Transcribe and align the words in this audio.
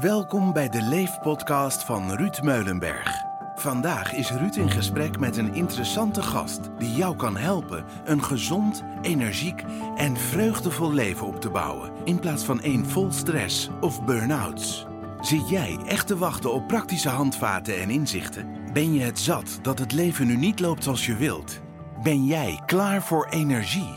Welkom 0.00 0.52
bij 0.52 0.68
de 0.68 0.82
Leefpodcast 0.82 1.84
van 1.84 2.12
Ruud 2.12 2.42
Meulenberg. 2.42 3.24
Vandaag 3.54 4.12
is 4.12 4.30
Ruud 4.30 4.56
in 4.56 4.70
gesprek 4.70 5.18
met 5.18 5.36
een 5.36 5.54
interessante 5.54 6.22
gast 6.22 6.60
die 6.78 6.94
jou 6.94 7.16
kan 7.16 7.36
helpen 7.36 7.84
een 8.04 8.24
gezond, 8.24 8.84
energiek 9.02 9.64
en 9.96 10.16
vreugdevol 10.16 10.92
leven 10.92 11.26
op 11.26 11.40
te 11.40 11.50
bouwen 11.50 11.92
in 12.04 12.18
plaats 12.18 12.44
van 12.44 12.60
één 12.60 12.86
vol 12.86 13.12
stress 13.12 13.68
of 13.80 14.04
burn-outs. 14.04 14.86
Zit 15.20 15.48
jij 15.48 15.78
echt 15.86 16.06
te 16.06 16.16
wachten 16.16 16.52
op 16.52 16.66
praktische 16.66 17.08
handvaten 17.08 17.80
en 17.80 17.90
inzichten? 17.90 18.72
Ben 18.72 18.92
je 18.92 19.02
het 19.02 19.18
zat 19.18 19.58
dat 19.62 19.78
het 19.78 19.92
leven 19.92 20.26
nu 20.26 20.36
niet 20.36 20.60
loopt 20.60 20.84
zoals 20.84 21.06
je 21.06 21.16
wilt? 21.16 21.60
Ben 22.02 22.24
jij 22.24 22.60
klaar 22.66 23.02
voor 23.02 23.26
energie? 23.30 23.94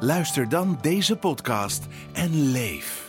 Luister 0.00 0.48
dan 0.48 0.78
deze 0.80 1.16
podcast 1.16 1.86
en 2.12 2.50
leef. 2.50 3.07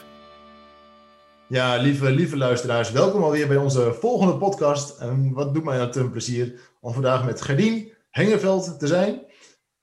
Ja, 1.50 1.75
lieve, 1.75 2.11
lieve 2.11 2.38
luisteraars, 2.38 2.91
welkom 2.91 3.23
alweer 3.23 3.48
bij 3.48 3.57
onze 3.57 3.94
volgende 3.94 4.38
podcast. 4.38 4.99
En 4.99 5.34
wat 5.34 5.53
doet 5.53 5.63
mij 5.63 5.77
dat 5.77 5.95
een 5.95 6.12
plezier 6.12 6.59
om 6.81 6.94
vandaag 6.94 7.26
met 7.26 7.41
Gerdien 7.41 7.94
Hengeveld 8.09 8.80
te 8.80 8.88
zijn. 8.88 9.21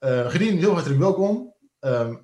Uh, 0.00 0.30
heel 0.30 0.72
hartelijk 0.72 1.00
welkom. 1.00 1.54
Uh, 1.80 2.14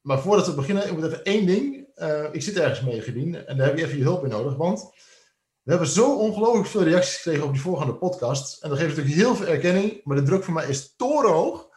maar 0.00 0.20
voordat 0.20 0.46
we 0.46 0.54
beginnen, 0.54 0.86
ik 0.86 0.92
moet 0.92 1.04
even 1.04 1.24
één 1.24 1.46
ding. 1.46 1.86
Uh, 1.96 2.24
ik 2.32 2.42
zit 2.42 2.58
ergens 2.58 2.80
mee, 2.80 3.00
Gerdien, 3.00 3.46
en 3.46 3.56
daar 3.56 3.66
heb 3.66 3.78
je 3.78 3.84
even 3.84 3.98
je 3.98 4.02
hulp 4.02 4.24
in 4.24 4.30
nodig. 4.30 4.56
Want 4.56 4.90
we 5.62 5.70
hebben 5.70 5.88
zo 5.88 6.16
ongelooflijk 6.16 6.68
veel 6.68 6.82
reacties 6.82 7.16
gekregen 7.16 7.44
op 7.44 7.52
die 7.52 7.62
volgende 7.62 7.94
podcast. 7.94 8.62
En 8.62 8.68
dat 8.68 8.78
geeft 8.78 8.96
natuurlijk 8.96 9.16
heel 9.16 9.34
veel 9.36 9.46
erkenning, 9.46 10.00
maar 10.04 10.16
de 10.16 10.22
druk 10.22 10.44
voor 10.44 10.54
mij 10.54 10.68
is 10.68 10.94
torenhoog. 10.96 11.68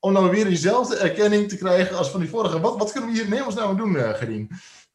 Om 0.00 0.14
dan 0.14 0.30
weer 0.30 0.44
diezelfde 0.44 0.96
erkenning 0.96 1.48
te 1.48 1.56
krijgen 1.56 1.96
als 1.96 2.10
van 2.10 2.20
die 2.20 2.28
vorige. 2.28 2.60
Wat, 2.60 2.78
wat 2.78 2.92
kunnen 2.92 3.10
we 3.10 3.16
hier 3.16 3.26
in 3.26 3.32
hemelsnaam 3.32 3.76
doen, 3.76 3.94
uh, 3.94 4.10
Gerdien? 4.10 4.50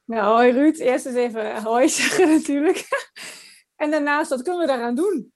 Nou, 0.05 0.35
hoi 0.35 0.51
Ruud. 0.51 0.77
Eerst 0.77 1.05
eens 1.05 1.15
even 1.15 1.63
hoi 1.63 1.89
zeggen 1.99 2.29
natuurlijk. 2.29 2.87
en 3.75 3.91
daarnaast, 3.91 4.29
wat 4.29 4.41
kunnen 4.41 4.61
we 4.61 4.67
daaraan 4.67 4.95
doen? 4.95 5.31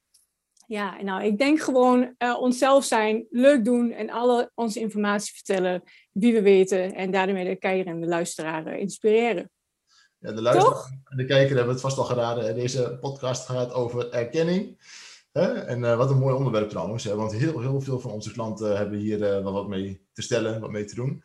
Ja, 0.68 1.02
nou, 1.02 1.24
ik 1.24 1.38
denk 1.38 1.60
gewoon 1.60 2.16
uh, 2.18 2.38
onszelf 2.40 2.86
zijn, 2.86 3.26
leuk 3.30 3.66
doen 3.66 3.92
en 3.92 4.10
alle 4.10 4.52
onze 4.54 4.80
informatie 4.80 5.34
vertellen 5.34 5.84
wie 6.12 6.34
we 6.34 6.42
weten. 6.42 6.94
En 6.94 7.12
daarmee 7.12 7.46
de 7.46 7.56
kijker 7.56 7.88
en 7.92 8.02
de 8.02 8.08
luisteraar 8.08 8.68
uh, 8.68 8.80
inspireren. 8.80 9.52
Ja, 10.18 10.32
de 10.32 10.42
luisteraar 10.42 11.00
en 11.04 11.18
de 11.18 11.26
kijker 11.26 11.56
hebben 11.56 11.74
het 11.74 11.84
vast 11.84 11.98
al 11.98 12.04
geraden. 12.04 12.56
Deze 12.56 12.98
podcast 13.02 13.46
gaat 13.46 13.74
over 13.74 14.10
erkenning. 14.10 14.78
Hè? 15.32 15.54
En 15.54 15.80
uh, 15.80 15.98
wat 15.98 16.10
een 16.10 16.18
mooi 16.18 16.36
onderwerp 16.36 16.70
trouwens. 16.70 17.04
Hè? 17.04 17.16
Want 17.16 17.32
heel, 17.32 17.60
heel 17.60 17.82
veel 17.82 18.00
van 18.00 18.12
onze 18.12 18.32
klanten 18.32 18.78
hebben 18.78 18.98
hier 18.98 19.20
wel 19.20 19.54
wat 19.54 19.68
mee 19.68 20.08
te 20.14 20.22
stellen, 20.22 20.60
wat 20.60 20.72
mee 20.72 20.86
te 20.86 20.96
doen 20.96 21.24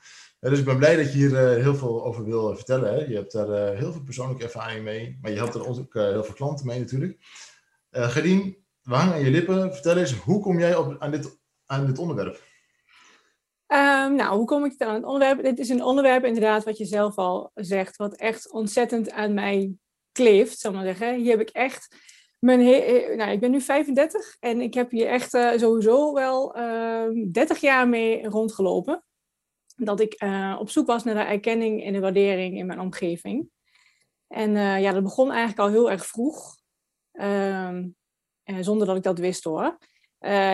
dus 0.51 0.59
ik 0.59 0.65
ben 0.65 0.79
blij 0.79 0.97
dat 0.97 1.13
je 1.13 1.19
hier 1.19 1.31
uh, 1.31 1.63
heel 1.63 1.75
veel 1.75 2.05
over 2.05 2.25
wil 2.25 2.57
vertellen. 2.57 2.93
Hè? 2.93 3.05
Je 3.05 3.15
hebt 3.15 3.33
daar 3.33 3.49
uh, 3.49 3.79
heel 3.79 3.93
veel 3.93 4.03
persoonlijke 4.03 4.45
ervaring 4.45 4.85
mee, 4.85 5.19
maar 5.21 5.31
je 5.31 5.37
helpt 5.37 5.55
er 5.55 5.69
ook 5.69 5.95
heel 5.95 6.25
veel 6.25 6.35
klanten 6.35 6.67
mee 6.67 6.79
natuurlijk. 6.79 7.19
Uh, 7.91 8.09
Gerdien, 8.09 8.57
we 8.83 8.95
hangen 8.95 9.15
aan 9.15 9.25
je 9.25 9.31
lippen. 9.31 9.73
Vertel 9.73 9.97
eens, 9.97 10.13
hoe 10.13 10.41
kom 10.41 10.59
jij 10.59 10.77
op, 10.77 10.97
aan, 10.99 11.11
dit, 11.11 11.39
aan 11.67 11.87
dit 11.87 11.99
onderwerp? 11.99 12.35
Um, 13.67 14.15
nou, 14.15 14.37
hoe 14.37 14.45
kom 14.45 14.65
ik 14.65 14.83
aan 14.83 14.95
het 14.95 15.05
onderwerp? 15.05 15.43
Dit 15.43 15.59
is 15.59 15.69
een 15.69 15.83
onderwerp 15.83 16.25
inderdaad 16.25 16.65
wat 16.65 16.79
je 16.79 16.85
zelf 16.85 17.17
al 17.17 17.51
zegt, 17.55 17.97
wat 17.97 18.17
echt 18.17 18.53
ontzettend 18.53 19.11
aan 19.11 19.35
mij 19.35 19.75
kleeft, 20.13 20.59
zal 20.59 20.71
ik 20.71 20.77
maar 20.77 20.87
zeggen. 20.87 21.17
Hier 21.17 21.31
heb 21.31 21.41
ik 21.41 21.51
echt 21.51 21.97
mijn 22.39 22.59
nou, 23.17 23.31
ik 23.31 23.41
ben 23.41 23.51
nu 23.51 23.61
35 23.61 24.37
en 24.41 24.61
ik 24.61 24.75
heb 24.75 24.91
hier 24.91 25.07
echt 25.07 25.31
sowieso 25.31 26.13
wel 26.13 26.53
30 26.53 27.57
ehm, 27.57 27.67
jaar 27.67 27.89
mee 27.89 28.29
rondgelopen 28.29 29.05
dat 29.77 30.01
ik 30.01 30.23
uh, 30.23 30.57
op 30.61 30.71
zoek 30.71 30.87
was 30.87 31.05
naar 31.05 31.15
de 31.15 31.21
erkenning 31.21 31.85
en 31.85 31.93
de 31.93 32.01
waardering 32.01 32.59
in 32.59 32.67
mijn 32.67 32.81
omgeving. 32.81 33.49
En 34.29 34.51
uh, 34.51 34.81
ja, 34.81 34.93
dat 34.93 35.03
begon 35.03 35.31
eigenlijk 35.31 35.61
al 35.61 35.69
heel 35.69 35.91
erg 35.91 36.07
vroeg, 36.07 36.57
uh, 37.13 37.79
zonder 38.61 38.87
dat 38.87 38.97
ik 38.97 39.03
dat 39.03 39.19
wist 39.19 39.45
hoor. 39.45 39.79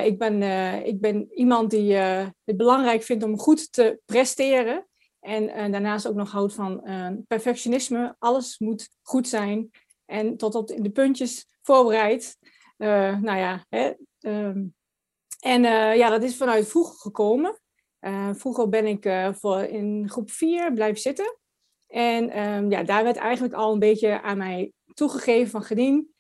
ik, 0.05 0.19
ben, 0.19 0.43
ik 0.87 1.01
ben 1.01 1.29
iemand 1.35 1.71
die 1.71 1.95
het 1.95 2.57
belangrijk 2.57 3.03
vindt 3.03 3.25
om 3.25 3.39
goed 3.39 3.73
te 3.73 4.01
presteren. 4.05 4.89
En 5.21 5.73
daarnaast 5.73 6.09
ook 6.09 6.15
nog 6.15 6.31
houdt 6.31 6.55
van 6.55 6.83
perfectionisme. 7.27 8.17
Alles 8.19 8.59
moet 8.59 8.89
goed 9.03 9.29
zijn 9.29 9.71
en 10.05 10.37
tot 10.37 10.55
op 10.55 10.67
de 10.67 10.91
puntjes 10.91 11.47
voorbereid. 11.63 12.37
nou 12.77 13.37
ja, 13.37 13.65
hè, 13.69 13.93
ehm, 14.21 14.65
en 15.41 15.63
ja, 15.97 16.11
dat 16.11 16.23
is 16.23 16.37
vanuit 16.37 16.69
vroeg 16.69 17.01
gekomen. 17.01 17.61
Uh, 18.01 18.31
vroeger 18.35 18.69
ben 18.69 18.87
ik 18.87 19.07
uh, 19.07 19.33
voor 19.33 19.61
in 19.61 20.09
groep 20.09 20.31
4 20.31 20.73
blijven 20.73 21.01
zitten. 21.01 21.39
En 21.87 22.49
um, 22.49 22.71
ja, 22.71 22.83
daar 22.83 23.05
werd 23.05 23.17
eigenlijk 23.17 23.55
al 23.55 23.73
een 23.73 23.79
beetje 23.79 24.23
aan 24.23 24.39
mij 24.39 24.73
toegegeven 24.95 25.51
van 25.51 25.63
Gedien, 25.63 26.15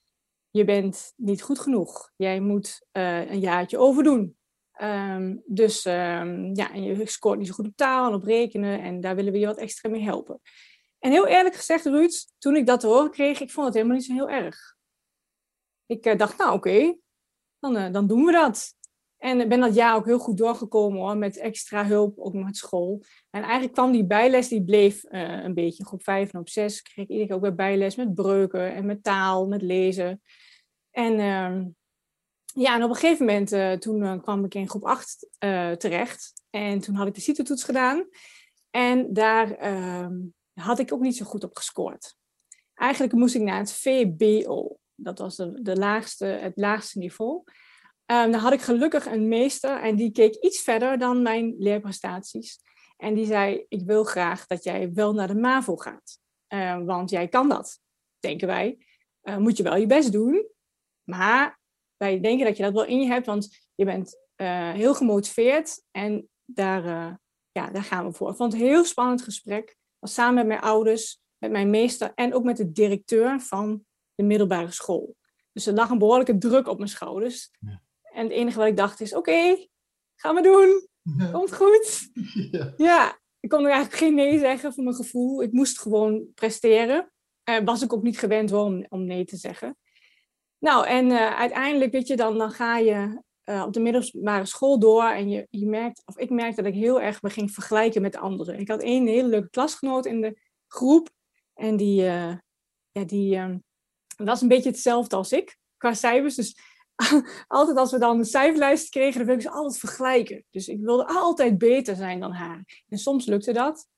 je 0.50 0.64
bent 0.64 1.12
niet 1.16 1.42
goed 1.42 1.58
genoeg. 1.58 2.10
Jij 2.16 2.40
moet 2.40 2.86
uh, 2.92 3.30
een 3.30 3.40
jaartje 3.40 3.78
overdoen. 3.78 4.36
Um, 4.82 5.42
dus 5.46 5.84
um, 5.84 6.54
ja, 6.54 6.72
en 6.72 6.82
je 6.82 7.06
scoort 7.06 7.38
niet 7.38 7.46
zo 7.46 7.54
goed 7.54 7.66
op 7.66 7.76
taal 7.76 8.08
en 8.08 8.14
op 8.14 8.24
rekenen 8.24 8.80
en 8.80 9.00
daar 9.00 9.14
willen 9.16 9.32
we 9.32 9.38
je 9.38 9.46
wat 9.46 9.56
extra 9.56 9.88
mee 9.90 10.02
helpen. 10.02 10.40
En 10.98 11.10
heel 11.10 11.26
eerlijk 11.26 11.54
gezegd, 11.54 11.84
Ruud, 11.84 12.26
toen 12.38 12.56
ik 12.56 12.66
dat 12.66 12.80
te 12.80 12.86
horen 12.86 13.10
kreeg, 13.10 13.40
ik 13.40 13.50
vond 13.50 13.66
het 13.66 13.74
helemaal 13.74 13.96
niet 13.96 14.06
zo 14.06 14.12
heel 14.12 14.30
erg. 14.30 14.76
Ik 15.86 16.18
dacht, 16.18 16.38
nou 16.38 16.52
oké, 16.52 16.96
dan, 17.58 17.92
dan 17.92 18.06
doen 18.06 18.24
we 18.24 18.32
dat. 18.32 18.74
En 19.18 19.48
ben 19.48 19.60
dat 19.60 19.74
jaar 19.74 19.94
ook 19.94 20.04
heel 20.04 20.18
goed 20.18 20.36
doorgekomen 20.36 21.00
hoor, 21.00 21.16
met 21.16 21.36
extra 21.36 21.86
hulp, 21.86 22.18
ook 22.18 22.32
met 22.32 22.56
school. 22.56 23.02
En 23.30 23.42
eigenlijk 23.42 23.72
kwam 23.72 23.92
die 23.92 24.06
bijles, 24.06 24.48
die 24.48 24.64
bleef 24.64 25.04
uh, 25.04 25.44
een 25.44 25.54
beetje. 25.54 25.84
Groep 25.84 26.02
5 26.02 26.32
en 26.32 26.40
op 26.40 26.48
6 26.48 26.82
kreeg 26.82 27.04
ik 27.04 27.10
iedere 27.10 27.26
keer 27.26 27.36
ook 27.36 27.42
weer 27.42 27.54
bijles 27.54 27.96
met 27.96 28.14
breuken 28.14 28.74
en 28.74 28.86
met 28.86 29.02
taal, 29.02 29.48
met 29.48 29.62
lezen. 29.62 30.22
En 30.90 31.12
uh, 31.12 31.64
ja, 32.64 32.74
en 32.74 32.82
op 32.82 32.90
een 32.90 32.96
gegeven 32.96 33.26
moment, 33.26 33.52
uh, 33.52 33.72
toen 33.72 34.02
uh, 34.02 34.22
kwam 34.22 34.44
ik 34.44 34.54
in 34.54 34.68
groep 34.68 34.84
8 34.84 35.28
terecht. 35.78 36.32
En 36.50 36.80
toen 36.80 36.94
had 36.94 37.06
ik 37.06 37.14
de 37.14 37.20
CITO-toets 37.20 37.64
gedaan. 37.64 38.08
En 38.70 39.12
daar 39.12 39.50
ehm, 39.50 40.16
had 40.52 40.78
ik 40.78 40.92
ook 40.92 41.00
niet 41.00 41.16
zo 41.16 41.24
goed 41.24 41.44
op 41.44 41.56
gescoord. 41.56 42.16
Eigenlijk 42.74 43.12
moest 43.12 43.34
ik 43.34 43.42
naar 43.42 43.58
het 43.58 43.72
VBO. 43.72 44.78
Dat 44.94 45.18
was 45.18 45.36
de 45.36 45.76
laagste, 45.76 46.24
het 46.24 46.56
laagste 46.56 46.98
niveau. 46.98 47.42
Um, 48.12 48.30
dan 48.30 48.40
had 48.40 48.52
ik 48.52 48.60
gelukkig 48.60 49.06
een 49.06 49.28
meester 49.28 49.80
en 49.80 49.96
die 49.96 50.12
keek 50.12 50.34
iets 50.34 50.60
verder 50.60 50.98
dan 50.98 51.22
mijn 51.22 51.54
leerprestaties. 51.58 52.60
En 52.96 53.14
die 53.14 53.26
zei, 53.26 53.64
ik 53.68 53.86
wil 53.86 54.04
graag 54.04 54.46
dat 54.46 54.64
jij 54.64 54.92
wel 54.92 55.12
naar 55.12 55.28
de 55.28 55.34
MAVO 55.34 55.76
gaat. 55.76 56.18
Uh, 56.48 56.84
want 56.84 57.10
jij 57.10 57.28
kan 57.28 57.48
dat, 57.48 57.80
denken 58.18 58.46
wij. 58.46 58.78
Uh, 59.22 59.36
moet 59.36 59.56
je 59.56 59.62
wel 59.62 59.76
je 59.76 59.86
best 59.86 60.12
doen. 60.12 60.48
Maar 61.04 61.60
wij 61.96 62.20
denken 62.20 62.46
dat 62.46 62.56
je 62.56 62.62
dat 62.62 62.72
wel 62.72 62.84
in 62.84 63.00
je 63.00 63.06
hebt, 63.06 63.26
want 63.26 63.68
je 63.74 63.84
bent 63.84 64.16
uh, 64.36 64.72
heel 64.72 64.94
gemotiveerd. 64.94 65.82
En 65.90 66.28
daar, 66.44 66.84
ja, 67.52 67.70
daar 67.70 67.84
gaan 67.84 68.06
we 68.06 68.12
voor. 68.12 68.30
Ik 68.30 68.36
vond 68.36 68.52
het 68.52 68.62
een 68.62 68.68
heel 68.68 68.84
spannend 68.84 69.22
gesprek. 69.22 69.76
Was 69.98 70.14
samen 70.14 70.34
met 70.34 70.46
mijn 70.46 70.60
ouders, 70.60 71.20
met 71.38 71.50
mijn 71.50 71.70
meester 71.70 72.12
en 72.14 72.34
ook 72.34 72.44
met 72.44 72.56
de 72.56 72.72
directeur 72.72 73.40
van 73.40 73.84
de 74.14 74.22
middelbare 74.22 74.70
school. 74.70 75.16
Dus 75.52 75.66
er 75.66 75.74
lag 75.74 75.90
een 75.90 75.98
behoorlijke 75.98 76.38
druk 76.38 76.66
op 76.68 76.76
mijn 76.76 76.90
schouders. 76.90 77.50
Ja. 77.58 77.82
En 78.18 78.24
het 78.24 78.32
enige 78.32 78.58
wat 78.58 78.66
ik 78.66 78.76
dacht 78.76 79.00
is, 79.00 79.14
oké, 79.14 79.30
okay, 79.30 79.68
gaan 80.16 80.34
we 80.34 80.42
doen. 80.42 80.88
Komt 81.32 81.54
goed. 81.54 82.10
Ja. 82.50 82.74
ja. 82.76 83.18
ik 83.40 83.48
kon 83.48 83.64
er 83.64 83.70
eigenlijk 83.70 84.02
geen 84.02 84.14
nee 84.14 84.38
zeggen 84.38 84.72
voor 84.72 84.84
mijn 84.84 84.96
gevoel. 84.96 85.42
Ik 85.42 85.52
moest 85.52 85.80
gewoon 85.80 86.26
presteren. 86.34 87.12
Uh, 87.50 87.58
was 87.64 87.82
ik 87.82 87.92
ook 87.92 88.02
niet 88.02 88.18
gewend 88.18 88.52
om, 88.52 88.86
om 88.88 89.04
nee 89.04 89.24
te 89.24 89.36
zeggen. 89.36 89.76
Nou, 90.58 90.86
en 90.86 91.10
uh, 91.10 91.34
uiteindelijk, 91.34 91.92
weet 91.92 92.06
je, 92.06 92.16
dan, 92.16 92.38
dan 92.38 92.50
ga 92.50 92.78
je 92.78 93.22
uh, 93.44 93.62
op 93.66 93.72
de 93.72 93.80
middelbare 93.80 94.44
school 94.44 94.78
door. 94.78 95.04
En 95.04 95.28
je, 95.28 95.46
je 95.50 95.66
merkt, 95.66 96.02
of 96.04 96.18
ik 96.18 96.30
merkte 96.30 96.62
dat 96.62 96.72
ik 96.72 96.78
heel 96.78 97.00
erg 97.00 97.22
me 97.22 97.30
ging 97.30 97.50
vergelijken 97.50 98.02
met 98.02 98.16
anderen. 98.16 98.58
Ik 98.58 98.68
had 98.68 98.82
één 98.82 99.06
hele 99.06 99.28
leuke 99.28 99.50
klasgenoot 99.50 100.06
in 100.06 100.20
de 100.20 100.40
groep. 100.66 101.10
En 101.54 101.76
die, 101.76 102.02
ja, 102.02 103.04
die 103.06 103.40
was 104.16 104.40
een 104.40 104.48
beetje 104.48 104.70
hetzelfde 104.70 105.16
als 105.16 105.32
ik 105.32 105.58
qua 105.76 105.94
cijfers. 105.94 106.34
Dus 106.34 106.56
altijd 107.46 107.76
als 107.76 107.90
we 107.90 107.98
dan 107.98 108.18
een 108.18 108.24
cijferlijst 108.24 108.90
kregen, 108.90 109.18
dan 109.18 109.26
wilde 109.26 109.42
ik 109.42 109.48
ze 109.48 109.54
altijd 109.54 109.78
vergelijken. 109.78 110.44
Dus 110.50 110.68
ik 110.68 110.80
wilde 110.80 111.06
altijd 111.06 111.58
beter 111.58 111.96
zijn 111.96 112.20
dan 112.20 112.32
haar. 112.32 112.84
En 112.88 112.98
soms 112.98 113.26
lukte 113.26 113.52
dat. 113.52 113.88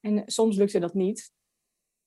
En 0.00 0.22
soms 0.26 0.56
lukte 0.56 0.78
dat 0.78 0.94
niet. 0.94 1.32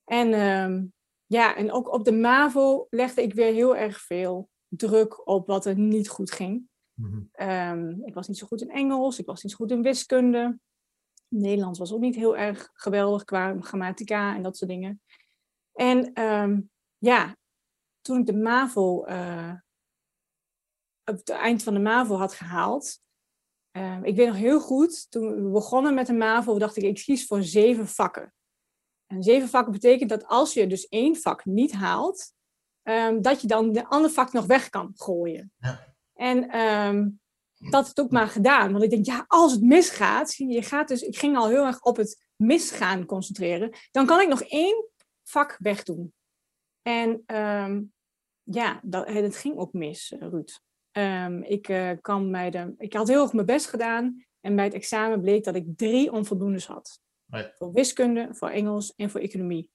En 0.04 0.34
um, 0.34 0.94
ja, 1.26 1.56
en 1.56 1.72
ook 1.72 1.94
op 1.94 2.06
de 2.06 2.12
MAVO 2.12 2.88
legde 2.90 3.22
ik 3.22 3.34
weer 3.34 3.54
heel 3.54 3.76
erg 3.76 4.02
veel 4.02 4.50
druk 4.68 5.28
op 5.28 5.48
wat 5.48 5.66
er 5.66 5.78
niet 5.78 6.10
goed 6.10 6.32
ging. 6.32 6.68
Mm 6.94 7.30
um, 7.40 8.02
ik 8.06 8.14
was 8.14 8.28
niet 8.28 8.38
zo 8.38 8.48
goed 8.48 8.62
in 8.62 8.70
Engels, 8.70 9.20
ik 9.20 9.26
was 9.26 9.44
niet 9.44 9.52
zo 9.52 9.58
goed 9.58 9.72
in 9.72 9.82
wiskunde. 9.82 10.60
Nederlands 11.28 11.80
was 11.80 11.94
ook 11.94 12.00
niet 12.00 12.16
heel 12.16 12.38
erg 12.38 12.70
geweldig 12.74 13.24
qua 13.24 13.56
grammatica 13.60 14.36
en 14.36 14.44
dat 14.44 14.58
soort 14.58 14.70
dingen. 14.70 15.02
En 15.74 16.22
um, 16.22 16.70
ja, 16.98 17.38
toen 18.02 18.20
ik 18.20 18.26
de 18.26 18.34
MAVO 18.34 19.06
uh, 19.08 19.54
op 21.06 21.18
het 21.18 21.30
eind 21.30 21.64
van 21.64 21.74
de 21.74 21.80
MAVO 21.80 22.16
had 22.16 22.34
gehaald. 22.34 23.00
Uh, 23.78 24.00
ik 24.02 24.16
weet 24.16 24.28
nog 24.28 24.36
heel 24.36 24.60
goed, 24.60 25.12
toen 25.12 25.44
we 25.44 25.50
begonnen 25.50 25.94
met 25.94 26.08
de 26.08 26.14
MAVO, 26.14 26.60
dacht 26.60 26.78
ik, 26.78 26.84
ik 26.84 26.96
kies 26.96 27.26
voor 27.26 27.44
zeven 27.44 27.88
vakken. 27.88 28.34
En 29.06 29.24
zeven 29.24 29.50
vakken 29.50 29.72
betekent 29.72 30.10
dat 30.10 30.28
als 30.28 30.54
je 30.54 30.68
dus 30.68 30.88
één 30.88 31.16
vak 31.16 31.46
niet 31.46 31.72
haalt, 31.72 32.34
ehm, 32.82 33.22
dat 33.22 33.42
je 33.42 33.48
dan 33.48 33.72
de 33.72 33.86
andere 33.86 34.14
vak 34.14 34.32
nog 34.32 34.46
weg 34.46 34.70
kan 34.70 34.92
gooien. 34.96 35.52
Ja. 35.58 35.96
En 36.14 36.50
ehm, 36.50 37.10
dat 37.70 37.88
heb 37.88 37.98
ik 37.98 38.04
ook 38.04 38.12
maar 38.12 38.28
gedaan. 38.28 38.72
Want 38.72 38.84
ik 38.84 38.90
denk, 38.90 39.06
ja, 39.06 39.26
als 39.28 39.52
het 39.52 39.62
misgaat, 39.62 40.34
je 40.36 40.62
gaat 40.62 40.88
dus, 40.88 41.02
ik 41.02 41.18
ging 41.18 41.38
al 41.38 41.48
heel 41.48 41.66
erg 41.66 41.82
op 41.82 41.98
het 41.98 42.26
misgaan 42.36 43.06
concentreren, 43.06 43.74
dan 43.92 44.06
kan 44.06 44.22
ik 44.22 44.28
nog 44.28 44.42
één 44.42 44.90
vak 45.24 45.58
wegdoen. 45.60 46.14
En 46.82 47.24
ehm, 47.26 47.82
ja, 48.44 48.80
dat, 48.84 49.08
het 49.08 49.36
ging 49.36 49.58
ook 49.58 49.74
mis, 49.74 50.12
eh, 50.12 50.20
Ruud. 50.20 50.60
Ehm, 50.96 51.42
ik, 51.42 51.68
uh, 51.68 51.92
kan 52.02 52.32
bij 52.32 52.50
de, 52.50 52.74
ik 52.78 52.94
had 52.94 53.08
heel 53.08 53.22
erg 53.22 53.34
mijn 53.34 53.46
best 53.46 53.68
gedaan 53.68 54.26
en 54.40 54.56
bij 54.56 54.66
het 54.66 54.74
examen 54.74 55.22
bleek 55.22 55.44
dat 55.44 55.56
ik 55.56 55.78
drie 55.78 56.12
onvoldoendes 56.12 56.68
had. 56.68 57.02
Nee. 57.26 57.52
Voor 57.56 57.72
wiskunde, 57.72 58.28
voor 58.32 58.50
Engels 58.50 58.96
en 58.96 59.10
voor 59.10 59.20
economie. 59.20 59.70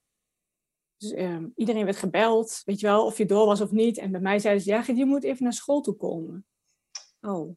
Dus 0.96 1.12
ehm, 1.12 1.48
iedereen 1.54 1.84
werd 1.84 1.96
gebeld, 1.96 2.62
weet 2.64 2.80
je 2.80 2.86
wel, 2.86 3.04
of 3.04 3.18
je 3.18 3.26
door 3.26 3.46
was 3.46 3.60
of 3.60 3.70
niet. 3.70 3.98
En 3.98 4.10
bij 4.10 4.20
mij 4.20 4.38
zeiden 4.38 4.62
ze, 4.62 4.70
ja, 4.70 4.84
je 4.86 5.04
moet 5.04 5.24
even 5.24 5.42
naar 5.42 5.52
school 5.52 5.80
toe 5.80 5.96
komen. 5.96 6.46
Oh, 7.20 7.56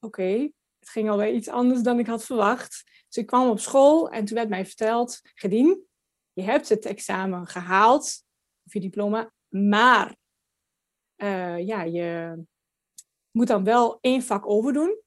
oké. 0.00 0.50
Het 0.78 0.88
ging 0.88 1.10
alweer 1.10 1.34
iets 1.34 1.48
anders 1.48 1.82
dan 1.82 1.98
ik 1.98 2.06
had 2.06 2.24
verwacht. 2.24 2.82
Dus 3.08 3.16
ik 3.16 3.26
kwam 3.26 3.48
op 3.48 3.60
school 3.60 4.10
en 4.10 4.24
toen 4.24 4.36
werd 4.36 4.48
mij 4.48 4.66
verteld, 4.66 5.20
Gedien, 5.34 5.86
je 6.32 6.42
hebt 6.42 6.68
het 6.68 6.84
examen 6.84 7.46
gehaald, 7.46 8.24
of 8.66 8.72
je 8.72 8.80
diploma, 8.80 9.32
maar 9.48 10.16
uh, 11.16 11.66
ja, 11.66 11.82
je 11.82 12.42
moet 13.32 13.46
dan 13.46 13.64
wel 13.64 13.98
één 14.00 14.22
vak 14.22 14.46
overdoen, 14.46 15.00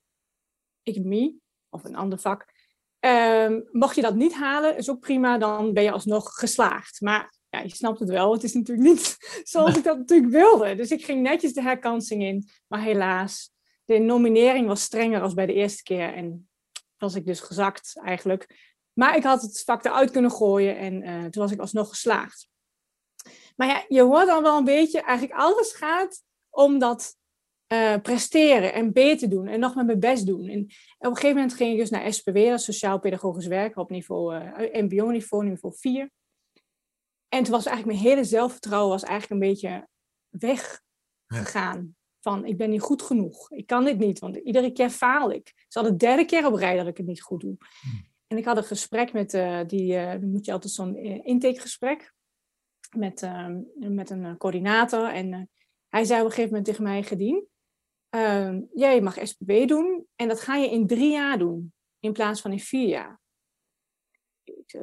economie 0.83 1.41
of 1.69 1.83
een 1.83 1.95
ander 1.95 2.19
vak. 2.19 2.53
Um, 2.99 3.67
mocht 3.71 3.95
je 3.95 4.01
dat 4.01 4.15
niet 4.15 4.33
halen, 4.33 4.77
is 4.77 4.89
ook 4.89 4.99
prima, 4.99 5.37
dan 5.37 5.73
ben 5.73 5.83
je 5.83 5.91
alsnog 5.91 6.33
geslaagd. 6.33 7.01
Maar 7.01 7.33
ja, 7.49 7.59
je 7.59 7.75
snapt 7.75 7.99
het 7.99 8.09
wel, 8.09 8.33
het 8.33 8.43
is 8.43 8.53
natuurlijk 8.53 8.87
niet 8.87 9.17
zoals 9.51 9.77
ik 9.77 9.83
dat 9.83 9.97
natuurlijk 9.97 10.31
wilde. 10.31 10.75
Dus 10.75 10.91
ik 10.91 11.05
ging 11.05 11.21
netjes 11.21 11.53
de 11.53 11.61
herkansing 11.61 12.23
in, 12.23 12.49
maar 12.67 12.81
helaas, 12.81 13.51
de 13.85 13.99
nominering 13.99 14.67
was 14.67 14.81
strenger 14.81 15.21
als 15.21 15.33
bij 15.33 15.45
de 15.45 15.53
eerste 15.53 15.83
keer 15.83 16.13
en 16.13 16.49
was 16.97 17.15
ik 17.15 17.25
dus 17.25 17.39
gezakt 17.39 17.99
eigenlijk. 18.03 18.73
Maar 18.93 19.15
ik 19.15 19.23
had 19.23 19.41
het 19.41 19.63
vak 19.63 19.85
eruit 19.85 20.11
kunnen 20.11 20.31
gooien 20.31 20.77
en 20.77 21.03
uh, 21.03 21.23
toen 21.23 21.43
was 21.43 21.51
ik 21.51 21.59
alsnog 21.59 21.89
geslaagd. 21.89 22.47
Maar 23.55 23.67
ja, 23.67 23.85
je 23.87 24.01
hoort 24.01 24.27
dan 24.27 24.43
wel 24.43 24.57
een 24.57 24.63
beetje, 24.63 25.01
eigenlijk 25.01 25.39
alles 25.39 25.71
gaat 25.71 26.21
om 26.49 26.79
dat 26.79 27.15
uh, 27.67 27.97
presteren 28.01 28.73
en 28.73 28.93
beter 28.93 29.29
doen 29.29 29.47
en 29.47 29.59
nog 29.59 29.75
met 29.75 29.85
mijn 29.85 29.99
best 29.99 30.25
doen. 30.25 30.47
En 30.47 30.61
op 30.61 30.69
een 30.97 31.15
gegeven 31.15 31.35
moment 31.35 31.53
ging 31.53 31.71
ik 31.71 31.77
dus 31.77 31.89
naar 31.89 32.13
SPW, 32.13 32.35
dat 32.35 32.61
Sociaal-Pedagogisch 32.61 33.47
Werk, 33.47 33.77
op 33.77 33.89
niveau 33.89 34.35
uh, 34.35 34.81
MBO-niveau, 34.83 35.45
niveau 35.45 35.75
4. 35.77 36.11
En 37.29 37.43
toen 37.43 37.53
was 37.53 37.65
eigenlijk 37.65 37.97
mijn 37.97 38.09
hele 38.09 38.23
zelfvertrouwen 38.23 38.89
was 38.89 39.03
eigenlijk 39.03 39.41
een 39.41 39.49
beetje 39.49 39.87
weggegaan. 40.29 41.95
Van, 42.19 42.45
ik 42.45 42.57
ben 42.57 42.69
niet 42.69 42.81
goed 42.81 43.01
genoeg. 43.01 43.51
Ik 43.51 43.65
kan 43.65 43.85
dit 43.85 43.97
niet, 43.97 44.19
want 44.19 44.35
iedere 44.35 44.71
keer 44.71 44.89
faal 44.89 45.31
ik. 45.31 45.47
Het 45.47 45.65
is 45.67 45.75
al 45.75 45.83
de 45.83 45.95
derde 45.95 46.25
keer 46.25 46.45
op 46.45 46.53
rij 46.53 46.77
dat 46.77 46.87
ik 46.87 46.97
het 46.97 47.05
niet 47.05 47.21
goed 47.21 47.41
doe. 47.41 47.57
En 48.27 48.37
ik 48.37 48.45
had 48.45 48.57
een 48.57 48.63
gesprek 48.63 49.13
met, 49.13 49.33
uh, 49.33 49.59
die, 49.67 50.17
moet 50.19 50.45
je 50.45 50.51
altijd 50.51 50.73
zo'n 50.73 50.95
intakegesprek 51.23 52.13
met, 52.95 53.29
met 53.75 54.09
een 54.09 54.37
coördinator. 54.37 55.13
En 55.13 55.49
hij 55.89 56.03
zei 56.03 56.19
op 56.19 56.25
een 56.25 56.31
gegeven 56.31 56.49
moment 56.49 56.65
tegen 56.65 56.83
mij, 56.83 57.03
Gedien, 57.03 57.47
ehm, 58.15 58.61
jij 58.73 59.01
mag 59.01 59.17
SPB 59.23 59.67
doen 59.67 60.05
en 60.15 60.27
dat 60.27 60.41
ga 60.41 60.55
je 60.55 60.69
in 60.69 60.87
drie 60.87 61.11
jaar 61.11 61.37
doen, 61.37 61.73
in 61.99 62.13
plaats 62.13 62.41
van 62.41 62.51
in 62.51 62.59
vier 62.59 62.87
jaar. 62.87 63.19
Ik, 64.43 64.79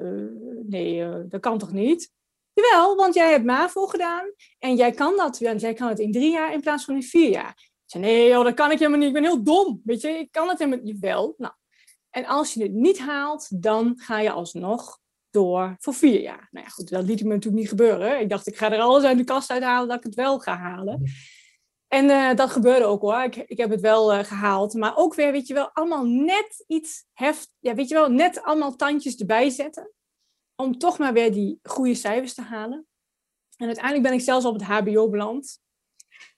nee, 0.63 1.27
dat 1.29 1.41
kan 1.41 1.59
toch 1.59 1.73
niet? 1.73 2.13
Jawel, 2.53 2.97
want 2.97 3.15
jij 3.15 3.31
hebt 3.31 3.45
MAVO 3.45 3.87
gedaan 3.87 4.33
en 4.59 4.77
jij 4.77 4.91
kan 4.91 5.17
dat. 5.17 5.39
Jij 5.39 5.75
kan 5.75 5.89
het 5.89 5.99
in 5.99 6.13
drie 6.13 6.31
jaar 6.31 6.53
in 6.53 6.61
plaats 6.61 6.85
van 6.85 6.95
in 6.95 7.03
vier 7.03 7.31
jaar. 7.31 7.51
Ik 7.51 7.83
zei, 7.85 8.05
nee 8.05 8.29
joh, 8.29 8.45
dat 8.45 8.55
kan 8.55 8.71
ik 8.71 8.79
helemaal 8.79 8.99
niet. 8.99 9.09
Ik 9.09 9.15
ben 9.15 9.23
heel 9.23 9.43
dom. 9.43 9.81
Weet 9.85 10.01
je, 10.01 10.09
ik 10.09 10.33
kan 10.33 10.49
het 10.49 10.59
helemaal 10.59 10.85
niet. 10.85 10.99
Wel, 10.99 11.35
nou. 11.37 11.53
En 12.11 12.27
als 12.27 12.55
je 12.55 12.63
het 12.63 12.73
niet 12.73 12.99
haalt, 12.99 13.63
dan 13.63 13.95
ga 13.97 14.21
je 14.21 14.31
alsnog 14.31 15.01
door 15.31 15.77
voor 15.79 15.95
vier 15.95 16.21
jaar. 16.21 16.49
Nou 16.51 16.67
ja, 16.67 16.73
goed, 16.73 16.89
dat 16.89 17.05
liet 17.05 17.23
me 17.23 17.29
natuurlijk 17.29 17.63
niet 17.63 17.69
gebeuren. 17.69 18.21
Ik 18.21 18.29
dacht, 18.29 18.47
ik 18.47 18.57
ga 18.57 18.73
er 18.73 18.81
alles 18.81 19.05
uit 19.05 19.19
de 19.19 19.25
kast 19.25 19.51
uithalen 19.51 19.89
dat 19.89 19.97
ik 19.97 20.03
het 20.03 20.15
wel 20.15 20.39
ga 20.39 20.57
halen. 20.57 21.03
En 21.93 22.05
uh, 22.05 22.35
dat 22.35 22.51
gebeurde 22.51 22.85
ook 22.85 23.01
hoor. 23.01 23.23
Ik, 23.23 23.37
ik 23.37 23.59
heb 23.59 23.71
het 23.71 23.81
wel 23.81 24.15
uh, 24.15 24.25
gehaald. 24.25 24.75
Maar 24.75 24.97
ook 24.97 25.15
weer, 25.15 25.33
weet 25.33 25.47
je 25.47 25.55
wel, 25.55 25.71
allemaal 25.73 26.05
net 26.05 26.65
iets 26.67 27.05
heft. 27.13 27.55
Ja, 27.59 27.75
weet 27.75 27.89
je 27.89 27.95
wel, 27.95 28.11
net 28.11 28.43
allemaal 28.43 28.77
tandjes 28.77 29.17
erbij 29.17 29.51
zetten 29.51 29.93
om 30.57 30.79
toch 30.79 30.99
maar 30.99 31.13
weer 31.13 31.33
die 31.33 31.59
goede 31.63 31.95
cijfers 31.95 32.35
te 32.35 32.43
halen. 32.43 32.87
En 33.57 33.67
uiteindelijk 33.67 34.05
ben 34.05 34.13
ik 34.13 34.21
zelfs 34.21 34.45
op 34.45 34.55
het 34.55 34.63
HBO 34.63 35.09
beland. 35.09 35.61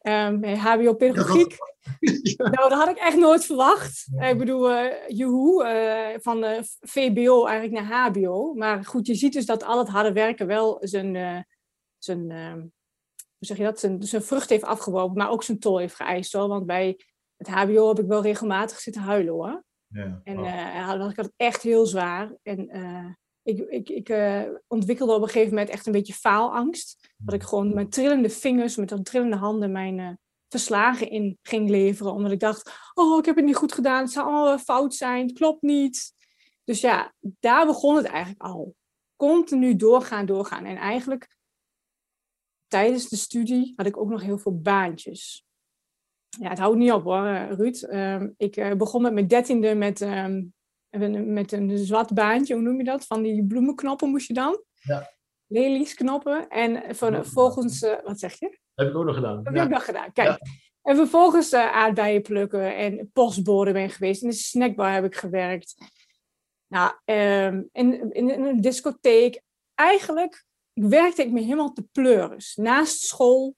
Um, 0.03 0.45
HBO-pedagogiek. 0.45 1.57
Ja. 2.01 2.49
Nou, 2.51 2.69
dat 2.69 2.79
had 2.79 2.89
ik 2.89 2.97
echt 2.97 3.17
nooit 3.17 3.45
verwacht. 3.45 4.07
Ja. 4.17 4.27
Ik 4.27 4.39
bedoel, 4.39 4.71
uh, 4.71 5.09
joehoe, 5.09 5.65
uh, 5.65 6.21
van 6.21 6.65
VBO 6.81 7.47
eigenlijk 7.47 7.81
naar 7.81 8.09
HBO. 8.11 8.55
Maar 8.55 8.85
goed, 8.85 9.07
je 9.07 9.15
ziet 9.15 9.33
dus 9.33 9.47
dat 9.47 9.65
al 9.65 9.79
het 9.79 9.89
harde 9.89 10.13
werken 10.13 10.47
wel 10.47 10.77
zijn, 10.81 11.47
zijn 11.99 12.31
ehm, 12.31 12.63
zeg 13.45 13.57
je 13.57 13.65
dat, 13.65 13.81
zijn, 13.81 14.03
zijn 14.03 14.23
vrucht 14.23 14.49
heeft 14.49 14.65
afgeworpen, 14.65 15.17
maar 15.17 15.31
ook 15.31 15.43
zijn 15.43 15.59
tol 15.59 15.79
heeft 15.79 15.95
geëist 15.95 16.33
hoor. 16.33 16.49
Want 16.49 16.67
bij 16.67 17.01
het 17.37 17.49
HBO 17.49 17.89
heb 17.89 17.99
ik 17.99 18.07
wel 18.07 18.23
regelmatig 18.23 18.79
zitten 18.81 19.03
huilen 19.03 19.33
hoor. 19.33 19.65
Ja, 19.87 20.21
en 20.25 20.37
wow. 20.37 21.11
ik 21.11 21.17
had 21.17 21.25
het 21.25 21.35
echt 21.37 21.63
heel 21.63 21.87
zwaar. 21.87 22.35
En 22.43 22.71
ik, 23.45 23.59
ik, 23.59 23.89
ik 23.89 24.09
uh, 24.09 24.43
ontwikkelde 24.67 25.15
op 25.15 25.23
een 25.23 25.29
gegeven 25.29 25.51
moment 25.51 25.69
echt 25.69 25.87
een 25.87 25.93
beetje 25.93 26.15
faalangst. 26.15 27.15
Dat 27.17 27.35
ik 27.35 27.43
gewoon 27.43 27.75
met 27.75 27.93
trillende 27.93 28.31
vingers, 28.31 28.77
met 28.77 29.05
trillende 29.05 29.37
handen 29.37 29.73
mijn 29.73 29.99
uh, 29.99 30.11
verslagen 30.49 31.11
in 31.11 31.39
ging 31.43 31.69
leveren. 31.69 32.13
Omdat 32.13 32.33
ik 32.33 32.41
dacht, 32.41 32.91
oh, 32.95 33.19
ik 33.19 33.25
heb 33.25 33.37
het 33.37 33.45
niet 33.45 33.57
goed 33.57 33.73
gedaan. 33.73 34.03
Het 34.03 34.13
zou 34.13 34.27
allemaal 34.27 34.59
fout 34.59 34.95
zijn. 34.95 35.27
Het 35.27 35.39
klopt 35.39 35.63
niet. 35.63 36.13
Dus 36.65 36.81
ja, 36.81 37.13
daar 37.21 37.67
begon 37.67 37.97
het 37.97 38.07
eigenlijk 38.07 38.43
al. 38.43 38.75
Continu 39.17 39.77
doorgaan, 39.77 40.27
doorgaan. 40.27 40.65
En 40.65 40.77
eigenlijk 40.77 41.34
tijdens 42.75 43.09
de 43.09 43.17
studie 43.17 43.73
had 43.77 43.87
ik 43.87 43.97
ook 43.97 44.09
nog 44.09 44.23
heel 44.23 44.39
veel 44.39 44.61
baantjes. 44.61 45.47
Ja, 46.29 46.49
het 46.49 46.59
houdt 46.59 46.77
niet 46.77 46.93
op 46.93 47.03
hoor, 47.03 47.27
Ruud. 47.51 47.83
Uh, 47.83 48.23
ik 48.37 48.75
begon 48.79 49.03
met 49.03 49.13
mijn 49.13 49.27
dertiende 49.27 49.75
met 49.75 50.01
um, 50.01 50.53
met 51.25 51.53
een 51.53 51.79
zwart 51.79 52.15
baantje, 52.15 52.55
hoe 52.55 52.63
noem 52.63 52.77
je 52.77 52.85
dat? 52.85 53.07
Van 53.07 53.23
die 53.23 53.47
bloemenknoppen 53.47 54.11
moest 54.11 54.27
je 54.27 54.35
dan. 54.35 54.63
Ja. 54.75 55.11
Lelies 55.47 55.95
knoppen. 55.95 56.49
En 56.49 56.97
vervolgens, 56.97 57.83
uh, 57.83 57.95
wat 58.05 58.19
zeg 58.19 58.39
je? 58.39 58.59
Heb 58.75 58.89
ik 58.89 58.97
ook 58.97 59.05
nog 59.05 59.15
gedaan. 59.15 59.41
Heb 59.45 59.55
ja. 59.55 59.63
ik 59.63 59.69
nog 59.69 59.85
gedaan, 59.85 60.13
kijk. 60.13 60.29
Ja. 60.29 60.39
En 60.83 60.97
vervolgens 60.97 61.53
uh, 61.53 61.73
aardbeien 61.73 62.23
plukken 62.23 62.77
en 62.77 63.11
postbode 63.13 63.73
ben 63.73 63.91
geweest. 63.91 64.23
In 64.23 64.29
de 64.29 64.35
snackbar 64.35 64.93
heb 64.93 65.05
ik 65.05 65.15
gewerkt. 65.15 65.75
Nou, 66.67 66.93
um, 67.05 67.69
in, 67.73 68.13
in, 68.13 68.31
in, 68.31 68.45
een 68.45 68.61
discotheek. 68.61 69.43
Eigenlijk 69.75 70.45
werkte 70.75 71.23
ik 71.23 71.31
me 71.31 71.41
helemaal 71.41 71.73
te 71.73 71.89
pleuris. 71.93 72.55
Naast 72.55 73.01
school, 73.01 73.57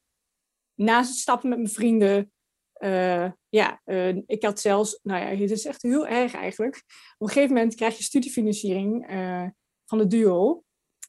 naast 0.75 1.08
het 1.08 1.18
stappen 1.18 1.49
met 1.49 1.58
mijn 1.58 1.70
vrienden, 1.70 2.32
uh, 2.78 3.30
ja, 3.49 3.80
uh, 3.85 4.16
ik 4.26 4.42
had 4.42 4.61
zelfs, 4.61 4.99
nou 5.02 5.20
ja, 5.20 5.40
het 5.40 5.50
is 5.50 5.64
echt 5.64 5.82
heel 5.82 6.06
erg 6.06 6.35
eigenlijk. 6.35 6.76
Op 7.18 7.26
een 7.26 7.32
gegeven 7.32 7.54
moment 7.54 7.75
krijg 7.75 7.96
je 7.96 8.02
studiefinanciering 8.02 9.11
uh, 9.11 9.46
van 9.85 9.99
de 9.99 10.06
duo. 10.06 10.62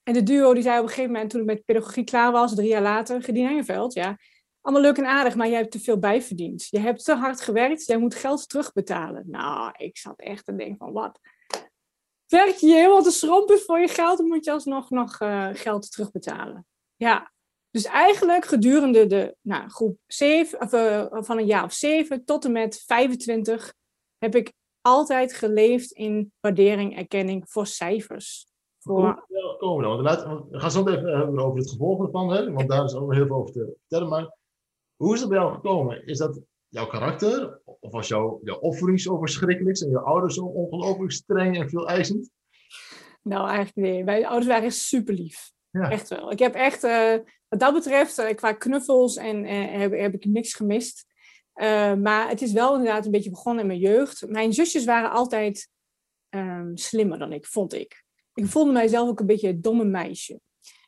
En 0.03 0.13
de 0.13 0.23
duo 0.23 0.53
die 0.53 0.63
zei 0.63 0.77
op 0.77 0.83
een 0.83 0.89
gegeven 0.89 1.11
moment, 1.11 1.29
toen 1.29 1.41
ik 1.41 1.45
met 1.45 1.65
pedagogie 1.65 2.03
klaar 2.03 2.31
was, 2.31 2.55
drie 2.55 2.67
jaar 2.67 2.81
later, 2.81 3.23
Gedien 3.23 3.47
Hengeveld, 3.47 3.93
ja, 3.93 4.17
allemaal 4.61 4.85
leuk 4.85 4.97
en 4.97 5.05
aardig, 5.05 5.35
maar 5.35 5.47
jij 5.47 5.57
hebt 5.57 5.71
te 5.71 5.79
veel 5.79 5.99
bijverdiend. 5.99 6.67
Je 6.69 6.79
hebt 6.79 7.03
te 7.03 7.13
hard 7.13 7.41
gewerkt, 7.41 7.85
jij 7.85 7.97
moet 7.97 8.15
geld 8.15 8.49
terugbetalen. 8.49 9.23
Nou, 9.27 9.73
ik 9.77 9.97
zat 9.97 10.19
echt 10.19 10.45
te 10.45 10.55
denken 10.55 10.77
van, 10.77 10.91
wat? 10.91 11.19
Werk 12.27 12.55
je 12.55 12.73
helemaal 12.73 13.03
te 13.03 13.11
schrompen 13.11 13.59
voor 13.59 13.79
je 13.79 13.87
geld, 13.87 14.17
dan 14.17 14.27
moet 14.27 14.45
je 14.45 14.51
alsnog 14.51 14.89
nog 14.89 15.17
geld 15.53 15.91
terugbetalen. 15.91 16.65
Ja, 16.95 17.31
dus 17.77 17.85
eigenlijk 17.85 18.45
gedurende 18.45 19.05
de 19.05 19.35
nou, 19.41 19.69
groep 19.69 19.97
7, 20.07 20.61
of, 20.61 20.73
uh, 20.73 21.05
van 21.09 21.37
een 21.37 21.45
jaar 21.45 21.63
of 21.63 21.73
7 21.73 22.25
tot 22.25 22.45
en 22.45 22.51
met 22.51 22.83
25 22.85 23.73
heb 24.17 24.35
ik 24.35 24.53
altijd 24.81 25.33
geleefd 25.33 25.91
in 25.91 26.31
waardering, 26.39 26.97
erkenning 26.97 27.43
voor 27.49 27.67
cijfers. 27.67 28.47
Voor... 28.79 29.25
Hoe 29.27 29.57
komen 29.57 29.83
dan? 29.83 30.03
Want 30.03 30.49
we 30.49 30.59
gaan 30.59 30.71
zo 30.71 30.87
even 30.87 31.17
hebben 31.17 31.39
over 31.39 31.59
het 31.59 31.69
gevolg 31.69 32.05
ervan, 32.05 32.29
hè? 32.29 32.51
want 32.51 32.69
daar 32.69 32.83
is 32.83 32.95
ook 32.95 33.13
heel 33.13 33.25
veel 33.25 33.35
over 33.35 33.53
te 33.53 33.75
vertellen. 33.79 34.09
Maar 34.09 34.37
hoe 34.95 35.13
is 35.13 35.19
het 35.19 35.29
bij 35.29 35.37
jou 35.37 35.53
gekomen? 35.53 36.05
Is 36.05 36.17
dat 36.17 36.41
jouw 36.77 36.87
karakter? 36.87 37.59
Of 37.65 37.91
was 37.91 38.07
jouw, 38.07 38.39
jouw 38.43 38.57
offering 38.57 39.01
zo 39.01 39.17
verschrikkelijk? 39.17 39.77
Zijn 39.77 39.91
jouw 39.91 40.03
ouders 40.03 40.35
zo 40.35 40.45
ongelooflijk 40.45 41.11
streng 41.11 41.59
en 41.59 41.69
veel 41.69 41.89
eisend? 41.89 42.29
Nou, 43.21 43.47
eigenlijk 43.47 43.75
nee. 43.75 44.03
Mijn 44.03 44.25
ouders 44.25 44.47
waren 44.47 44.71
super 44.71 45.13
lief. 45.13 45.51
Ja. 45.69 45.89
Echt 45.89 46.09
wel. 46.09 46.31
Ik 46.31 46.39
heb 46.39 46.53
echt, 46.53 46.83
uh, 46.83 47.13
wat 47.47 47.59
dat 47.59 47.73
betreft, 47.73 48.19
uh, 48.19 48.29
qua 48.29 48.53
knuffels 48.53 49.15
en 49.15 49.43
uh, 49.45 49.79
heb, 49.79 49.91
heb 49.91 50.13
ik 50.13 50.25
niks 50.25 50.53
gemist. 50.53 51.05
maar 51.97 52.29
het 52.29 52.41
is 52.41 52.51
wel 52.51 52.75
inderdaad 52.75 53.05
een 53.05 53.11
beetje 53.11 53.29
begonnen 53.29 53.61
in 53.61 53.67
mijn 53.67 53.79
jeugd. 53.79 54.27
Mijn 54.27 54.53
zusjes 54.53 54.85
waren 54.85 55.11
altijd 55.11 55.69
um, 56.29 56.77
slimmer 56.77 57.19
dan 57.19 57.33
ik, 57.33 57.45
vond 57.45 57.73
ik. 57.73 58.03
Ik 58.33 58.45
voelde 58.45 58.71
mijzelf 58.71 59.09
ook 59.09 59.19
een 59.19 59.25
beetje 59.25 59.47
het 59.47 59.63
domme 59.63 59.85
meisje. 59.85 60.39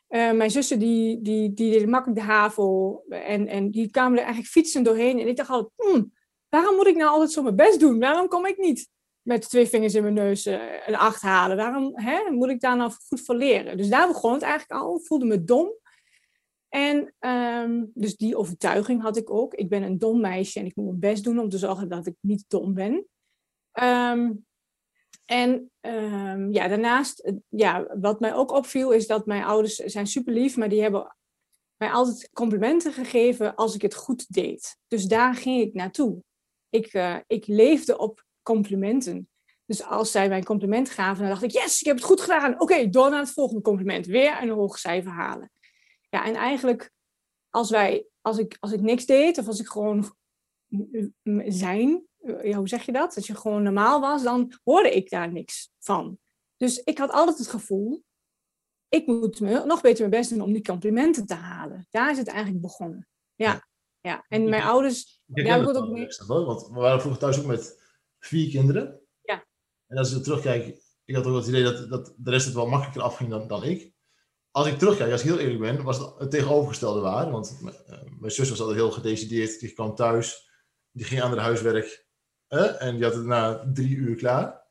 Uh, 0.09 0.31
mijn 0.31 0.51
zussen 0.51 0.79
die, 0.79 1.21
die, 1.21 1.53
die 1.53 1.71
deden 1.71 1.89
makkelijk 1.89 2.19
de 2.19 2.25
havel 2.25 3.03
en, 3.09 3.47
en 3.47 3.71
die 3.71 3.91
kwamen 3.91 4.17
er 4.17 4.23
eigenlijk 4.23 4.51
fietsen 4.51 4.83
doorheen. 4.83 5.19
En 5.19 5.27
ik 5.27 5.35
dacht 5.35 5.49
altijd, 5.49 5.73
hmm, 5.75 6.13
waarom 6.49 6.75
moet 6.75 6.87
ik 6.87 6.95
nou 6.95 7.09
altijd 7.09 7.31
zo 7.31 7.41
mijn 7.41 7.55
best 7.55 7.79
doen? 7.79 7.99
Waarom 7.99 8.27
kom 8.27 8.45
ik 8.45 8.57
niet 8.57 8.89
met 9.21 9.49
twee 9.49 9.67
vingers 9.67 9.93
in 9.93 10.01
mijn 10.01 10.13
neus 10.13 10.47
uh, 10.47 10.61
een 10.85 10.95
acht 10.95 11.21
halen? 11.21 11.57
Waarom 11.57 11.91
hè, 11.93 12.31
moet 12.31 12.49
ik 12.49 12.59
daar 12.59 12.77
nou 12.77 12.91
goed 13.07 13.21
voor 13.21 13.35
leren? 13.35 13.77
Dus 13.77 13.89
daar 13.89 14.07
begon 14.07 14.33
het 14.33 14.41
eigenlijk 14.41 14.81
al. 14.81 14.95
Ik 14.97 15.05
voelde 15.05 15.25
me 15.25 15.43
dom. 15.43 15.77
En 16.69 17.13
um, 17.19 17.91
dus 17.93 18.15
die 18.17 18.37
overtuiging 18.37 19.01
had 19.01 19.17
ik 19.17 19.29
ook. 19.29 19.53
Ik 19.53 19.69
ben 19.69 19.83
een 19.83 19.97
dom 19.97 20.21
meisje 20.21 20.59
en 20.59 20.65
ik 20.65 20.75
moet 20.75 20.85
mijn 20.85 20.99
best 20.99 21.23
doen 21.23 21.39
om 21.39 21.49
te 21.49 21.57
zorgen 21.57 21.89
dat 21.89 22.07
ik 22.07 22.15
niet 22.21 22.45
dom 22.47 22.73
ben. 22.73 23.07
Um, 23.81 24.45
en 25.29 25.71
um, 25.81 26.51
ja, 26.51 26.67
daarnaast, 26.67 27.31
ja, 27.49 27.97
wat 27.99 28.19
mij 28.19 28.33
ook 28.33 28.51
opviel, 28.51 28.91
is 28.91 29.07
dat 29.07 29.25
mijn 29.25 29.43
ouders 29.43 29.75
zijn 29.75 30.07
super 30.07 30.33
lief, 30.33 30.57
maar 30.57 30.69
die 30.69 30.81
hebben 30.81 31.15
mij 31.77 31.91
altijd 31.91 32.29
complimenten 32.33 32.93
gegeven 32.93 33.55
als 33.55 33.75
ik 33.75 33.81
het 33.81 33.95
goed 33.95 34.33
deed. 34.33 34.77
Dus 34.87 35.05
daar 35.05 35.35
ging 35.35 35.61
ik 35.61 35.73
naartoe. 35.73 36.23
Ik, 36.69 36.93
uh, 36.93 37.17
ik 37.27 37.47
leefde 37.47 37.97
op 37.97 38.25
complimenten. 38.41 39.29
Dus 39.65 39.83
als 39.83 40.11
zij 40.11 40.27
mij 40.27 40.37
een 40.37 40.43
compliment 40.43 40.89
gaven, 40.89 41.21
dan 41.21 41.29
dacht 41.29 41.43
ik, 41.43 41.51
yes, 41.51 41.79
ik 41.79 41.85
heb 41.85 41.95
het 41.95 42.05
goed 42.05 42.21
gedaan. 42.21 42.61
Oké, 42.61 42.89
door 42.89 43.09
naar 43.09 43.19
het 43.19 43.31
volgende 43.31 43.61
compliment. 43.61 44.05
Weer 44.05 44.41
een 44.41 44.49
hoog 44.49 44.79
cijfer 44.79 45.11
halen. 45.11 45.51
Ja, 46.09 46.25
en 46.25 46.35
eigenlijk, 46.35 46.91
als, 47.49 47.69
wij, 47.69 48.05
als, 48.21 48.37
ik, 48.37 48.57
als 48.59 48.71
ik 48.71 48.81
niks 48.81 49.05
deed, 49.05 49.37
of 49.37 49.47
als 49.47 49.59
ik 49.59 49.67
gewoon 49.67 50.15
zijn, 51.45 52.08
ja, 52.19 52.57
hoe 52.57 52.67
zeg 52.67 52.85
je 52.85 52.91
dat? 52.91 53.15
Als 53.15 53.27
je 53.27 53.35
gewoon 53.35 53.63
normaal 53.63 54.01
was, 54.01 54.23
dan 54.23 54.53
hoorde 54.63 54.91
ik 54.91 55.09
daar 55.09 55.31
niks 55.31 55.71
van. 55.79 56.19
Dus 56.57 56.77
ik 56.83 56.97
had 56.97 57.11
altijd 57.11 57.37
het 57.37 57.47
gevoel, 57.47 58.03
ik 58.89 59.07
moet 59.07 59.39
me 59.39 59.65
nog 59.65 59.81
beter 59.81 59.99
mijn 59.99 60.21
best 60.21 60.29
doen 60.29 60.41
om 60.41 60.53
die 60.53 60.63
complimenten 60.63 61.25
te 61.25 61.33
halen. 61.33 61.87
Daar 61.89 62.11
is 62.11 62.17
het 62.17 62.27
eigenlijk 62.27 62.61
begonnen. 62.61 63.07
Ja, 63.35 63.67
ja. 63.99 64.25
En 64.27 64.49
mijn 64.49 64.63
ouders... 64.63 65.21
Ja, 65.25 65.57
ook 65.57 65.89
mee... 65.89 66.07
Want 66.27 66.67
we 66.67 66.79
waren 66.79 66.99
vroeger 66.99 67.21
thuis 67.21 67.39
ook 67.39 67.45
met 67.45 67.81
vier 68.19 68.49
kinderen. 68.49 69.01
Ja. 69.21 69.45
En 69.87 69.97
als 69.97 70.15
ik 70.15 70.23
terugkijk, 70.23 70.81
ik 71.05 71.15
had 71.15 71.25
ook 71.25 71.35
het 71.35 71.47
idee 71.47 71.63
dat, 71.63 71.89
dat 71.89 72.13
de 72.17 72.31
rest 72.31 72.45
het 72.45 72.55
wel 72.55 72.67
makkelijker 72.67 73.01
afging 73.01 73.29
dan, 73.29 73.47
dan 73.47 73.63
ik. 73.63 73.93
Als 74.51 74.67
ik 74.67 74.77
terugkijk, 74.77 75.11
als 75.11 75.21
ik 75.21 75.27
heel 75.27 75.39
eerlijk 75.39 75.59
ben, 75.59 75.83
was 75.83 75.97
het 75.97 76.13
het 76.17 76.31
tegenovergestelde 76.31 76.99
waar. 76.99 77.31
Want 77.31 77.59
eh, 77.85 78.01
mijn 78.19 78.31
zus 78.31 78.49
was 78.49 78.59
altijd 78.59 78.77
heel 78.77 78.91
gedecideerd. 78.91 79.59
Die 79.59 79.73
kwam 79.73 79.95
thuis, 79.95 80.49
die 80.91 81.05
ging 81.05 81.21
aan 81.21 81.29
haar 81.29 81.39
huiswerk. 81.39 82.07
En 82.49 82.95
die 82.95 83.03
had 83.03 83.13
het 83.13 83.25
na 83.25 83.69
drie 83.73 83.95
uur 83.95 84.15
klaar. 84.15 84.67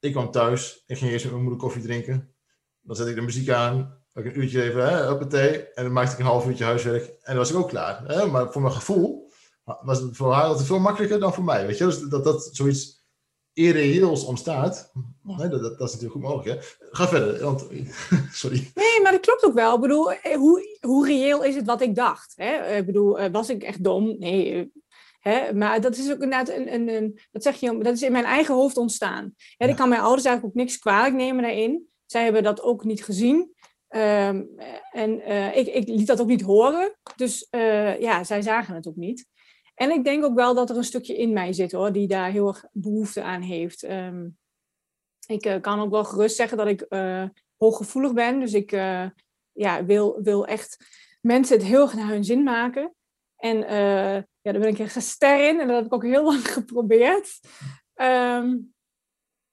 Ik 0.00 0.12
kwam 0.12 0.30
thuis, 0.30 0.82
ik 0.86 0.98
ging 0.98 1.10
eerst 1.10 1.24
met 1.24 1.32
mijn 1.32 1.44
moeder 1.44 1.62
koffie 1.62 1.82
drinken. 1.82 2.34
Dan 2.80 2.96
zette 2.96 3.10
ik 3.10 3.16
de 3.16 3.22
muziek 3.22 3.50
aan, 3.50 3.98
ik 4.14 4.24
een 4.24 4.40
uurtje 4.40 4.62
even 4.62 4.88
hè, 4.88 5.26
thee. 5.26 5.72
En 5.72 5.84
dan 5.84 5.92
maakte 5.92 6.12
ik 6.12 6.18
een 6.18 6.24
half 6.24 6.46
uurtje 6.46 6.64
huiswerk. 6.64 7.04
En 7.04 7.18
dan 7.24 7.36
was 7.36 7.50
ik 7.50 7.56
ook 7.56 7.68
klaar. 7.68 8.04
Hè? 8.06 8.26
Maar 8.26 8.52
voor 8.52 8.62
mijn 8.62 8.74
gevoel 8.74 9.30
was 9.64 10.00
het 10.00 10.16
voor 10.16 10.32
haar 10.32 10.44
altijd 10.44 10.66
veel 10.66 10.78
makkelijker 10.78 11.20
dan 11.20 11.34
voor 11.34 11.44
mij. 11.44 11.66
Weet 11.66 11.78
je? 11.78 11.84
Dus 11.84 12.00
dat, 12.00 12.24
dat 12.24 12.48
zoiets 12.52 13.06
irreëels 13.52 14.24
ontstaat, 14.24 14.92
dat, 15.22 15.50
dat, 15.50 15.78
dat, 15.78 15.88
is 15.88 15.94
natuurlijk 15.94 16.12
goed 16.12 16.22
mogelijk. 16.22 16.60
Hè? 16.60 16.86
Ga 16.90 17.08
verder, 17.08 17.44
want, 17.44 17.66
sorry. 18.32 18.70
Nee, 18.74 19.02
maar 19.02 19.12
dat 19.12 19.20
klopt 19.20 19.44
ook 19.44 19.54
wel. 19.54 19.74
Ik 19.74 19.80
bedoel, 19.80 20.12
eh, 20.12 20.36
hoe, 20.36 20.78
hoe 20.80 21.06
reëel 21.06 21.44
is 21.44 21.54
het 21.54 21.66
wat 21.66 21.80
ik 21.80 21.94
dacht? 21.94 22.32
Hè? 22.36 22.76
Ik 22.76 22.86
bedoel, 22.86 23.18
eh, 23.18 23.32
was 23.32 23.48
ik 23.48 23.62
echt 23.62 23.84
dom? 23.84 24.16
Nee, 24.18 24.72
Hè? 25.18 25.54
Maar 25.54 25.80
dat 25.80 25.96
is 25.96 26.06
ook 26.06 26.22
inderdaad 26.22 26.48
een, 26.48 26.74
een, 26.74 26.88
een, 26.88 27.20
dat 27.30 27.42
zeg 27.42 27.56
je, 27.56 27.78
dat 27.78 27.94
is 27.94 28.02
in 28.02 28.12
mijn 28.12 28.24
eigen 28.24 28.54
hoofd 28.54 28.76
ontstaan. 28.76 29.34
Hè, 29.56 29.68
Ik 29.68 29.76
kan 29.76 29.88
mijn 29.88 30.00
ouders 30.00 30.24
eigenlijk 30.24 30.56
ook 30.56 30.62
niks 30.62 30.78
kwalijk 30.78 31.14
nemen 31.14 31.42
daarin. 31.42 31.88
Zij 32.06 32.24
hebben 32.24 32.42
dat 32.42 32.62
ook 32.62 32.84
niet 32.84 33.04
gezien. 33.04 33.56
Um, 33.88 34.48
en 34.92 35.20
uh, 35.30 35.56
ik, 35.56 35.66
ik, 35.66 35.88
liet 35.88 36.06
dat 36.06 36.20
ook 36.20 36.26
niet 36.26 36.42
horen. 36.42 36.98
Dus 37.16 37.46
uh, 37.50 38.00
ja, 38.00 38.24
zij 38.24 38.42
zagen 38.42 38.74
het 38.74 38.86
ook 38.86 38.96
niet. 38.96 39.26
En 39.74 39.90
ik 39.90 40.04
denk 40.04 40.24
ook 40.24 40.34
wel 40.34 40.54
dat 40.54 40.70
er 40.70 40.76
een 40.76 40.84
stukje 40.84 41.16
in 41.16 41.32
mij 41.32 41.52
zit 41.52 41.72
hoor, 41.72 41.92
die 41.92 42.08
daar 42.08 42.30
heel 42.30 42.48
erg 42.48 42.64
behoefte 42.72 43.22
aan 43.22 43.42
heeft. 43.42 43.82
Um, 43.82 44.38
ik 45.26 45.46
uh, 45.46 45.60
kan 45.60 45.80
ook 45.80 45.90
wel 45.90 46.04
gerust 46.04 46.36
zeggen 46.36 46.56
dat 46.58 46.66
ik 46.66 46.86
hooggevoelig 47.56 48.12
ben. 48.12 48.40
Dus 48.40 48.52
ik 48.52 48.70
ja, 49.52 49.84
wil, 49.84 50.22
wil 50.22 50.46
echt 50.46 50.76
mensen 51.20 51.56
het 51.56 51.66
heel 51.66 51.82
erg 51.82 51.94
naar 51.94 52.08
hun 52.08 52.24
zin 52.24 52.42
maken. 52.42 52.94
En 53.36 53.56
ja, 54.48 54.54
daar 54.54 54.62
ben 54.62 54.72
ik 54.72 54.78
echt 54.78 54.96
een 54.96 55.02
ster 55.02 55.48
in 55.48 55.60
en 55.60 55.66
dat 55.66 55.76
heb 55.76 55.86
ik 55.86 55.94
ook 55.94 56.04
heel 56.04 56.24
lang 56.30 56.52
geprobeerd. 56.52 57.40
Um, 57.94 58.74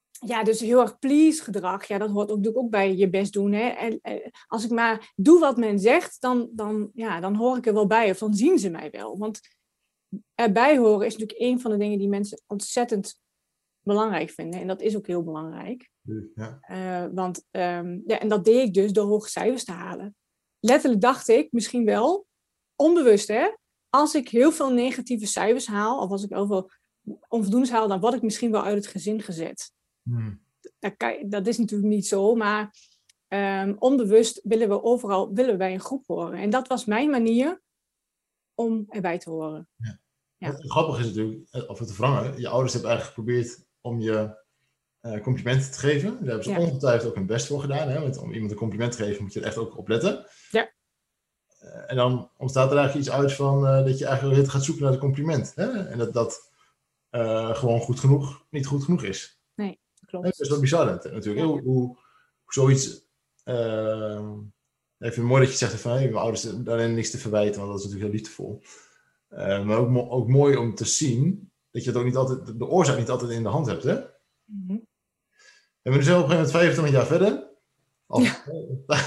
ja, 0.10 0.44
dus 0.44 0.60
heel 0.60 0.82
erg 0.82 1.00
please 1.00 1.44
gedrag. 1.44 1.86
Ja, 1.86 1.98
dat 1.98 2.10
hoort 2.10 2.32
ook, 2.32 2.38
natuurlijk 2.38 2.64
ook 2.64 2.72
bij 2.72 2.96
je 2.96 3.10
best 3.10 3.34
doen. 3.34 3.52
Hè? 3.52 3.68
En, 3.68 4.00
eh, 4.02 4.32
als 4.48 4.64
ik 4.64 4.72
maar 4.72 5.14
doe 5.16 5.40
wat 5.40 5.58
men 5.58 5.80
zegt, 5.80 6.22
dan, 6.22 6.50
dan, 6.52 6.90
ja, 6.94 7.20
dan 7.20 7.36
hoor 7.36 7.58
ik 7.58 7.66
er 7.66 7.74
wel 7.74 7.88
bij. 7.88 8.10
Of 8.10 8.18
dan 8.18 8.34
zien 8.34 8.60
ze 8.60 8.70
mij 8.70 8.92
wel. 8.92 9.18
Want 9.18 9.40
erbij 10.36 10.78
horen 10.78 11.06
is 11.06 11.18
natuurlijk 11.18 11.40
een 11.40 11.60
van 11.60 11.72
de 11.72 11.78
dingen 11.78 11.98
die 11.98 12.10
mensen 12.10 12.42
ontzettend 12.48 13.22
belangrijk 13.80 14.30
vinden. 14.30 14.60
En 14.60 14.68
dat 14.68 14.82
is 14.82 14.96
ook 14.96 15.08
heel 15.08 15.24
belangrijk. 15.24 15.90
Ja. 16.36 16.60
Uh, 16.72 17.14
want, 17.14 17.46
um, 17.52 18.04
ja, 18.06 18.20
en 18.20 18.28
dat 18.28 18.46
deed 18.46 18.68
ik 18.68 18.74
dus 18.74 18.92
door 18.92 19.06
hoge 19.06 19.30
cijfers 19.30 19.64
te 19.64 19.72
halen. 19.72 20.16
Letterlijk 20.60 21.02
dacht 21.02 21.28
ik, 21.28 21.52
misschien 21.52 21.86
wel, 21.86 22.28
onbewust 22.76 23.28
hè, 23.28 23.48
als 23.96 24.16
ik 24.16 24.30
heel 24.30 24.52
veel 24.52 24.74
negatieve 24.74 25.26
cijfers 25.26 25.68
haal, 25.68 26.02
of 26.02 26.12
als 26.12 26.24
ik 26.24 26.30
heel 26.30 26.48
veel 26.48 26.72
onvoldoende 27.28 27.72
haal, 27.72 27.88
dan 27.88 28.00
word 28.00 28.14
ik 28.14 28.22
misschien 28.22 28.52
wel 28.52 28.64
uit 28.64 28.76
het 28.76 28.88
gezin 28.88 29.22
gezet. 29.22 29.72
Hmm. 30.02 30.44
Dat, 30.80 30.98
kan, 30.98 31.30
dat, 31.30 31.48
is 31.48 31.58
natuurlijk 31.58 31.90
niet 31.90 32.08
zo, 32.08 32.36
maar 32.36 32.74
um, 33.28 33.76
onbewust 33.80 34.42
willen 34.44 34.70
we 34.70 34.84
overal 34.84 35.34
willen 35.34 35.52
we 35.52 35.58
bij 35.58 35.74
een 35.74 35.80
groep 35.80 36.04
horen. 36.08 36.40
En 36.40 36.50
dat 36.50 36.68
was 36.68 36.86
mijn 36.86 37.10
manier 37.10 37.62
om 38.54 38.86
erbij 38.90 39.18
te 39.18 39.30
horen. 39.30 39.70
Ja. 39.76 40.00
Is 40.38 41.06
natuurlijk, 41.06 41.48
eh, 41.52 41.70
of 41.70 41.80
het 41.80 41.88
te 41.88 41.94
veranderen, 41.94 42.40
je 42.40 42.48
ouders 42.48 42.74
hebben 42.74 42.92
eigenlijk 42.92 43.20
geprobeerd 43.20 43.66
om 43.82 44.00
je 44.00 44.44
uh, 45.02 45.22
complimenten 45.22 45.72
te 45.72 45.80
geven. 45.80 46.10
Daar 46.10 46.28
hebben 46.28 46.44
ze 46.44 46.50
ja. 46.50 46.60
ongetwijfeld 46.60 47.10
ook 47.10 47.16
hun 47.16 47.26
best 47.26 47.48
voor 47.48 47.62
gedaan. 47.62 47.90
Hè? 47.90 48.02
Want 48.02 48.18
om 48.18 48.34
iemand 48.34 48.52
een 48.52 48.58
compliment 48.58 48.92
te 48.92 49.04
geven 49.04 49.24
moet 49.24 49.34
je 49.34 49.40
er 49.40 49.46
echt 49.46 49.58
ook 49.58 49.78
op 49.78 49.88
letten. 49.88 50.26
Ja. 50.52 50.74
Eh, 51.76 51.92
en 51.92 51.96
dan 51.96 52.30
ontstaat 52.38 52.72
er 52.72 52.78
eigenlijk 52.78 53.08
iets 53.08 53.16
uit 53.16 53.34
van 53.34 53.66
uh, 53.66 53.86
dat 53.86 53.98
je 53.98 54.06
eigenlijk 54.06 54.50
gaat 54.50 54.64
zoeken 54.64 54.84
naar 54.84 54.92
het 54.92 55.02
compliment. 55.02 55.52
Hè? 55.56 55.88
En 55.88 55.98
dat 55.98 56.14
dat 56.14 56.52
uh, 57.12 57.56
gewoon 57.56 57.80
goed 57.80 58.00
genoeg, 58.00 58.46
niet 58.50 58.66
goed 58.66 58.84
genoeg 58.84 59.04
is. 59.04 59.40
Nee, 59.56 59.80
klopt. 60.06 60.26
Dat 60.26 60.40
is 60.40 60.50
wel 60.50 60.60
bizar 60.60 60.86
natuurlijk. 60.86 61.38
Ja. 61.38 61.44
Hoe, 61.44 61.62
hoe, 61.62 61.98
zoiets... 62.48 63.04
even 65.00 65.24
mooi 65.24 65.42
dat 65.42 65.52
je 65.52 65.58
zegt 65.58 65.82
van, 65.82 65.92
hey, 65.92 66.04
mijn 66.04 66.16
ouders 66.16 66.42
daarin 66.42 66.94
niks 66.94 67.10
te 67.12 67.18
verwijten, 67.18 67.60
want 67.60 67.72
dat 67.72 67.80
is 67.80 67.86
natuurlijk 67.86 68.12
heel 68.12 68.20
liefdevol. 68.20 68.62
maar 69.66 69.78
ook, 69.78 70.12
ook, 70.12 70.28
mooi 70.28 70.56
om 70.56 70.76
te 70.76 70.86
zien 70.86 71.52
dat 71.72 71.84
je 71.84 71.90
het 71.90 72.00
ook 72.00 72.06
niet 72.06 72.16
altijd, 72.16 72.60
de 72.60 72.66
oorzaak 72.66 72.98
niet 72.98 73.10
altijd 73.10 73.32
in 73.32 73.44
de 73.44 73.50
hand 73.50 73.66
hebt. 73.66 73.84
Hè? 73.84 73.94
Mm 74.46 74.66
-hmm. 74.68 74.88
En 75.82 75.94
we 75.94 76.04
zijn 76.04 76.18
op 76.18 76.24
een 76.24 76.30
gegeven 76.30 76.52
moment 76.52 76.52
25 76.52 76.94
jaar 76.94 77.06
verder. 77.06 77.48
Of, 78.08 78.24
ja. 78.24 78.44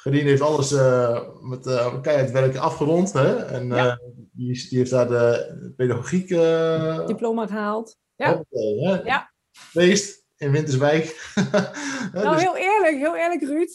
Gedien 0.00 0.26
heeft 0.26 0.42
alles 0.42 0.72
uh, 0.72 1.20
met 1.40 1.66
uh, 1.66 2.00
keihard 2.00 2.30
werk 2.30 2.56
afgerond. 2.56 3.12
Hè? 3.12 3.36
En 3.44 3.66
ja. 3.66 3.86
uh, 3.86 3.96
die, 4.32 4.68
die, 4.68 4.78
heeft 4.78 4.90
daar 4.90 5.08
de 5.08 5.72
pedagogiek... 5.76 6.28
Diploma 7.06 7.46
gehaald. 7.46 7.96
Ja. 8.16 8.28
Hoppatee, 8.28 8.86
hè? 8.86 9.02
ja. 9.02 9.32
Feest 9.50 10.24
in 10.36 10.50
Winterswijk. 10.50 11.32
nou, 12.12 12.34
dus... 12.34 12.42
heel 12.42 12.56
eerlijk, 12.56 12.96
heel 12.96 13.16
eerlijk 13.16 13.42
Ruud. 13.42 13.70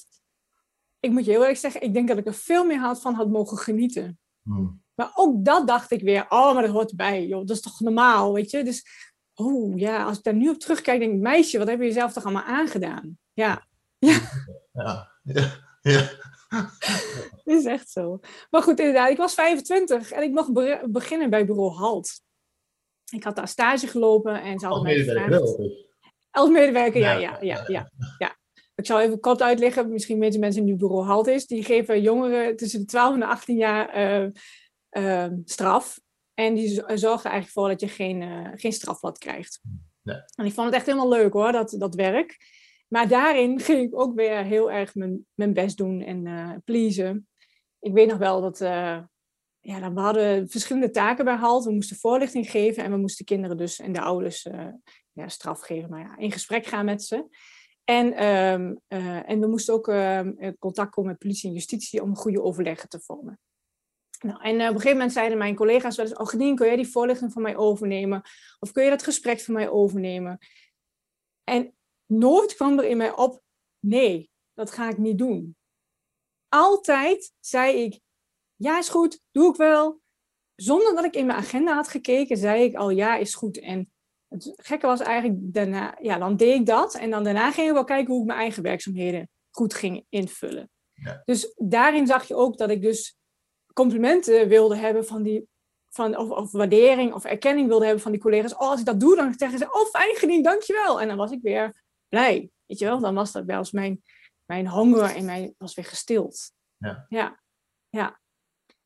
Ik 0.99 1.11
moet 1.11 1.25
je 1.25 1.31
heel 1.31 1.39
eerlijk 1.39 1.59
zeggen, 1.59 1.81
ik 1.81 1.93
denk 1.93 2.07
dat 2.07 2.17
ik 2.17 2.25
er 2.25 2.33
veel 2.33 2.65
meer 2.65 2.79
had 2.79 3.01
van 3.01 3.13
had 3.13 3.29
mogen 3.29 3.57
genieten. 3.57 4.19
Hmm. 4.41 4.83
Maar 4.95 5.11
ook 5.15 5.45
dat 5.45 5.67
dacht 5.67 5.91
ik 5.91 6.01
weer, 6.01 6.25
oh, 6.29 6.53
maar 6.53 6.63
dat 6.63 6.71
hoort 6.71 6.89
erbij, 6.89 7.25
joh. 7.25 7.45
Dat 7.45 7.55
is 7.55 7.61
toch 7.61 7.79
normaal, 7.79 8.33
weet 8.33 8.51
je? 8.51 8.63
Dus, 8.63 8.85
oh 9.33 9.77
ja, 9.77 10.03
als 10.03 10.17
ik 10.17 10.23
daar 10.23 10.33
nu 10.33 10.49
op 10.49 10.59
terugkijk, 10.59 10.99
denk 10.99 11.13
ik, 11.13 11.19
meisje, 11.19 11.57
wat 11.57 11.67
heb 11.67 11.79
je 11.79 11.85
jezelf 11.85 12.13
toch 12.13 12.23
allemaal 12.23 12.43
aangedaan? 12.43 13.17
Ja. 13.33 13.67
Ja. 13.97 14.19
ja. 14.73 15.11
ja. 15.23 15.64
Ja. 15.91 16.09
Dat 17.43 17.55
is 17.59 17.65
echt 17.65 17.89
zo. 17.89 18.19
Maar 18.49 18.61
goed, 18.61 18.79
inderdaad, 18.79 19.09
ik 19.09 19.17
was 19.17 19.33
25 19.33 20.11
en 20.11 20.23
ik 20.23 20.31
mocht 20.31 20.53
be 20.53 20.87
beginnen 20.89 21.29
bij 21.29 21.45
bureau 21.45 21.71
Halt. 21.71 22.21
Ik 23.11 23.23
had 23.23 23.35
daar 23.35 23.47
stage 23.47 23.87
gelopen 23.87 24.41
en 24.41 24.59
ze 24.59 24.65
hadden 24.65 24.83
mij 24.83 24.95
gevraagd... 24.95 25.57
Als 26.31 26.49
medewerker, 26.49 27.01
ja, 27.01 27.13
ja, 27.13 27.37
ja, 27.41 27.63
ja, 27.67 27.91
ja. 28.17 28.37
Ik 28.75 28.85
zal 28.85 29.01
even 29.01 29.19
kort 29.19 29.41
uitleggen, 29.41 29.91
misschien 29.91 30.19
weten 30.19 30.39
mensen 30.39 30.63
nu 30.63 30.75
bureau 30.75 31.05
Halt 31.05 31.27
is. 31.27 31.47
Die 31.47 31.63
geven 31.63 32.01
jongeren 32.01 32.55
tussen 32.55 32.79
de 32.79 32.85
12 32.85 33.13
en 33.13 33.19
de 33.19 33.25
18 33.25 33.57
jaar 33.57 33.97
uh, 34.21 34.29
uh, 34.91 35.31
straf. 35.45 35.99
En 36.33 36.53
die 36.53 36.69
zorgen 36.73 37.29
eigenlijk 37.29 37.47
voor 37.47 37.67
dat 37.67 37.79
je 37.79 37.87
geen, 37.87 38.21
uh, 38.21 38.49
geen 38.55 38.73
strafblad 38.73 39.17
krijgt. 39.17 39.61
En 40.03 40.45
ik 40.45 40.53
vond 40.53 40.65
het 40.65 40.75
echt 40.75 40.85
helemaal 40.85 41.09
leuk 41.09 41.33
hoor, 41.33 41.51
dat, 41.51 41.75
dat 41.77 41.95
werk. 41.95 42.37
Maar 42.87 43.07
daarin 43.07 43.59
ging 43.67 43.87
ik 43.87 43.99
ook 43.99 44.15
weer 44.15 44.43
heel 44.43 44.71
erg 44.71 44.95
mijn, 44.95 45.25
mijn 45.33 45.53
best 45.53 45.77
doen 45.77 46.01
en 46.01 46.25
uh, 46.25 46.51
pleasen. 46.63 47.27
Ik 47.79 47.93
weet 47.93 48.07
nog 48.07 48.17
wel 48.17 48.41
dat 48.41 48.61
uh, 48.61 48.99
ja, 49.59 49.93
we 49.93 49.99
hadden 49.99 50.49
verschillende 50.49 50.89
taken 50.89 51.25
bij 51.25 51.35
HALT. 51.35 51.65
We 51.65 51.73
moesten 51.73 51.97
voorlichting 51.97 52.49
geven 52.51 52.83
en 52.83 52.91
we 52.91 52.97
moesten 52.97 53.25
kinderen 53.25 53.57
dus 53.57 53.79
en 53.79 53.93
de 53.93 54.01
ouders 54.01 54.45
uh, 54.45 54.67
ja, 55.11 55.27
straf 55.27 55.59
geven. 55.59 55.89
Maar 55.89 56.01
ja, 56.01 56.17
in 56.17 56.31
gesprek 56.31 56.65
gaan 56.65 56.85
met 56.85 57.03
ze. 57.03 57.27
En, 57.83 58.13
ehm, 58.13 58.75
eh, 58.87 59.29
en 59.29 59.39
we 59.39 59.47
moesten 59.47 59.73
ook 59.73 59.87
ehm, 59.87 60.53
contact 60.59 60.91
komen 60.91 61.09
met 61.11 61.19
politie 61.19 61.49
en 61.49 61.55
justitie 61.55 62.01
om 62.01 62.15
goede 62.15 62.41
overleggen 62.41 62.89
te 62.89 62.99
vormen. 62.99 63.39
Nou, 64.19 64.41
en 64.41 64.53
op 64.53 64.59
een 64.59 64.67
gegeven 64.67 64.91
moment 64.91 65.11
zeiden 65.11 65.37
mijn 65.37 65.55
collega's 65.55 65.95
wel 65.95 66.05
eens, 66.05 66.15
oh 66.15 66.27
kun 66.27 66.55
jij 66.55 66.75
die 66.75 66.87
voorlichting 66.87 67.31
van 67.31 67.41
mij 67.41 67.55
overnemen? 67.55 68.21
Of 68.59 68.71
kun 68.71 68.83
je 68.83 68.89
dat 68.89 69.03
gesprek 69.03 69.39
van 69.39 69.53
mij 69.53 69.69
overnemen? 69.69 70.37
En 71.43 71.73
nooit 72.05 72.55
kwam 72.55 72.79
er 72.79 72.85
in 72.85 72.97
mij 72.97 73.15
op, 73.15 73.41
nee, 73.79 74.29
dat 74.53 74.71
ga 74.71 74.89
ik 74.89 74.97
niet 74.97 75.17
doen. 75.17 75.55
Altijd 76.49 77.33
zei 77.39 77.77
ik, 77.77 77.99
ja 78.55 78.77
is 78.77 78.89
goed, 78.89 79.21
doe 79.31 79.49
ik 79.49 79.55
wel. 79.55 80.01
Zonder 80.55 80.95
dat 80.95 81.05
ik 81.05 81.15
in 81.15 81.25
mijn 81.25 81.37
agenda 81.37 81.73
had 81.73 81.87
gekeken, 81.87 82.37
zei 82.37 82.63
ik 82.63 82.75
al 82.75 82.89
ja 82.89 83.15
is 83.15 83.35
goed. 83.35 83.59
En 83.59 83.91
het 84.27 84.53
gekke 84.55 84.87
was 84.87 84.99
eigenlijk, 84.99 85.39
daarna, 85.53 85.97
ja, 86.01 86.17
dan 86.17 86.37
deed 86.37 86.59
ik 86.59 86.65
dat. 86.65 86.95
En 86.95 87.09
dan 87.09 87.23
daarna 87.23 87.51
ging 87.51 87.67
ik 87.67 87.73
wel 87.73 87.83
kijken 87.83 88.13
hoe 88.13 88.21
ik 88.21 88.27
mijn 88.27 88.39
eigen 88.39 88.63
werkzaamheden 88.63 89.29
goed 89.51 89.73
ging 89.73 90.05
invullen. 90.09 90.69
Ja. 90.93 91.21
Dus 91.25 91.53
daarin 91.55 92.07
zag 92.07 92.27
je 92.27 92.35
ook 92.35 92.57
dat 92.57 92.69
ik 92.69 92.81
dus 92.81 93.17
complimenten 93.73 94.47
wilde 94.47 94.75
hebben 94.75 95.05
van 95.05 95.23
die, 95.23 95.47
van, 95.89 96.17
of, 96.17 96.29
of, 96.29 96.51
waardering 96.51 97.13
of 97.13 97.25
erkenning 97.25 97.67
wilde 97.67 97.85
hebben 97.85 98.03
van 98.03 98.11
die 98.11 98.21
collega's. 98.21 98.53
Oh, 98.53 98.59
als 98.69 98.79
ik 98.79 98.85
dat 98.85 98.99
doe, 98.99 99.15
dan 99.15 99.33
zeggen 99.37 99.59
ze, 99.59 99.65
oh 99.71 99.85
fijn 99.85 100.15
gediend, 100.15 100.43
dankjewel. 100.43 101.01
En 101.01 101.07
dan 101.07 101.17
was 101.17 101.31
ik 101.31 101.41
weer 101.41 101.83
blij, 102.15 102.49
weet 102.65 102.79
je 102.79 102.85
wel. 102.85 102.99
Dan 102.99 103.15
was 103.15 103.31
dat 103.31 103.45
wel 103.45 103.57
eens 103.57 103.71
mijn, 103.71 104.03
mijn 104.45 104.67
honger 104.67 105.15
en 105.15 105.25
mijn 105.25 105.55
was 105.57 105.75
weer 105.75 105.85
gestild. 105.85 106.51
Ja. 106.77 107.05
Ja. 107.09 107.41
ja. 107.89 108.19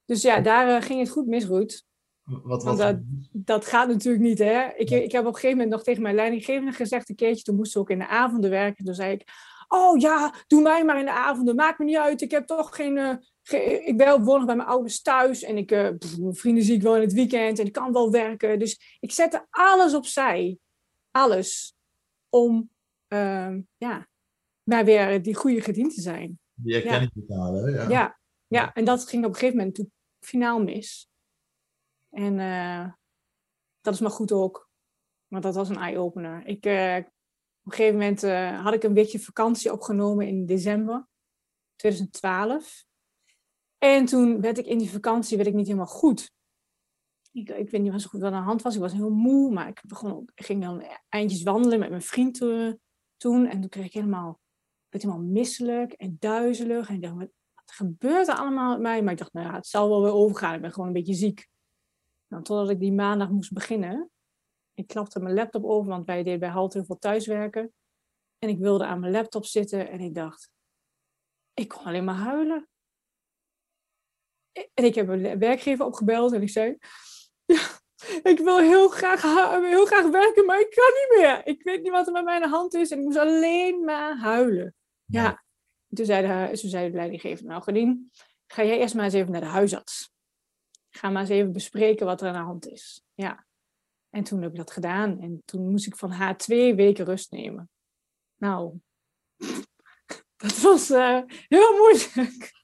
Dus 0.05 0.21
ja, 0.21 0.39
daar 0.41 0.67
uh, 0.69 0.81
ging 0.81 0.99
het 0.99 1.09
goed 1.09 1.27
mis, 1.27 1.45
Ruud. 1.45 1.83
Wat, 2.23 2.63
wat 2.63 2.77
dat, 2.77 2.97
dat, 3.31 3.65
gaat 3.65 3.87
natuurlijk 3.87 4.23
niet, 4.23 4.39
hè. 4.39 4.67
Ik, 4.75 4.89
ik 4.89 5.11
heb 5.11 5.21
op 5.21 5.27
een 5.27 5.33
gegeven 5.33 5.57
moment 5.57 5.69
nog 5.69 5.83
tegen 5.83 6.01
mijn 6.01 6.15
leidinggevende 6.15 6.71
gezegd, 6.71 7.09
een 7.09 7.15
keertje, 7.15 7.43
toen 7.43 7.55
moest 7.55 7.71
ze 7.71 7.79
ook 7.79 7.89
in 7.89 7.99
de 7.99 8.07
avonden 8.07 8.49
werken. 8.49 8.85
Toen 8.85 8.93
zei 8.93 9.11
ik, 9.11 9.23
oh 9.67 9.99
ja, 9.99 10.33
doe 10.47 10.61
mij 10.61 10.85
maar 10.85 10.99
in 10.99 11.05
de 11.05 11.11
avonden, 11.11 11.55
maakt 11.55 11.79
me 11.79 11.85
niet 11.85 11.97
uit. 11.97 12.21
Ik 12.21 12.31
heb 12.31 12.47
toch 12.47 12.75
geen, 12.75 12.97
uh, 12.97 13.87
ik 13.87 13.97
ben 13.97 14.23
woon 14.23 14.37
nog 14.37 14.45
bij 14.45 14.55
mijn 14.55 14.67
ouders 14.67 15.01
thuis 15.01 15.43
en 15.43 15.57
ik, 15.57 15.71
uh, 15.71 15.89
mijn 16.19 16.35
vrienden 16.35 16.63
zie 16.63 16.75
ik 16.75 16.81
wel 16.81 16.95
in 16.95 17.01
het 17.01 17.13
weekend 17.13 17.59
en 17.59 17.65
ik 17.65 17.71
kan 17.71 17.93
wel 17.93 18.11
werken. 18.11 18.59
Dus 18.59 18.97
ik 18.99 19.11
zette 19.11 19.47
alles 19.49 19.93
opzij, 19.93 20.57
alles, 21.11 21.75
om 22.29 22.69
uh, 23.09 23.57
ja, 23.77 24.07
maar 24.63 24.85
weer 24.85 25.21
die 25.21 25.35
goede 25.35 25.61
gediend 25.61 25.95
te 25.95 26.01
zijn. 26.01 26.39
Die 26.53 26.75
erkenning 26.75 27.11
ja. 27.13 27.21
te 27.25 27.41
halen, 27.41 27.71
ja. 27.71 27.89
ja. 27.89 28.19
Ja, 28.49 28.73
en 28.73 28.85
dat 28.85 29.07
ging 29.07 29.23
op 29.23 29.29
een 29.29 29.35
gegeven 29.35 29.57
moment 29.57 29.75
toen 29.75 29.91
finaal 30.19 30.63
mis. 30.63 31.09
En 32.09 32.37
uh, 32.37 32.91
dat 33.81 33.93
is 33.93 33.99
maar 33.99 34.11
goed 34.11 34.31
ook. 34.31 34.69
Want 35.27 35.43
dat 35.43 35.55
was 35.55 35.69
een 35.69 35.77
eye-opener. 35.77 36.45
Ik, 36.45 36.65
uh, 36.65 36.95
op 36.95 37.65
een 37.65 37.71
gegeven 37.71 37.97
moment 37.99 38.23
uh, 38.23 38.63
had 38.63 38.73
ik 38.73 38.83
een 38.83 38.93
weekje 38.93 39.19
vakantie 39.19 39.71
opgenomen 39.71 40.27
in 40.27 40.45
december 40.45 41.07
2012. 41.75 42.85
En 43.77 44.05
toen 44.05 44.41
werd 44.41 44.57
ik 44.57 44.65
in 44.65 44.77
die 44.77 44.91
vakantie 44.91 45.37
werd 45.37 45.49
ik 45.49 45.55
niet 45.55 45.67
helemaal 45.67 45.87
goed. 45.87 46.31
Ik, 47.31 47.49
ik 47.49 47.69
weet 47.69 47.81
niet 47.81 47.91
wat 47.91 48.01
zo 48.01 48.09
goed 48.09 48.21
wat 48.21 48.31
aan 48.31 48.41
de 48.41 48.47
hand 48.47 48.61
was. 48.61 48.75
Ik 48.75 48.81
was 48.81 48.93
heel 48.93 49.09
moe, 49.09 49.51
maar 49.51 49.67
ik, 49.67 49.81
begon, 49.87 50.29
ik 50.35 50.45
ging 50.45 50.61
dan 50.61 50.83
eindjes 51.09 51.43
wandelen 51.43 51.79
met 51.79 51.89
mijn 51.89 52.01
vriend 52.01 52.35
toen. 52.35 52.79
En 53.23 53.59
toen 53.59 53.69
kreeg 53.69 53.85
ik 53.85 53.93
helemaal, 53.93 54.39
helemaal 54.89 55.19
misselijk 55.19 55.91
en 55.91 56.17
duizelig. 56.19 56.89
En 56.89 56.95
ik 56.95 57.01
dacht, 57.01 57.15
wat, 57.15 57.31
gebeurt 57.65 58.27
er 58.27 58.35
allemaal 58.35 58.71
met 58.71 58.81
mij? 58.81 59.03
Maar 59.03 59.11
ik 59.11 59.19
dacht, 59.19 59.33
nou 59.33 59.47
ja, 59.47 59.53
het 59.53 59.67
zal 59.67 59.89
wel 59.89 60.03
weer 60.03 60.13
overgaan. 60.13 60.55
Ik 60.55 60.61
ben 60.61 60.71
gewoon 60.71 60.87
een 60.87 60.93
beetje 60.93 61.13
ziek. 61.13 61.47
Nou, 62.27 62.43
totdat 62.43 62.69
ik 62.69 62.79
die 62.79 62.93
maandag 62.93 63.29
moest 63.29 63.53
beginnen. 63.53 64.09
Ik 64.73 64.87
klapte 64.87 65.19
mijn 65.19 65.35
laptop 65.35 65.63
over, 65.63 65.89
want 65.89 66.05
wij 66.05 66.23
deden 66.23 66.39
bij 66.39 66.49
Halt 66.49 66.73
heel 66.73 66.85
veel 66.85 66.97
thuiswerken. 66.97 67.73
En 68.37 68.49
ik 68.49 68.59
wilde 68.59 68.85
aan 68.85 68.99
mijn 68.99 69.11
laptop 69.11 69.45
zitten 69.45 69.89
en 69.89 69.99
ik 69.99 70.13
dacht, 70.15 70.51
ik 71.53 71.67
kon 71.67 71.83
alleen 71.83 72.03
maar 72.03 72.15
huilen. 72.15 72.69
En 74.51 74.83
ik 74.83 74.95
heb 74.95 75.07
mijn 75.07 75.39
werkgever 75.39 75.85
opgebeld 75.85 76.33
en 76.33 76.41
ik 76.41 76.49
zei, 76.49 76.77
ja, 77.45 77.79
ik 78.23 78.39
wil 78.43 78.59
heel 78.59 78.89
graag, 78.89 79.21
heel 79.61 79.85
graag 79.85 80.09
werken, 80.09 80.45
maar 80.45 80.59
ik 80.59 80.69
kan 80.69 80.93
niet 80.93 81.17
meer. 81.17 81.41
Ik 81.45 81.63
weet 81.63 81.81
niet 81.83 81.91
wat 81.91 82.07
er 82.07 82.13
met 82.13 82.23
mijn 82.23 82.43
hand 82.43 82.73
is 82.73 82.91
en 82.91 82.97
ik 82.97 83.03
moest 83.03 83.17
alleen 83.17 83.83
maar 83.83 84.17
huilen. 84.17 84.75
Ja, 85.05 85.43
toen 85.89 86.05
zei 86.05 86.27
de, 86.27 86.57
toen 86.57 86.69
zei 86.69 86.89
de 86.89 86.95
leidinggever, 86.95 87.45
nou 87.45 87.61
Gedien, 87.61 88.11
ga 88.47 88.63
jij 88.63 88.79
eerst 88.79 88.95
maar 88.95 89.03
eens 89.03 89.13
even 89.13 89.31
naar 89.31 89.41
de 89.41 89.47
huisarts. 89.47 90.11
Ga 90.89 91.09
maar 91.09 91.21
eens 91.21 91.29
even 91.29 91.51
bespreken 91.51 92.05
wat 92.05 92.21
er 92.21 92.27
aan 92.27 92.33
de 92.33 92.39
hand 92.39 92.67
is. 92.67 93.03
Ja. 93.13 93.45
En 94.09 94.23
toen 94.23 94.41
heb 94.41 94.51
ik 94.51 94.57
dat 94.57 94.71
gedaan. 94.71 95.21
En 95.21 95.41
toen 95.45 95.69
moest 95.69 95.87
ik 95.87 95.95
van 95.95 96.11
haar 96.11 96.37
twee 96.37 96.75
weken 96.75 97.05
rust 97.05 97.31
nemen. 97.31 97.69
Nou, 98.35 98.79
dat 100.43 100.57
was 100.61 100.89
uh, 100.89 101.21
heel 101.27 101.77
moeilijk. 101.77 102.51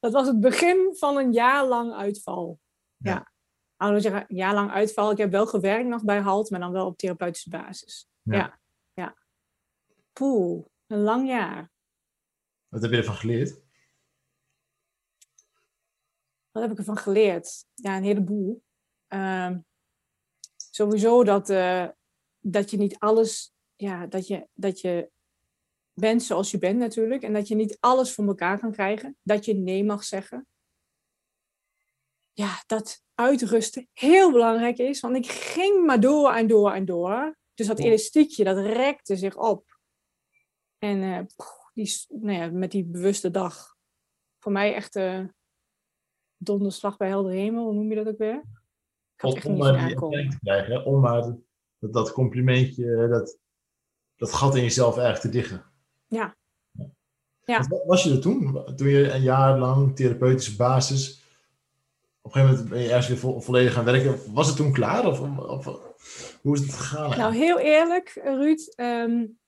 Dat 0.00 0.12
was 0.12 0.26
het 0.26 0.40
begin 0.40 0.94
van 0.96 1.16
een 1.16 1.32
jaar 1.32 1.66
lang 1.66 1.92
uitval. 1.92 2.60
Ja. 2.96 3.10
ja. 3.12 3.32
Ik 3.78 4.00
zeggen, 4.02 4.24
jaar 4.28 4.54
lang 4.54 4.70
uitval. 4.70 5.10
Ik 5.10 5.18
heb 5.18 5.30
wel 5.30 5.46
gewerkt 5.46 5.88
nog 5.88 6.04
bij 6.04 6.20
HALT, 6.20 6.50
maar 6.50 6.60
dan 6.60 6.72
wel 6.72 6.86
op 6.86 6.98
therapeutische 6.98 7.50
basis. 7.50 8.08
Ja. 8.22 8.36
ja. 8.36 8.58
ja. 8.94 9.16
Poeh. 10.12 10.66
Een 10.86 11.00
lang 11.00 11.28
jaar. 11.28 11.70
Wat 12.68 12.82
heb 12.82 12.90
je 12.90 12.96
ervan 12.96 13.14
geleerd? 13.14 13.60
Wat 16.50 16.62
heb 16.62 16.72
ik 16.72 16.78
ervan 16.78 16.96
geleerd? 16.96 17.66
Ja, 17.74 17.96
een 17.96 18.02
heleboel. 18.02 18.62
Uh, 19.08 19.56
sowieso 20.56 21.24
dat, 21.24 21.50
uh, 21.50 21.88
dat 22.38 22.70
je 22.70 22.76
niet 22.76 22.98
alles, 22.98 23.52
ja, 23.76 24.06
dat 24.06 24.26
je, 24.26 24.48
dat 24.54 24.80
je 24.80 25.10
bent 25.92 26.22
zoals 26.22 26.50
je 26.50 26.58
bent 26.58 26.78
natuurlijk. 26.78 27.22
En 27.22 27.32
dat 27.32 27.48
je 27.48 27.54
niet 27.54 27.76
alles 27.80 28.14
voor 28.14 28.26
elkaar 28.26 28.58
kan 28.58 28.72
krijgen. 28.72 29.16
Dat 29.22 29.44
je 29.44 29.54
nee 29.54 29.84
mag 29.84 30.04
zeggen. 30.04 30.46
Ja, 32.38 32.62
dat 32.66 33.02
uitrusten 33.14 33.88
heel 33.92 34.32
belangrijk 34.32 34.78
is. 34.78 35.00
Want 35.00 35.16
ik 35.16 35.26
ging 35.26 35.86
maar 35.86 36.00
door 36.00 36.32
en 36.32 36.46
door 36.46 36.72
en 36.72 36.84
door. 36.84 37.38
Dus 37.54 37.66
dat 37.66 37.78
elastiekje, 37.78 38.44
dat 38.44 38.56
rekte 38.56 39.16
zich 39.16 39.36
op. 39.36 39.78
En 40.78 41.02
uh, 41.02 41.20
die, 41.74 42.04
nou 42.08 42.38
ja, 42.38 42.50
met 42.50 42.70
die 42.70 42.84
bewuste 42.84 43.30
dag. 43.30 43.76
Voor 44.38 44.52
mij 44.52 44.74
echt 44.74 44.96
uh, 44.96 45.24
donderslag 46.36 46.96
bij 46.96 47.08
helder 47.08 47.32
hemel, 47.32 47.64
hoe 47.64 47.74
noem 47.74 47.88
je 47.88 47.96
dat 47.96 48.08
ook 48.08 48.18
weer? 48.18 48.42
Ik 49.14 49.20
had 49.20 49.34
echt 49.34 49.46
om 49.46 49.76
niet 50.14 50.30
te 50.30 50.38
krijgen, 50.42 50.84
om 50.84 51.00
maar 51.00 51.22
dat, 51.78 51.92
dat 51.92 52.12
complimentje, 52.12 53.08
dat, 53.08 53.38
dat 54.16 54.32
gat 54.32 54.54
in 54.56 54.62
jezelf 54.62 54.96
eigenlijk 54.96 55.20
te 55.20 55.40
dichten. 55.40 55.64
Ja. 56.06 56.36
ja. 57.44 57.66
Wat 57.68 57.84
was 57.84 58.02
je 58.02 58.10
er 58.10 58.20
toen? 58.20 58.64
Toen 58.76 58.88
je 58.88 59.12
een 59.12 59.22
jaar 59.22 59.58
lang 59.58 59.96
therapeutische 59.96 60.56
basis, 60.56 61.17
op 62.28 62.34
een 62.34 62.40
gegeven 62.40 62.64
moment 62.64 62.70
ben 62.74 62.82
je 62.82 62.88
ergens 62.88 63.08
weer 63.08 63.18
vo 63.18 63.40
volledig 63.40 63.72
gaan 63.72 63.84
werken. 63.84 64.32
Was 64.32 64.46
het 64.46 64.56
toen 64.56 64.72
klaar? 64.72 65.06
Of, 65.06 65.20
of, 65.38 65.64
hoe 66.40 66.54
is 66.54 66.60
het 66.60 66.72
gegaan? 66.72 67.18
Nou, 67.18 67.34
heel 67.34 67.58
eerlijk, 67.58 68.20
Ruud. 68.24 68.74
Um, 68.76 69.38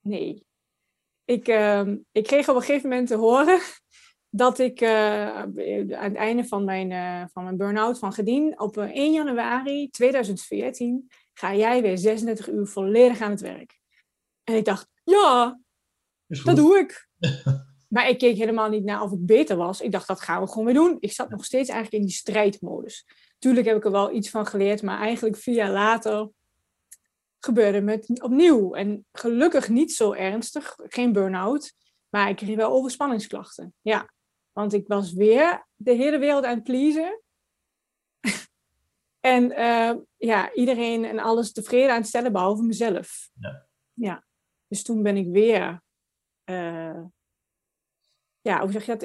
nee. 0.00 0.46
Ik, 1.24 1.48
uh, 1.48 1.86
ik 2.12 2.24
kreeg 2.24 2.48
op 2.48 2.56
een 2.56 2.62
gegeven 2.62 2.88
moment 2.88 3.08
te 3.08 3.16
horen 3.16 3.60
dat 4.42 4.58
ik 4.58 4.80
uh, 4.80 5.36
aan 5.36 5.54
het 5.84 6.14
einde 6.14 6.44
van 6.44 6.64
mijn, 6.64 6.90
uh, 6.90 7.24
van 7.32 7.44
mijn 7.44 7.56
burn-out 7.56 7.98
van 7.98 8.12
Gedien 8.12 8.60
op 8.60 8.76
1 8.76 8.92
eh, 8.92 9.12
januari 9.12 9.90
2014 9.90 11.10
ga 11.32 11.54
jij 11.54 11.82
weer 11.82 11.98
36 11.98 12.48
uur 12.48 12.66
volledig 12.66 13.20
aan 13.20 13.30
het 13.30 13.40
werk. 13.40 13.78
En 14.44 14.54
ik 14.54 14.64
dacht, 14.64 14.88
ja, 15.04 15.60
dat 16.26 16.56
doe 16.56 16.78
ik. 16.78 17.08
maar 17.90 18.08
ik 18.08 18.18
keek 18.18 18.36
helemaal 18.36 18.68
niet 18.68 18.84
naar 18.84 19.02
of 19.02 19.10
het 19.10 19.26
beter 19.26 19.56
was. 19.56 19.80
Ik 19.80 19.92
dacht, 19.92 20.06
dat 20.06 20.20
gaan 20.20 20.42
we 20.42 20.48
gewoon 20.48 20.64
weer 20.64 20.74
doen. 20.74 20.96
Ik 21.00 21.12
zat 21.12 21.30
nog 21.30 21.44
steeds 21.44 21.68
eigenlijk 21.68 22.02
in 22.02 22.08
die 22.08 22.16
strijdmodus. 22.16 23.06
Tuurlijk 23.38 23.66
heb 23.66 23.76
ik 23.76 23.84
er 23.84 23.90
wel 23.90 24.12
iets 24.12 24.30
van 24.30 24.46
geleerd, 24.46 24.82
maar 24.82 24.98
eigenlijk 24.98 25.36
vier 25.36 25.54
jaar 25.54 25.70
later 25.70 26.30
gebeurde 27.38 27.80
met 27.80 28.20
opnieuw. 28.22 28.74
En 28.74 29.06
gelukkig 29.12 29.68
niet 29.68 29.92
zo 29.92 30.12
ernstig, 30.12 30.76
geen 30.76 31.12
burn-out. 31.12 31.72
Maar 32.08 32.28
ik 32.28 32.36
kreeg 32.36 32.56
wel 32.56 32.70
overspanningsklachten. 32.70 33.74
Ja, 33.80 34.10
want 34.52 34.72
ik 34.72 34.86
was 34.86 35.12
weer 35.12 35.66
de 35.76 35.92
hele 35.92 36.18
wereld 36.18 36.44
aan 36.44 36.54
het 36.54 36.64
pleasen. 36.64 37.22
en 39.20 39.50
uh, 39.50 39.92
ja, 40.16 40.52
iedereen 40.52 41.04
en 41.04 41.18
alles 41.18 41.52
tevreden 41.52 41.90
aan 41.90 41.98
het 41.98 42.08
stellen, 42.08 42.32
behalve 42.32 42.62
mezelf. 42.62 43.30
Ja. 43.40 43.66
ja. 43.92 44.24
Dus 44.68 44.82
toen 44.82 45.02
ben 45.02 45.16
ik 45.16 45.28
weer, 45.28 45.82
uh, 46.44 47.00
ja, 48.40 48.60
hoe 48.60 48.72
zeg 48.72 48.86
je 48.86 48.96
dat, 48.96 49.02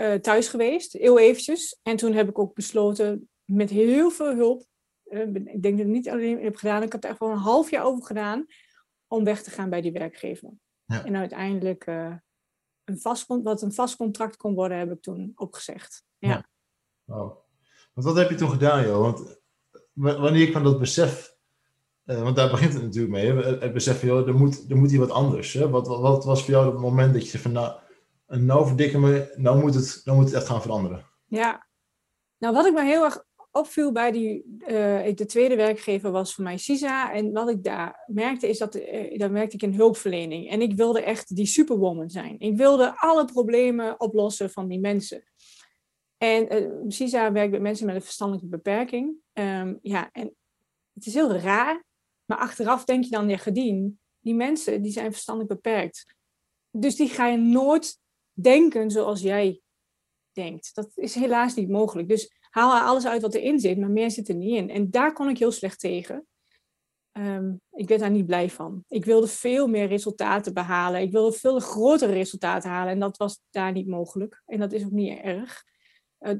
uh, 0.00 0.14
thuis 0.14 0.48
geweest, 0.48 0.92
heel 0.92 1.18
eventjes. 1.18 1.78
En 1.82 1.96
toen 1.96 2.12
heb 2.12 2.28
ik 2.28 2.38
ook 2.38 2.54
besloten, 2.54 3.28
met 3.44 3.70
heel 3.70 4.10
veel 4.10 4.34
hulp 4.34 4.66
eh, 5.08 5.34
ik 5.34 5.62
denk 5.62 5.62
dat 5.62 5.64
ik 5.64 5.78
het 5.78 5.86
niet 5.86 6.08
alleen 6.08 6.42
heb 6.42 6.56
gedaan. 6.56 6.82
Ik 6.82 6.92
heb 6.92 7.04
er 7.04 7.10
echt 7.10 7.18
wel 7.18 7.30
een 7.30 7.36
half 7.36 7.70
jaar 7.70 7.84
over 7.84 8.04
gedaan 8.04 8.46
om 9.06 9.24
weg 9.24 9.42
te 9.42 9.50
gaan 9.50 9.70
bij 9.70 9.80
die 9.80 9.92
werkgever. 9.92 10.50
Ja. 10.84 11.04
En 11.04 11.16
uiteindelijk 11.16 11.86
uh, 11.86 12.14
een 12.84 13.00
vast, 13.00 13.26
wat 13.26 13.62
een 13.62 13.72
vast 13.72 13.96
contract 13.96 14.36
kon 14.36 14.54
worden, 14.54 14.78
heb 14.78 14.92
ik 14.92 15.02
toen 15.02 15.32
opgezegd. 15.34 16.04
Ja. 16.18 16.48
ja. 17.04 17.14
Want 17.92 18.06
wat 18.06 18.16
heb 18.16 18.30
je 18.30 18.36
toen 18.36 18.50
gedaan, 18.50 18.86
joh? 18.86 19.00
Want 19.00 19.40
wanneer 19.92 20.50
kwam 20.50 20.64
dat 20.64 20.78
besef 20.78 21.36
Uh, 22.04 22.22
want 22.22 22.36
daar 22.36 22.50
begint 22.50 22.72
het 22.72 22.82
natuurlijk 22.82 23.12
mee. 23.12 23.32
Het 23.32 23.72
besef 23.72 23.98
van, 23.98 24.08
joh, 24.08 24.28
er 24.28 24.34
moet, 24.34 24.64
er 24.70 24.76
moet 24.76 24.90
hier 24.90 24.98
wat 24.98 25.10
anders. 25.10 25.52
Hè? 25.52 25.68
Wat, 25.68 25.86
wat, 25.86 26.00
wat, 26.00 26.24
was 26.24 26.44
voor 26.44 26.50
jou 26.50 26.70
het 26.70 26.80
moment 26.80 27.12
dat 27.12 27.30
je 27.30 27.38
van, 27.38 27.52
nou, 27.52 27.80
nou 28.28 28.66
verdikken 28.66 29.00
me, 29.00 29.32
nou 29.36 29.60
moet, 29.60 29.74
het, 29.74 30.00
nou 30.04 30.16
moet 30.16 30.26
het 30.26 30.34
echt 30.34 30.46
gaan 30.46 30.62
veranderen? 30.62 31.06
Ja, 31.24 31.66
nou 32.38 32.54
wat 32.54 32.66
ik 32.66 32.72
me 32.72 32.84
heel 32.84 33.04
erg 33.04 33.26
opviel 33.50 33.92
bij 33.92 34.10
die, 34.10 34.58
uh, 34.60 35.14
de 35.14 35.26
tweede 35.26 35.56
werkgever 35.56 36.10
was 36.10 36.34
voor 36.34 36.44
mij 36.44 36.56
CISA. 36.56 37.12
En 37.12 37.32
wat 37.32 37.48
ik 37.48 37.64
daar 37.64 38.04
merkte 38.06 38.48
is 38.48 38.58
dat, 38.58 38.76
uh, 38.76 39.18
daar 39.18 39.30
merkte 39.30 39.56
ik 39.56 39.62
een 39.62 39.74
hulpverlening. 39.74 40.50
En 40.50 40.60
ik 40.60 40.74
wilde 40.74 41.02
echt 41.02 41.36
die 41.36 41.46
superwoman 41.46 42.10
zijn. 42.10 42.38
Ik 42.38 42.56
wilde 42.56 42.96
alle 42.96 43.24
problemen 43.24 44.00
oplossen 44.00 44.50
van 44.50 44.68
die 44.68 44.80
mensen. 44.80 45.24
En 46.16 46.62
uh, 46.62 46.84
CISA 46.88 47.32
werkt 47.32 47.50
met 47.50 47.60
mensen 47.60 47.86
met 47.86 47.94
een 47.94 48.02
verstandelijke 48.02 48.48
beperking. 48.48 49.16
Um, 49.32 49.78
ja, 49.82 50.08
en 50.12 50.34
het 50.94 51.06
is 51.06 51.14
heel 51.14 51.32
raar. 51.32 51.84
Maar 52.24 52.38
achteraf 52.38 52.84
denk 52.84 53.04
je 53.04 53.10
dan, 53.10 53.28
ja, 53.28 53.36
gedien, 53.36 54.00
die 54.20 54.34
mensen 54.34 54.82
die 54.82 54.92
zijn 54.92 55.12
verstandelijk 55.12 55.52
beperkt. 55.52 56.14
Dus 56.70 56.96
die 56.96 57.08
ga 57.08 57.26
je 57.26 57.36
nooit 57.36 57.98
denken 58.40 58.90
zoals 58.90 59.20
jij 59.20 59.60
denkt. 60.32 60.74
Dat 60.74 60.90
is 60.94 61.14
helaas 61.14 61.54
niet 61.54 61.68
mogelijk. 61.68 62.08
Dus 62.08 62.36
haal 62.40 62.80
alles 62.80 63.06
uit 63.06 63.22
wat 63.22 63.34
erin 63.34 63.60
zit, 63.60 63.78
maar 63.78 63.90
meer 63.90 64.10
zit 64.10 64.28
er 64.28 64.34
niet 64.34 64.56
in. 64.56 64.70
En 64.70 64.90
daar 64.90 65.12
kon 65.12 65.28
ik 65.28 65.38
heel 65.38 65.52
slecht 65.52 65.80
tegen. 65.80 66.26
Um, 67.12 67.60
ik 67.70 67.88
werd 67.88 68.00
daar 68.00 68.10
niet 68.10 68.26
blij 68.26 68.50
van. 68.50 68.84
Ik 68.88 69.04
wilde 69.04 69.26
veel 69.26 69.66
meer 69.66 69.86
resultaten 69.86 70.54
behalen. 70.54 71.00
Ik 71.00 71.12
wilde 71.12 71.36
veel 71.36 71.60
grotere 71.60 72.12
resultaten 72.12 72.70
halen. 72.70 72.92
En 72.92 72.98
dat 72.98 73.16
was 73.16 73.40
daar 73.50 73.72
niet 73.72 73.86
mogelijk. 73.86 74.42
En 74.46 74.58
dat 74.58 74.72
is 74.72 74.84
ook 74.84 74.90
niet 74.90 75.18
erg. 75.18 75.64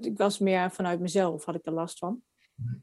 Ik 0.01 0.19
was 0.19 0.39
meer 0.39 0.71
vanuit 0.71 1.01
mezelf, 1.01 1.45
had 1.45 1.55
ik 1.55 1.67
er 1.67 1.73
last 1.73 1.99
van. 1.99 2.23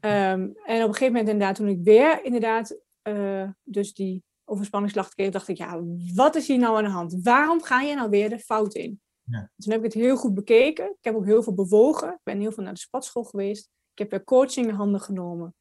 en 0.00 0.82
op 0.82 0.88
een 0.88 0.94
gegeven 0.94 1.06
moment 1.06 1.28
inderdaad, 1.28 1.56
toen 1.56 1.68
ik 1.68 1.78
weer 1.82 2.24
inderdaad 2.24 2.78
uh, 3.02 3.50
dus 3.62 3.94
die 3.94 4.24
overspanningsklacht 4.44 5.14
kreeg, 5.14 5.30
dacht 5.30 5.48
ik, 5.48 5.56
ja, 5.56 5.82
wat 6.14 6.34
is 6.34 6.48
hier 6.48 6.58
nou 6.58 6.76
aan 6.76 6.84
de 6.84 6.90
hand? 6.90 7.22
Waarom 7.22 7.62
ga 7.62 7.80
je 7.80 7.94
nou 7.94 8.10
weer 8.10 8.28
de 8.28 8.38
fout 8.38 8.74
in? 8.74 9.00
Toen 9.30 9.72
heb 9.72 9.78
ik 9.78 9.84
het 9.84 10.02
heel 10.02 10.16
goed 10.16 10.34
bekeken. 10.34 10.84
Ik 10.84 11.04
heb 11.04 11.14
ook 11.14 11.24
heel 11.24 11.42
veel 11.42 11.54
bewogen. 11.54 12.12
Ik 12.12 12.20
ben 12.22 12.40
heel 12.40 12.52
veel 12.52 12.62
naar 12.62 12.74
de 12.74 12.78
spatschool 12.78 13.24
geweest. 13.24 13.70
Ik 13.92 13.98
heb 13.98 14.10
weer 14.10 14.24
coaching 14.24 14.66
in 14.66 14.74
handen 14.74 15.00
genomen. 15.00 15.54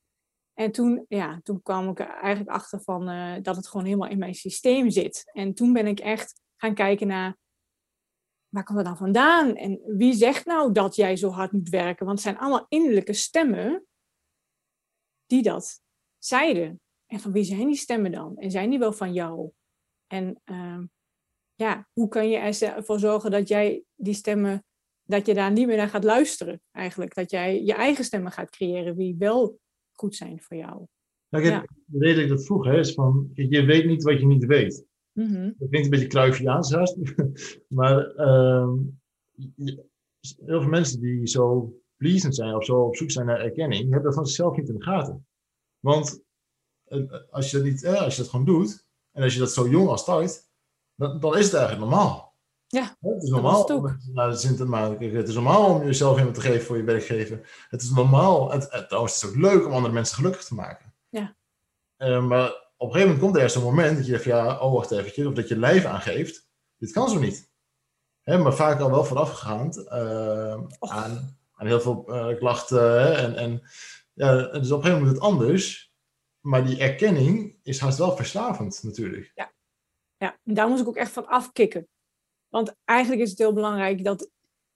En 0.53 0.71
toen, 0.71 1.05
ja, 1.07 1.39
toen 1.43 1.61
kwam 1.61 1.89
ik 1.89 1.99
er 1.99 2.09
eigenlijk 2.09 2.49
achter 2.49 2.81
van, 2.81 3.09
uh, 3.09 3.35
dat 3.41 3.55
het 3.55 3.67
gewoon 3.67 3.85
helemaal 3.85 4.09
in 4.09 4.17
mijn 4.17 4.35
systeem 4.35 4.89
zit. 4.89 5.31
En 5.31 5.53
toen 5.53 5.73
ben 5.73 5.87
ik 5.87 5.99
echt 5.99 6.41
gaan 6.55 6.73
kijken 6.73 7.07
naar, 7.07 7.37
waar 8.47 8.63
komt 8.63 8.77
dat 8.77 8.87
dan 8.87 8.97
vandaan? 8.97 9.55
En 9.55 9.81
wie 9.85 10.13
zegt 10.13 10.45
nou 10.45 10.71
dat 10.71 10.95
jij 10.95 11.15
zo 11.15 11.29
hard 11.29 11.51
moet 11.51 11.69
werken? 11.69 12.05
Want 12.05 12.17
het 12.17 12.27
zijn 12.27 12.37
allemaal 12.37 12.65
innerlijke 12.69 13.13
stemmen 13.13 13.85
die 15.25 15.43
dat 15.43 15.81
zeiden. 16.17 16.81
En 17.05 17.19
van 17.19 17.31
wie 17.31 17.43
zijn 17.43 17.67
die 17.67 17.75
stemmen 17.75 18.11
dan? 18.11 18.37
En 18.37 18.51
zijn 18.51 18.69
die 18.69 18.79
wel 18.79 18.93
van 18.93 19.13
jou? 19.13 19.51
En 20.07 20.41
uh, 20.45 20.79
ja, 21.55 21.87
hoe 21.93 22.07
kan 22.07 22.29
je 22.29 22.37
ervoor 22.37 22.99
zorgen 22.99 23.31
dat 23.31 23.47
jij 23.47 23.83
die 23.95 24.13
stemmen, 24.13 24.65
dat 25.03 25.25
je 25.25 25.33
daar 25.33 25.51
niet 25.51 25.67
meer 25.67 25.77
naar 25.77 25.89
gaat 25.89 26.03
luisteren 26.03 26.61
eigenlijk? 26.71 27.15
Dat 27.15 27.31
jij 27.31 27.63
je 27.63 27.73
eigen 27.73 28.03
stemmen 28.03 28.31
gaat 28.31 28.49
creëren 28.49 28.97
die 28.97 29.15
wel 29.17 29.59
goed 29.91 30.15
zijn 30.15 30.41
voor 30.41 30.57
jou. 30.57 30.85
Nou, 31.29 31.45
ja. 31.45 31.65
De 31.85 31.99
reden 31.99 32.15
dat 32.15 32.23
ik 32.23 32.29
dat 32.29 32.45
vroeg 32.45 32.65
hè, 32.65 32.79
is 32.79 32.93
van, 32.93 33.29
je 33.33 33.65
weet 33.65 33.85
niet 33.85 34.03
wat 34.03 34.19
je 34.19 34.25
niet 34.25 34.45
weet. 34.45 34.85
Mm 35.11 35.25
-hmm. 35.25 35.55
Dat 35.57 35.69
klinkt 35.69 35.93
een 35.93 36.09
beetje 36.09 36.49
haast, 36.49 36.97
maar 37.77 38.15
uh, 38.15 38.69
heel 40.45 40.61
veel 40.61 40.69
mensen 40.69 41.01
die 41.01 41.27
zo 41.27 41.73
pleasend 41.97 42.35
zijn 42.35 42.55
of 42.55 42.65
zo 42.65 42.81
op 42.81 42.95
zoek 42.95 43.11
zijn 43.11 43.25
naar 43.25 43.39
erkenning, 43.39 43.81
hebben 43.81 44.03
dat 44.03 44.13
van 44.13 44.25
zichzelf 44.25 44.57
niet 44.57 44.69
in 44.69 44.77
de 44.77 44.83
gaten. 44.83 45.27
Want 45.79 46.23
eh, 46.85 47.03
als 47.29 47.51
je 47.51 47.57
dat, 47.57 47.65
niet, 47.65 47.83
eh, 47.83 48.01
als 48.01 48.15
je 48.15 48.21
dat 48.21 48.31
gewoon 48.31 48.45
doet, 48.45 48.87
en 49.11 49.23
als 49.23 49.33
je 49.33 49.39
dat 49.39 49.53
zo 49.53 49.69
jong 49.69 49.87
als 49.87 50.01
start, 50.01 50.44
dan, 50.95 51.19
dan 51.19 51.37
is 51.37 51.45
het 51.45 51.53
eigenlijk 51.53 51.89
normaal. 51.89 52.33
Ja, 52.67 52.97
het 52.99 53.23
is 53.23 53.29
normaal 53.29 53.63
om 53.63 53.99
de 54.13 54.35
zin 54.35 54.55
te 54.55 54.65
maken. 54.65 55.15
Het 55.15 55.27
is 55.27 55.33
normaal 55.33 55.65
om 55.65 55.83
jezelf 55.83 56.17
iemand 56.17 56.35
te 56.35 56.41
geven 56.41 56.65
voor 56.65 56.77
je 56.77 56.83
werkgever. 56.83 57.65
Het 57.69 57.81
is 57.81 57.89
normaal. 57.89 58.51
Het, 58.51 58.71
het, 58.71 58.87
trouwens, 58.87 59.21
het 59.21 59.23
is 59.23 59.29
ook 59.29 59.41
leuk 59.41 59.65
om 59.65 59.71
andere 59.71 59.93
mensen 59.93 60.15
gelukkig 60.15 60.43
te 60.43 60.53
maken. 60.53 60.93
Ja. 61.09 61.35
Uh, 61.97 62.25
maar 62.27 62.47
op 62.77 62.87
een 62.87 62.93
gegeven 62.93 63.15
moment 63.15 63.19
komt 63.19 63.35
er 63.35 63.49
zo'n 63.49 63.63
moment 63.63 63.97
dat 63.97 64.05
je 64.05 64.11
zegt, 64.11 64.23
ja, 64.23 64.59
oh 64.59 64.73
wacht 64.73 64.91
even, 64.91 65.27
of 65.27 65.33
dat 65.33 65.47
je 65.47 65.59
lijf 65.59 65.85
aangeeft. 65.85 66.47
Dit 66.77 66.91
kan 66.91 67.09
zo 67.09 67.19
niet. 67.19 67.51
Hè, 68.21 68.37
maar 68.37 68.53
vaak 68.53 68.79
al 68.79 68.91
wel 68.91 69.05
voorafgegaand 69.05 69.77
uh, 69.77 70.61
aan, 70.79 71.37
aan 71.53 71.67
heel 71.67 71.81
veel 71.81 72.05
uh, 72.07 72.37
klachten. 72.37 73.01
Hè, 73.01 73.11
en, 73.11 73.35
en 73.35 73.61
ja, 74.13 74.35
dus 74.35 74.71
op 74.71 74.77
een 74.77 74.83
gegeven 74.83 74.91
moment 74.91 75.15
het 75.15 75.19
anders. 75.19 75.93
Maar 76.39 76.65
die 76.65 76.79
erkenning 76.79 77.59
is 77.63 77.79
haast 77.79 77.97
wel 77.97 78.15
verslavend 78.15 78.83
natuurlijk. 78.83 79.31
Ja. 79.35 79.53
Ja, 80.17 80.37
daar 80.43 80.69
moest 80.69 80.81
ik 80.81 80.87
ook 80.87 80.95
echt 80.95 81.11
van 81.11 81.27
afkicken. 81.27 81.87
Want 82.47 82.75
eigenlijk 82.83 83.21
is 83.21 83.29
het 83.29 83.39
heel 83.39 83.53
belangrijk 83.53 84.03
dat 84.03 84.29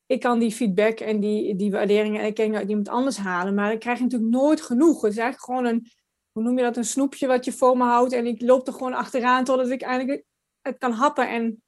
ik 0.05 0.19
kan 0.19 0.39
die 0.39 0.51
feedback 0.51 0.99
en 0.99 1.19
die, 1.19 1.55
die 1.55 1.71
waarderingen 1.71 2.19
en 2.19 2.25
erkenning 2.25 2.57
uit 2.57 2.69
iemand 2.69 2.89
anders 2.89 3.17
halen. 3.17 3.53
Maar 3.53 3.71
ik 3.71 3.79
krijg 3.79 3.99
natuurlijk 3.99 4.31
nooit 4.31 4.61
genoeg. 4.61 5.01
Het 5.01 5.11
is 5.11 5.17
eigenlijk 5.17 5.45
gewoon 5.45 5.65
een, 5.65 5.91
hoe 6.31 6.43
noem 6.43 6.57
je 6.57 6.63
dat, 6.63 6.77
een 6.77 6.85
snoepje 6.85 7.27
wat 7.27 7.45
je 7.45 7.51
voor 7.51 7.77
me 7.77 7.83
houdt. 7.83 8.13
En 8.13 8.25
ik 8.25 8.41
loop 8.41 8.67
er 8.67 8.73
gewoon 8.73 8.93
achteraan 8.93 9.43
totdat 9.43 9.69
ik 9.69 9.81
eigenlijk 9.81 10.23
het 10.61 10.77
kan 10.77 10.91
happen. 10.91 11.29
En 11.29 11.63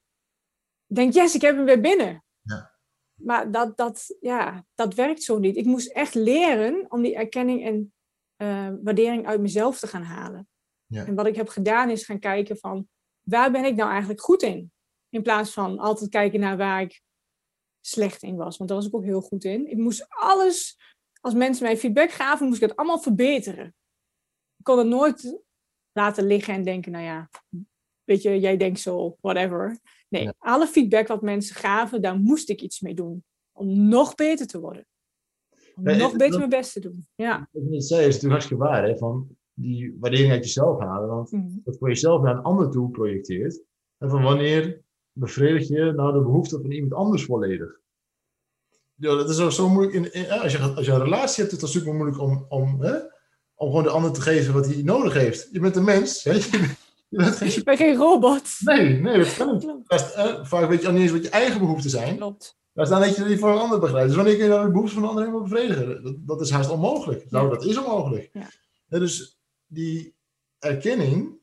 denk, 0.86 1.12
yes, 1.12 1.34
ik 1.34 1.40
heb 1.40 1.56
hem 1.56 1.64
weer 1.64 1.80
binnen. 1.80 2.24
Ja. 2.40 2.72
Maar 3.14 3.50
dat, 3.50 3.76
dat, 3.76 4.16
ja, 4.20 4.64
dat 4.74 4.94
werkt 4.94 5.22
zo 5.22 5.38
niet. 5.38 5.56
Ik 5.56 5.64
moest 5.64 5.92
echt 5.92 6.14
leren 6.14 6.86
om 6.88 7.02
die 7.02 7.16
erkenning 7.16 7.64
en 7.64 7.92
uh, 8.36 8.74
waardering 8.82 9.26
uit 9.26 9.40
mezelf 9.40 9.78
te 9.78 9.86
gaan 9.86 10.02
halen. 10.02 10.48
Ja. 10.86 11.06
En 11.06 11.14
wat 11.14 11.26
ik 11.26 11.36
heb 11.36 11.48
gedaan 11.48 11.90
is 11.90 12.04
gaan 12.04 12.18
kijken 12.18 12.56
van, 12.56 12.88
waar 13.22 13.52
ben 13.52 13.64
ik 13.64 13.76
nou 13.76 13.90
eigenlijk 13.90 14.20
goed 14.20 14.42
in? 14.42 14.72
In 15.08 15.22
plaats 15.22 15.50
van 15.50 15.78
altijd 15.78 16.10
kijken 16.10 16.40
naar 16.40 16.56
waar 16.56 16.82
ik 16.82 17.02
slecht 17.80 18.22
in 18.22 18.36
was. 18.36 18.56
Want 18.56 18.70
daar 18.70 18.78
was 18.78 18.88
ik 18.88 18.94
ook 18.94 19.04
heel 19.04 19.20
goed 19.20 19.44
in. 19.44 19.70
Ik 19.70 19.76
moest 19.76 20.06
alles, 20.08 20.78
als 21.20 21.34
mensen 21.34 21.64
mij 21.64 21.76
feedback 21.76 22.10
gaven, 22.10 22.46
moest 22.46 22.62
ik 22.62 22.68
het 22.68 22.78
allemaal 22.78 23.00
verbeteren. 23.00 23.66
Ik 24.56 24.64
kon 24.64 24.78
het 24.78 24.86
nooit 24.86 25.42
laten 25.92 26.26
liggen 26.26 26.54
en 26.54 26.62
denken, 26.62 26.92
nou 26.92 27.04
ja, 27.04 27.28
weet 28.04 28.22
je, 28.22 28.40
jij 28.40 28.56
denkt 28.56 28.80
zo, 28.80 29.16
whatever. 29.20 29.80
Nee, 30.08 30.30
alle 30.38 30.66
feedback 30.66 31.06
wat 31.06 31.22
mensen 31.22 31.56
gaven, 31.56 32.02
daar 32.02 32.18
moest 32.18 32.48
ik 32.48 32.60
iets 32.60 32.80
mee 32.80 32.94
doen. 32.94 33.24
Om 33.52 33.88
nog 33.88 34.14
beter 34.14 34.46
te 34.46 34.60
worden. 34.60 34.86
Om 35.74 35.82
nog 35.82 36.12
beter 36.12 36.28
dat, 36.28 36.38
mijn 36.38 36.50
best 36.50 36.72
te 36.72 36.80
doen. 36.80 37.06
Ja. 37.14 37.48
Wat 37.52 37.72
je 37.72 37.80
zei 37.80 38.00
is 38.00 38.06
natuurlijk 38.06 38.32
hartstikke 38.32 38.64
waar, 38.64 38.88
hè, 38.88 38.96
van 38.96 39.36
die 39.62 39.96
waardering 40.00 40.32
uit 40.32 40.44
jezelf 40.44 40.80
halen. 40.80 41.08
Want 41.08 41.32
mm. 41.32 41.60
dat 41.64 41.76
voor 41.78 41.88
jezelf 41.88 42.22
naar 42.22 42.36
een 42.36 42.42
ander 42.42 42.70
toe 42.70 42.90
projecteert. 42.90 43.62
En 43.98 44.10
van 44.10 44.22
wanneer 44.22 44.82
bevredig 45.12 45.68
je 45.68 45.92
nou 45.92 46.12
de 46.12 46.22
behoefte 46.22 46.60
van 46.60 46.70
iemand 46.70 46.94
anders 46.94 47.24
volledig? 47.24 47.80
Ja, 48.94 49.14
dat 49.14 49.30
is 49.30 49.40
ook 49.40 49.52
zo 49.52 49.68
moeilijk. 49.68 49.94
In, 49.94 50.12
in, 50.12 50.30
als, 50.30 50.52
je, 50.52 50.58
als 50.58 50.86
je 50.86 50.92
een 50.92 51.02
relatie 51.02 51.42
hebt, 51.42 51.56
is 51.56 51.60
het 51.60 51.70
super 51.70 51.94
moeilijk 51.94 52.20
om, 52.20 52.46
om, 52.48 52.80
hè, 52.80 52.96
om 53.54 53.68
gewoon 53.68 53.82
de 53.82 53.90
ander 53.90 54.12
te 54.12 54.20
geven 54.20 54.54
wat 54.54 54.66
hij 54.66 54.82
nodig 54.82 55.12
heeft. 55.12 55.48
Je 55.52 55.60
bent 55.60 55.76
een 55.76 55.84
mens. 55.84 56.24
Hè? 56.24 56.32
Je, 57.08 57.18
bent 57.18 57.36
geen, 57.36 57.50
je 57.50 57.62
bent 57.62 57.78
geen 57.78 57.96
robot. 57.96 58.48
Nee, 58.58 59.00
nee, 59.00 59.18
dat 59.18 59.36
kan 59.36 59.52
niet. 59.52 60.12
Eh, 60.14 60.44
vaak 60.44 60.68
weet 60.68 60.80
je 60.80 60.86
al 60.86 60.92
niet 60.92 61.02
eens 61.02 61.12
wat 61.12 61.22
je 61.22 61.28
eigen 61.28 61.60
behoeften 61.60 61.90
zijn. 61.90 62.16
Klopt. 62.16 62.56
Maar 62.72 62.86
staan 62.86 63.00
dat 63.00 63.16
je 63.16 63.24
die 63.24 63.38
voor 63.38 63.50
een 63.50 63.58
ander 63.58 63.78
begrijpt. 63.78 64.06
Dus 64.06 64.16
wanneer 64.16 64.34
kun 64.34 64.44
je 64.44 64.50
dan 64.50 64.64
de 64.64 64.70
behoeften 64.70 64.94
van 64.94 65.02
een 65.02 65.08
ander 65.08 65.24
helemaal 65.24 65.48
bevredigen? 65.48 66.02
Dat, 66.02 66.14
dat 66.26 66.40
is 66.40 66.50
haast 66.50 66.70
onmogelijk. 66.70 67.30
Nou, 67.30 67.48
dat 67.48 67.64
is 67.64 67.78
onmogelijk. 67.78 68.30
Ja. 68.32 68.48
Ja, 68.88 68.98
dus 68.98 69.41
die 69.72 70.16
erkenning 70.58 71.40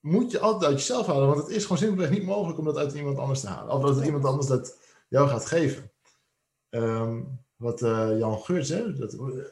moet 0.00 0.30
je 0.30 0.38
altijd 0.38 0.70
uit 0.70 0.80
jezelf 0.80 1.06
halen. 1.06 1.28
Want 1.28 1.38
het 1.40 1.48
is 1.48 1.62
gewoon 1.62 1.78
simpelweg 1.78 2.10
niet 2.10 2.24
mogelijk 2.24 2.58
om 2.58 2.64
dat 2.64 2.76
uit 2.76 2.94
iemand 2.94 3.18
anders 3.18 3.40
te 3.40 3.48
halen. 3.48 3.74
Of 3.74 3.82
dat 3.82 4.04
iemand 4.04 4.24
anders 4.24 4.46
dat 4.46 4.78
jou 5.08 5.28
gaat 5.28 5.46
geven. 5.46 5.92
Um, 6.70 7.40
wat 7.56 7.82
uh, 7.82 8.18
Jan 8.18 8.38
Geurts, 8.38 8.68
hè? 8.68 8.94
Dat, 8.94 9.14
uh, 9.14 9.44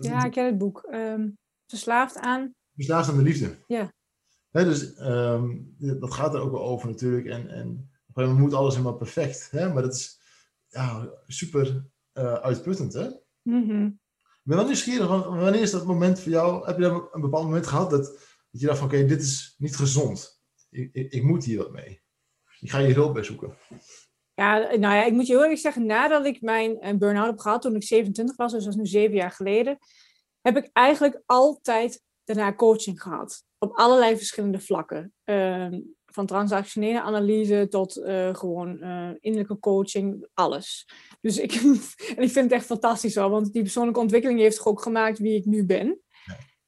ja, 0.00 0.24
ik 0.24 0.32
ken 0.32 0.46
het 0.46 0.58
boek. 0.58 0.86
Um, 0.90 1.38
verslaafd 1.66 2.16
aan... 2.16 2.54
Verslaafd 2.74 3.08
aan 3.08 3.16
de 3.16 3.22
liefde. 3.22 3.56
Ja. 3.66 3.92
Hè, 4.50 4.64
dus 4.64 5.00
um, 5.00 5.74
dat 5.78 6.14
gaat 6.14 6.34
er 6.34 6.40
ook 6.40 6.50
wel 6.50 6.64
over 6.64 6.88
natuurlijk. 6.88 7.26
En, 7.26 7.48
en 7.48 7.68
op 7.68 7.68
een 7.68 7.88
gegeven 8.06 8.22
moment 8.22 8.38
moet 8.38 8.54
alles 8.54 8.74
helemaal 8.74 8.96
perfect. 8.96 9.50
Hè? 9.50 9.72
Maar 9.72 9.82
dat 9.82 9.94
is 9.94 10.20
ja, 10.68 11.10
super 11.26 11.86
uh, 12.14 12.32
uitputtend, 12.32 12.92
hè? 12.92 13.08
Mm 13.42 13.68
-hmm. 13.68 14.00
Ik 14.46 14.52
ben 14.52 14.60
wel 14.60 14.70
nieuwsgierig, 14.70 15.08
wanneer 15.08 15.60
is 15.60 15.70
dat 15.70 15.86
moment 15.86 16.20
voor 16.20 16.32
jou? 16.32 16.66
Heb 16.66 16.78
je 16.78 17.08
een 17.12 17.20
bepaald 17.20 17.44
moment 17.44 17.66
gehad 17.66 17.90
dat, 17.90 18.04
dat 18.50 18.60
je 18.60 18.66
dacht 18.66 18.78
van 18.78 18.86
oké, 18.86 19.04
dit 19.04 19.22
is 19.22 19.54
niet 19.58 19.76
gezond. 19.76 20.42
Ik, 20.70 20.90
ik, 20.92 21.12
ik, 21.12 21.22
moet 21.22 21.44
hier 21.44 21.58
wat 21.58 21.72
mee. 21.72 22.02
Ik 22.60 22.70
ga 22.70 22.78
je 22.78 22.94
hulp 22.94 23.14
bij 23.14 23.22
zoeken. 23.22 23.56
Ja, 24.34 24.58
nou 24.58 24.94
ja, 24.94 25.04
ik 25.04 25.12
moet 25.12 25.26
je 25.26 25.32
heel 25.32 25.42
eerlijk 25.42 25.60
zeggen, 25.60 25.86
nadat 25.86 26.26
ik 26.26 26.40
mijn 26.40 26.98
burn-out 26.98 27.26
heb 27.26 27.38
gehad 27.38 27.62
toen 27.62 27.74
ik 27.74 27.82
27 27.82 28.36
was, 28.36 28.52
dus 28.52 28.64
dat 28.64 28.72
is 28.72 28.78
nu 28.78 28.86
zeven 28.86 29.16
jaar 29.16 29.30
geleden, 29.30 29.78
heb 30.40 30.56
ik 30.56 30.70
eigenlijk 30.72 31.22
altijd 31.26 32.02
daarna 32.24 32.54
coaching 32.54 33.02
gehad. 33.02 33.44
Op 33.58 33.76
allerlei 33.78 34.16
verschillende 34.16 34.60
vlakken. 34.60 35.12
Uh, 35.24 35.74
van 36.16 36.26
transactionele 36.26 37.00
analyse 37.00 37.66
tot 37.70 37.96
uh, 37.96 38.34
gewoon 38.34 38.76
uh, 38.80 39.10
innerlijke 39.20 39.58
coaching, 39.58 40.28
alles. 40.34 40.88
Dus 41.20 41.38
ik, 41.38 41.52
en 42.16 42.22
ik 42.22 42.30
vind 42.30 42.34
het 42.34 42.52
echt 42.52 42.66
fantastisch 42.66 43.14
hoor, 43.14 43.30
want 43.30 43.52
die 43.52 43.62
persoonlijke 43.62 44.00
ontwikkeling 44.00 44.40
heeft 44.40 44.64
ook 44.64 44.82
gemaakt 44.82 45.18
wie 45.18 45.36
ik 45.36 45.44
nu 45.44 45.64
ben. 45.64 46.00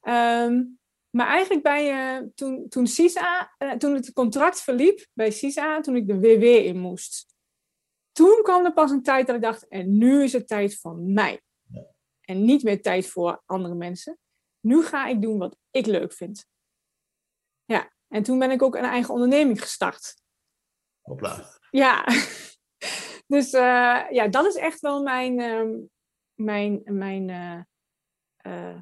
Ja. 0.02 0.44
Um, 0.44 0.78
Maar 1.10 1.26
eigenlijk 1.26 1.62
bij, 1.62 2.18
uh, 2.20 2.28
toen, 2.34 2.68
toen, 2.68 2.86
CISA, 2.86 3.54
uh, 3.58 3.72
toen 3.72 3.94
het 3.94 4.12
contract 4.12 4.60
verliep 4.62 5.06
bij 5.12 5.30
CISA, 5.30 5.80
toen 5.80 5.96
ik 5.96 6.06
de 6.06 6.18
WW 6.18 6.44
in 6.44 6.78
moest, 6.78 7.26
toen 8.12 8.40
kwam 8.42 8.64
er 8.64 8.72
pas 8.72 8.90
een 8.90 9.02
tijd 9.02 9.26
dat 9.26 9.36
ik 9.36 9.42
dacht, 9.42 9.68
en 9.68 9.98
nu 9.98 10.22
is 10.22 10.32
het 10.32 10.48
tijd 10.48 10.78
voor 10.78 10.96
mij. 10.96 11.40
Ja. 11.62 11.86
En 12.20 12.44
niet 12.44 12.62
meer 12.62 12.82
tijd 12.82 13.06
voor 13.06 13.42
andere 13.46 13.74
mensen. 13.74 14.18
Nu 14.60 14.82
ga 14.82 15.06
ik 15.06 15.22
doen 15.22 15.38
wat 15.38 15.56
ik 15.70 15.86
leuk 15.86 16.12
vind. 16.12 16.46
Ja, 17.64 17.92
en 18.08 18.22
toen 18.22 18.38
ben 18.38 18.50
ik 18.50 18.62
ook 18.62 18.74
een 18.74 18.84
eigen 18.84 19.14
onderneming 19.14 19.62
gestart. 19.62 20.22
Hopla. 21.00 21.58
Ja, 21.70 22.04
dus 23.34 23.52
uh, 23.52 24.10
ja, 24.10 24.28
dat 24.30 24.46
is 24.46 24.54
echt 24.54 24.80
wel 24.80 25.02
mijn, 25.02 25.40
uh, 25.40 25.86
mijn, 26.34 26.80
mijn, 26.84 27.28
uh, 28.46 28.78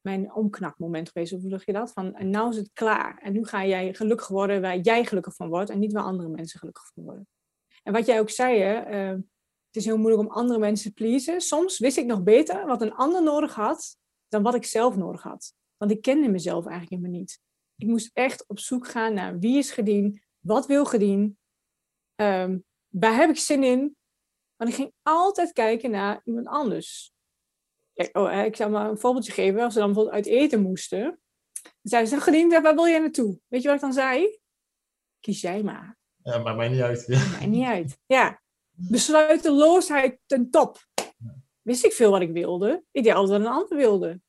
mijn 0.00 0.32
omknakmoment 0.32 1.10
geweest. 1.10 1.32
Hoe 1.32 1.50
zeg 1.50 1.64
je 1.64 1.72
dat? 1.72 1.92
Van 1.92 2.14
en 2.14 2.30
nou 2.30 2.48
is 2.48 2.56
het 2.56 2.70
klaar. 2.72 3.18
En 3.22 3.32
nu 3.32 3.44
ga 3.44 3.66
jij 3.66 3.94
gelukkig 3.94 4.28
worden 4.28 4.60
waar 4.60 4.78
jij 4.78 5.04
gelukkig 5.04 5.34
van 5.34 5.48
wordt 5.48 5.70
en 5.70 5.78
niet 5.78 5.92
waar 5.92 6.02
andere 6.02 6.28
mensen 6.28 6.58
gelukkig 6.58 6.90
van 6.94 7.04
worden. 7.04 7.28
En 7.82 7.92
wat 7.92 8.06
jij 8.06 8.20
ook 8.20 8.30
zei, 8.30 8.58
hè, 8.60 9.16
het 9.70 9.76
is 9.76 9.84
heel 9.84 9.98
moeilijk 9.98 10.28
om 10.28 10.34
andere 10.34 10.58
mensen 10.58 10.94
te 10.94 11.02
pleasen. 11.02 11.40
Soms 11.40 11.78
wist 11.78 11.96
ik 11.96 12.06
nog 12.06 12.22
beter 12.22 12.66
wat 12.66 12.82
een 12.82 12.94
ander 12.94 13.22
nodig 13.22 13.54
had 13.54 13.96
dan 14.28 14.42
wat 14.42 14.54
ik 14.54 14.64
zelf 14.64 14.96
nodig 14.96 15.22
had. 15.22 15.54
Want 15.76 15.90
ik 15.90 16.02
kende 16.02 16.28
mezelf 16.28 16.66
eigenlijk 16.66 16.90
helemaal 16.90 17.20
niet. 17.20 17.40
Ik 17.80 17.86
moest 17.86 18.10
echt 18.12 18.48
op 18.48 18.58
zoek 18.58 18.88
gaan 18.88 19.14
naar 19.14 19.38
wie 19.38 19.58
is 19.58 19.70
gedien, 19.70 20.22
wat 20.38 20.66
wil 20.66 20.84
gedien, 20.84 21.38
um, 22.16 22.64
waar 22.88 23.14
heb 23.14 23.30
ik 23.30 23.36
zin 23.36 23.64
in. 23.64 23.96
Want 24.56 24.70
ik 24.70 24.76
ging 24.76 24.92
altijd 25.02 25.52
kijken 25.52 25.90
naar 25.90 26.20
iemand 26.24 26.46
anders. 26.46 27.12
Kijk, 27.92 28.16
oh, 28.16 28.44
ik 28.44 28.56
zal 28.56 28.70
maar 28.70 28.90
een 28.90 28.98
voorbeeldje 28.98 29.32
geven. 29.32 29.60
Als 29.60 29.72
ze 29.72 29.78
dan 29.78 29.92
bijvoorbeeld 29.92 30.16
uit 30.16 30.26
eten 30.26 30.62
moesten. 30.62 31.02
Dan 31.62 31.72
zei 31.82 32.06
ze, 32.06 32.20
gediend, 32.20 32.52
waar 32.52 32.74
wil 32.74 32.88
jij 32.88 32.98
naartoe? 32.98 33.38
Weet 33.48 33.62
je 33.62 33.66
wat 33.66 33.76
ik 33.76 33.82
dan 33.82 33.92
zei? 33.92 34.38
Kies 35.20 35.40
jij 35.40 35.62
maar. 35.62 35.98
Ja, 36.22 36.38
maakt 36.38 36.56
mij 36.56 36.68
niet 36.68 36.80
uit. 36.80 37.04
Ja. 37.06 37.18
Maakt 37.30 37.46
niet 37.46 37.66
uit. 37.66 37.98
Ja. 38.06 38.42
Besluiteloosheid 38.70 40.18
ten 40.26 40.50
top. 40.50 40.86
Wist 41.62 41.84
ik 41.84 41.92
veel 41.92 42.10
wat 42.10 42.20
ik 42.20 42.32
wilde. 42.32 42.84
Ik 42.90 43.04
deed 43.04 43.12
altijd 43.14 43.38
wat 43.38 43.48
een 43.48 43.54
ander 43.54 43.76
wilde. 43.76 44.20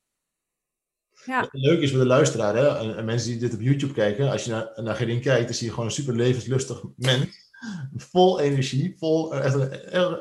Ja. 1.25 1.47
Leuk 1.51 1.79
is 1.81 1.89
voor 1.89 1.99
de 1.99 2.05
luisteraar, 2.05 2.55
hè? 2.55 2.95
En, 2.95 3.05
mensen 3.05 3.29
die 3.29 3.39
dit 3.39 3.53
op 3.53 3.61
YouTube 3.61 3.93
kijken, 3.93 4.31
als 4.31 4.43
je 4.45 4.51
naar, 4.51 4.71
naar 4.75 4.95
Gerin 4.95 5.21
kijkt, 5.21 5.45
dan 5.45 5.55
zie 5.55 5.65
je 5.65 5.71
gewoon 5.73 5.85
een 5.85 5.95
super 5.95 6.15
levenslustig 6.15 6.83
mens. 6.95 7.49
Vol 7.95 8.39
energie, 8.39 8.95
vol 8.97 9.35
echt, 9.35 9.55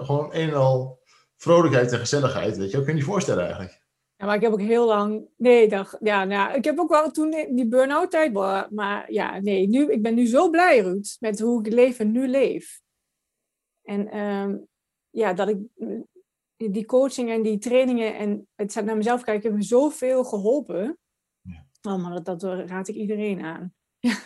gewoon 0.05 0.35
een 0.35 0.49
en 0.49 0.55
al 0.55 1.01
vrolijkheid 1.37 1.93
en 1.93 1.99
gezelligheid. 1.99 2.57
Weet 2.57 2.71
je, 2.71 2.77
dat 2.77 2.85
kun 2.85 2.93
je 2.93 2.99
niet 2.99 3.09
voorstellen 3.09 3.43
eigenlijk. 3.45 3.81
Ja, 4.17 4.27
maar 4.27 4.35
ik 4.35 4.43
heb 4.43 4.53
ook 4.53 4.61
heel 4.61 4.87
lang. 4.87 5.29
Nee, 5.37 5.69
dat, 5.69 5.99
ja, 6.01 6.25
nou, 6.25 6.55
ik 6.55 6.65
heb 6.65 6.79
ook 6.79 6.91
wel 6.91 7.11
toen 7.11 7.31
die 7.31 7.69
burn-out 7.69 8.11
tijd. 8.11 8.33
Maar 8.71 9.13
ja, 9.13 9.39
nee, 9.39 9.69
nu, 9.69 9.93
ik 9.93 10.03
ben 10.03 10.15
nu 10.15 10.27
zo 10.27 10.51
blij, 10.51 10.81
Ruud, 10.81 11.17
met 11.19 11.41
hoe 11.41 11.59
ik 11.59 11.65
het 11.65 11.75
leven 11.75 12.13
nu 12.13 12.29
leef. 12.29 12.81
En 13.83 14.19
um, 14.19 14.67
ja, 15.11 15.33
dat 15.33 15.49
ik 15.49 15.59
die 16.69 16.85
coaching 16.85 17.31
en 17.31 17.43
die 17.43 17.59
trainingen 17.59 18.17
en 18.17 18.49
het 18.55 18.75
naar 18.85 18.97
mezelf 18.97 19.23
kijken, 19.23 19.43
hebben 19.43 19.61
me 19.61 19.67
zoveel 19.67 20.25
geholpen. 20.25 20.99
Ja. 21.41 21.67
Oh, 21.83 22.03
maar 22.03 22.23
dat, 22.23 22.41
dat 22.41 22.69
raad 22.69 22.89
ik 22.89 22.95
iedereen 22.95 23.43
aan. 23.43 23.75
Ja. 23.99 24.19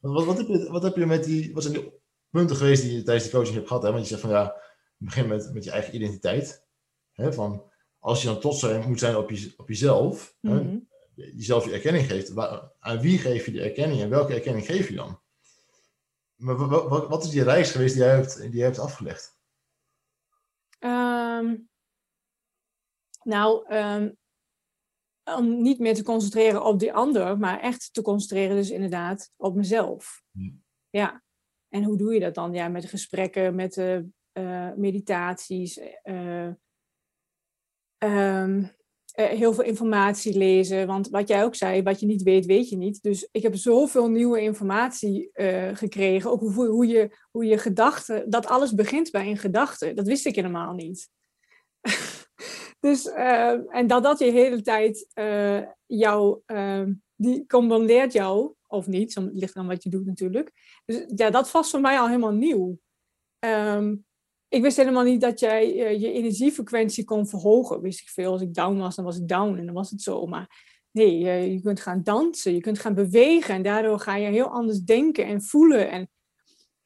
Wat, 0.00 0.24
wat, 0.24 0.36
heb 0.36 0.46
je, 0.46 0.70
wat 0.70 0.82
heb 0.82 0.96
je 0.96 1.06
met 1.06 1.24
die, 1.24 1.54
wat 1.54 1.62
zijn 1.62 1.74
die 1.74 1.92
punten 2.30 2.56
geweest 2.56 2.82
die 2.82 2.92
je 2.92 3.02
tijdens 3.02 3.24
de 3.24 3.36
coaching 3.36 3.54
hebt 3.54 3.68
gehad? 3.68 3.82
Hè? 3.82 3.90
Want 3.90 4.02
je 4.02 4.08
zegt 4.08 4.20
van 4.20 4.30
ja, 4.30 4.56
begin 4.96 5.28
met, 5.28 5.52
met 5.52 5.64
je 5.64 5.70
eigen 5.70 5.94
identiteit. 5.94 6.66
Hè? 7.12 7.32
Van, 7.32 7.70
als 7.98 8.22
je 8.22 8.28
dan 8.28 8.40
trots 8.40 8.60
zijn, 8.60 8.88
moet 8.88 8.98
zijn 8.98 9.16
op, 9.16 9.30
je, 9.30 9.54
op 9.56 9.68
jezelf, 9.68 10.36
mm 10.40 10.50
-hmm. 10.50 10.88
hè? 11.14 11.24
jezelf 11.24 11.64
je 11.64 11.72
erkenning 11.72 12.06
geeft. 12.06 12.32
Waar, 12.32 12.72
aan 12.78 13.00
wie 13.00 13.18
geef 13.18 13.44
je 13.44 13.52
die 13.52 13.62
erkenning 13.62 14.00
en 14.00 14.10
welke 14.10 14.34
erkenning 14.34 14.66
geef 14.66 14.88
je 14.88 14.94
dan? 14.94 15.20
Maar 16.34 16.56
wat, 16.56 16.88
wat, 16.88 17.08
wat 17.08 17.24
is 17.24 17.30
die 17.30 17.42
reis 17.42 17.70
geweest 17.70 17.94
die 17.94 18.02
jij 18.02 18.14
hebt, 18.14 18.40
die 18.40 18.52
jij 18.52 18.64
hebt 18.64 18.78
afgelegd? 18.78 19.38
Um, 20.78 21.68
nou, 23.24 23.74
um, 23.74 24.16
om 25.24 25.62
niet 25.62 25.78
meer 25.78 25.94
te 25.94 26.02
concentreren 26.02 26.64
op 26.64 26.78
die 26.78 26.92
ander, 26.92 27.38
maar 27.38 27.60
echt 27.60 27.88
te 27.92 28.02
concentreren 28.02 28.56
dus 28.56 28.70
inderdaad 28.70 29.30
op 29.36 29.54
mezelf. 29.54 30.22
Ja. 30.30 30.52
ja. 30.90 31.22
En 31.68 31.84
hoe 31.84 31.96
doe 31.96 32.14
je 32.14 32.20
dat 32.20 32.34
dan? 32.34 32.52
Ja, 32.52 32.68
met 32.68 32.84
gesprekken, 32.84 33.54
met 33.54 33.76
uh, 33.76 33.98
uh, 34.32 34.72
meditaties, 34.76 35.80
uh, 36.04 36.50
um, 37.98 38.70
heel 39.12 39.54
veel 39.54 39.64
informatie 39.64 40.38
lezen. 40.38 40.86
Want 40.86 41.08
wat 41.08 41.28
jij 41.28 41.44
ook 41.44 41.54
zei, 41.54 41.82
wat 41.82 42.00
je 42.00 42.06
niet 42.06 42.22
weet, 42.22 42.46
weet 42.46 42.68
je 42.68 42.76
niet. 42.76 43.02
Dus 43.02 43.28
ik 43.32 43.42
heb 43.42 43.54
zoveel 43.54 44.10
nieuwe 44.10 44.40
informatie 44.40 45.30
gekregen. 45.72 46.30
Ook 46.30 46.40
hoe, 46.40 46.66
hoe, 46.66 46.86
je, 46.86 47.16
hoe 47.30 47.44
je 47.44 47.58
gedachten, 47.58 48.30
dat 48.30 48.46
alles 48.46 48.74
begint 48.74 49.10
bij 49.10 49.26
een 49.26 49.38
gedachte. 49.38 49.94
Dat 49.94 50.06
wist 50.06 50.26
ik 50.26 50.34
helemaal 50.34 50.74
niet. 50.74 51.10
Dus, 52.84 53.06
uh, 53.06 53.74
en 53.74 53.86
dat 53.86 54.02
dat 54.02 54.18
je 54.18 54.30
hele 54.30 54.62
tijd 54.62 55.10
uh, 55.14 55.60
jou, 55.86 56.40
uh, 56.46 56.86
die 57.14 57.46
combineert 57.46 58.12
jou, 58.12 58.54
of 58.66 58.86
niet, 58.86 59.14
het 59.14 59.30
ligt 59.32 59.56
aan 59.56 59.66
wat 59.66 59.82
je 59.82 59.90
doet 59.90 60.06
natuurlijk. 60.06 60.52
Dus 60.84 61.04
ja, 61.14 61.30
dat 61.30 61.50
was 61.50 61.70
voor 61.70 61.80
mij 61.80 61.98
al 61.98 62.06
helemaal 62.06 62.32
nieuw. 62.32 62.78
Um, 63.38 64.04
ik 64.48 64.62
wist 64.62 64.76
helemaal 64.76 65.02
niet 65.04 65.20
dat 65.20 65.40
jij 65.40 65.74
uh, 65.74 66.00
je 66.00 66.12
energiefrequentie 66.12 67.04
kon 67.04 67.26
verhogen. 67.26 67.80
Wist 67.80 68.00
ik 68.00 68.08
veel, 68.08 68.32
als 68.32 68.42
ik 68.42 68.54
down 68.54 68.78
was, 68.78 68.96
dan 68.96 69.04
was 69.04 69.18
ik 69.18 69.28
down 69.28 69.58
en 69.58 69.64
dan 69.64 69.74
was 69.74 69.90
het 69.90 70.02
zo. 70.02 70.26
Maar 70.26 70.76
nee, 70.90 71.18
je 71.52 71.60
kunt 71.60 71.80
gaan 71.80 72.02
dansen, 72.02 72.54
je 72.54 72.60
kunt 72.60 72.78
gaan 72.78 72.94
bewegen 72.94 73.54
en 73.54 73.62
daardoor 73.62 73.98
ga 73.98 74.16
je 74.16 74.30
heel 74.30 74.48
anders 74.48 74.78
denken 74.78 75.26
en 75.26 75.42
voelen. 75.42 75.90
En 75.90 76.10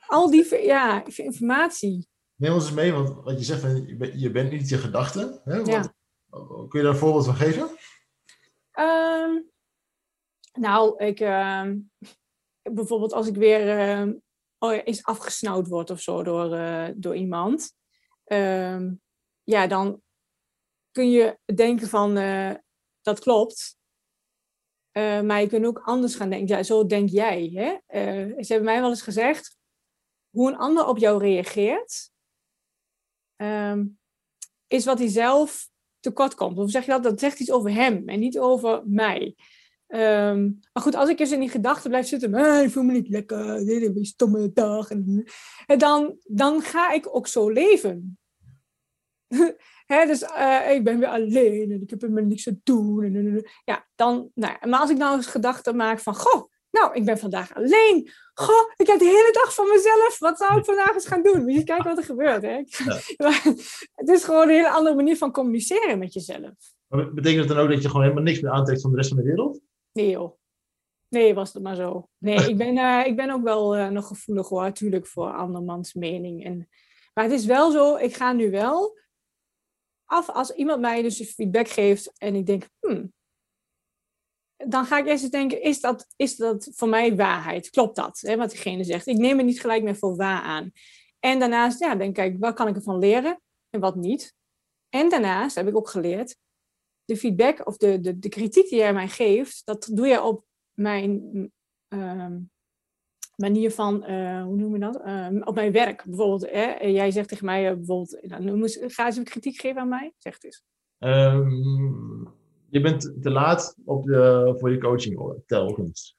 al 0.07 0.31
die 0.31 0.65
ja, 0.65 1.05
informatie 1.07 2.09
Neem 2.39 2.53
ons 2.53 2.65
eens 2.65 2.75
mee, 2.75 2.93
want 2.93 3.25
wat 3.25 3.39
je 3.39 3.45
zegt, 3.45 3.61
van, 3.61 3.87
je 4.19 4.31
bent 4.31 4.51
niet 4.51 4.69
je 4.69 4.79
gedachten. 4.79 5.41
Hè? 5.45 5.65
Wat, 5.65 5.93
Kun 6.69 6.79
je 6.79 6.83
daar 6.83 6.93
een 6.93 6.99
voorbeeld 6.99 7.25
van 7.25 7.35
geven? 7.35 7.69
Um, 8.79 9.51
nou, 10.53 11.05
ik, 11.05 11.21
uh, 11.21 11.71
bijvoorbeeld 12.63 13.13
als 13.13 13.27
ik 13.27 13.35
weer 13.35 13.89
uh, 14.07 14.15
oh 14.59 14.75
ja, 14.75 14.83
eens 14.83 15.05
afgesnauwd 15.05 15.67
word 15.67 15.91
of 15.91 16.01
zo 16.01 16.23
door, 16.23 16.55
uh, 16.55 16.89
door 16.95 17.17
iemand. 17.17 17.73
Ehm, 18.25 18.95
ja, 19.45 19.67
dan 19.67 20.03
kun 20.91 21.11
je 21.11 21.39
denken 21.55 21.89
van, 21.89 22.17
eh, 22.17 22.55
dat 23.01 23.21
klopt. 23.21 23.77
maar 25.23 25.41
je 25.41 25.49
kunt 25.49 25.67
ook 25.67 25.79
anders 25.79 26.15
gaan 26.15 26.31
denken. 26.31 26.57
Ja, 26.57 26.63
zo 26.63 26.87
denk 26.87 27.09
jij. 27.09 27.51
Hè? 27.55 27.77
ze 28.43 28.53
hebben 28.53 28.65
mij 28.65 28.81
wel 28.81 28.89
eens 28.89 29.03
gezegd, 29.03 29.57
hoe 30.31 30.51
een 30.51 30.57
ander 30.57 30.87
op 30.87 30.99
jou 30.99 31.21
reageert, 31.21 32.11
um, 33.43 33.99
is 34.67 34.85
wat 34.85 34.99
hij 34.99 35.09
zelf 35.09 35.69
tekort 36.01 36.35
komt. 36.35 36.57
Hoe 36.57 36.71
zeg 36.71 36.85
je 36.85 36.91
dat? 36.91 37.03
Dat 37.03 37.21
zegt 37.21 37.41
iets 37.41 37.51
over 37.51 37.73
hem 37.73 38.09
en 38.09 38.19
niet 38.19 38.39
over 38.39 38.83
mij. 38.87 39.35
Um, 39.89 40.61
maar 40.73 40.83
goed, 40.83 40.95
als 40.95 41.09
ik 41.09 41.19
eens 41.19 41.33
in 41.33 41.41
die 41.41 41.49
gedachten 41.49 41.91
blijf 41.91 42.07
zitten, 42.07 42.35
ik 42.65 42.71
voel 42.71 42.83
me 42.83 42.93
niet 42.93 43.09
lekker, 43.09 43.65
dit 43.65 43.83
is 43.83 43.89
een 43.89 44.05
stomme 44.05 44.53
dag. 44.53 44.91
En, 44.91 45.25
dan, 45.67 46.17
dan 46.25 46.63
ga 46.63 46.93
ik 46.93 47.17
ook 47.17 47.27
zo 47.27 47.51
leven. 47.51 48.19
Dus 49.89 50.23
uh, 50.23 50.71
ik 50.71 50.85
ben 50.85 50.99
weer 50.99 51.09
alleen 51.09 51.71
en 51.71 51.83
ik 51.83 51.91
heb 51.91 52.01
helemaal 52.01 52.25
niks 52.25 52.43
te 52.43 52.59
doen. 52.63 53.03
En, 53.03 53.45
ja, 53.65 53.87
dan, 53.95 54.31
nou, 54.35 54.69
maar 54.69 54.81
als 54.81 54.91
ik 54.91 54.97
nou 54.97 55.17
eens 55.17 55.27
gedachten 55.27 55.77
maak 55.77 55.99
van, 55.99 56.15
goh, 56.15 56.51
nou, 56.81 56.95
ik 56.95 57.05
ben 57.05 57.19
vandaag 57.19 57.55
alleen. 57.55 58.11
Goh, 58.35 58.73
ik 58.77 58.87
heb 58.87 58.99
de 58.99 59.05
hele 59.05 59.39
dag 59.43 59.55
van 59.55 59.69
mezelf. 59.69 60.19
Wat 60.19 60.39
zou 60.39 60.59
ik 60.59 60.65
vandaag 60.65 60.95
eens 60.95 61.07
gaan 61.07 61.23
doen? 61.23 61.43
Moet 61.43 61.55
je 61.55 61.65
kijken 61.65 61.85
wat 61.85 61.99
er 61.99 62.05
gebeurt. 62.05 62.43
Hè? 62.43 62.57
het 64.01 64.09
is 64.09 64.25
gewoon 64.25 64.43
een 64.43 64.55
hele 64.55 64.71
andere 64.71 64.97
manier 64.97 65.17
van 65.17 65.33
communiceren 65.33 65.99
met 65.99 66.13
jezelf. 66.13 66.53
Maar 66.87 67.13
betekent 67.13 67.45
het 67.45 67.57
dan 67.57 67.65
ook 67.65 67.71
dat 67.71 67.83
je 67.83 67.89
gewoon 67.89 68.03
helemaal 68.03 68.25
niks 68.25 68.41
meer 68.41 68.53
aantrekt 68.53 68.81
van 68.81 68.91
de 68.91 68.97
rest 68.97 69.09
van 69.09 69.19
de 69.19 69.25
wereld? 69.25 69.61
Nee 69.93 70.11
joh. 70.11 70.37
Nee, 71.09 71.35
was 71.35 71.53
het 71.53 71.63
maar 71.63 71.75
zo. 71.75 72.09
Nee, 72.19 72.49
ik 72.49 72.57
ben, 72.57 72.77
uh, 72.77 73.03
ik 73.07 73.17
ben 73.17 73.31
ook 73.31 73.43
wel 73.43 73.77
uh, 73.77 73.89
nog 73.89 74.07
gevoelig 74.07 74.49
hoor, 74.49 74.63
natuurlijk, 74.63 75.07
voor 75.07 75.33
andermans 75.33 75.95
mening. 75.95 76.45
En, 76.45 76.69
maar 77.15 77.25
het 77.25 77.33
is 77.33 77.45
wel 77.45 77.71
zo, 77.71 77.97
ik 77.97 78.15
ga 78.15 78.33
nu 78.33 78.51
wel 78.51 78.99
af 80.05 80.31
als 80.31 80.51
iemand 80.51 80.81
mij 80.81 81.03
dus 81.03 81.33
feedback 81.35 81.69
geeft 81.69 82.13
en 82.19 82.35
ik 82.35 82.47
denk, 82.47 82.69
hmm, 82.81 83.13
dan 84.67 84.85
ga 84.85 84.99
ik 84.99 85.07
eerst 85.07 85.23
eens 85.23 85.33
denken, 85.33 85.63
is 85.63 85.81
dat, 85.81 86.07
is 86.17 86.37
dat 86.37 86.71
voor 86.75 86.89
mij 86.89 87.17
waarheid? 87.17 87.71
Klopt 87.71 87.97
dat, 87.97 88.21
hè, 88.21 88.37
wat 88.37 88.51
diegene 88.51 88.85
zegt? 88.85 89.07
Ik 89.07 89.17
neem 89.17 89.37
het 89.37 89.47
niet 89.47 89.61
gelijk 89.61 89.83
meer 89.83 89.97
voor 89.97 90.17
waar 90.17 90.43
aan. 90.43 90.71
En 91.21 91.39
daarnaast, 91.39 91.81
ja, 91.81 91.95
denk 91.95 92.19
ik, 92.19 92.37
wat 92.39 92.55
kan 92.55 92.69
ik 92.69 92.77
ervan 92.77 92.99
leren 92.99 93.41
en 93.71 93.81
wat 93.81 93.97
niet? 93.97 94.35
En 94.89 95.09
daarnaast 95.09 95.57
heb 95.57 95.69
ik 95.69 95.77
ook 95.77 95.89
geleerd, 95.89 96.37
de 97.05 97.17
feedback 97.17 97.67
of 97.67 97.77
de, 97.77 98.01
de, 98.01 98.19
de 98.19 98.29
kritiek 98.29 98.69
die 98.69 98.79
jij 98.79 98.93
mij 98.93 99.09
geeft, 99.09 99.63
dat 99.65 99.91
doe 99.93 100.07
je 100.07 100.23
op 100.23 100.45
mijn 100.73 101.23
uh, 101.89 102.37
manier 103.37 103.71
van, 103.71 104.11
uh, 104.11 104.43
hoe 104.43 104.57
noem 104.57 104.73
je 104.73 104.81
dat? 104.81 105.01
Uh, 105.07 105.29
op 105.45 105.55
mijn 105.55 105.73
werk 105.73 106.05
bijvoorbeeld. 106.05 106.51
Hè? 106.51 106.75
Jij 106.75 107.11
zegt 107.11 107.29
tegen 107.29 107.45
mij 107.45 107.71
uh, 107.71 107.77
bijvoorbeeld, 107.77 108.19
nou, 108.23 108.69
ga 108.69 109.07
eens 109.07 109.17
een 109.17 109.25
kritiek 109.25 109.61
geven 109.61 109.81
aan 109.81 109.89
mij, 109.89 110.13
zeg 110.17 110.35
het 110.35 110.45
eens. 110.45 110.65
Um 110.99 112.38
Je 112.71 112.81
bent 112.81 113.23
te 113.23 113.31
laat 113.31 113.75
op 113.85 114.05
de, 114.05 114.55
voor 114.59 114.71
je 114.71 114.79
coaching 114.79 115.43
telkens. 115.47 116.17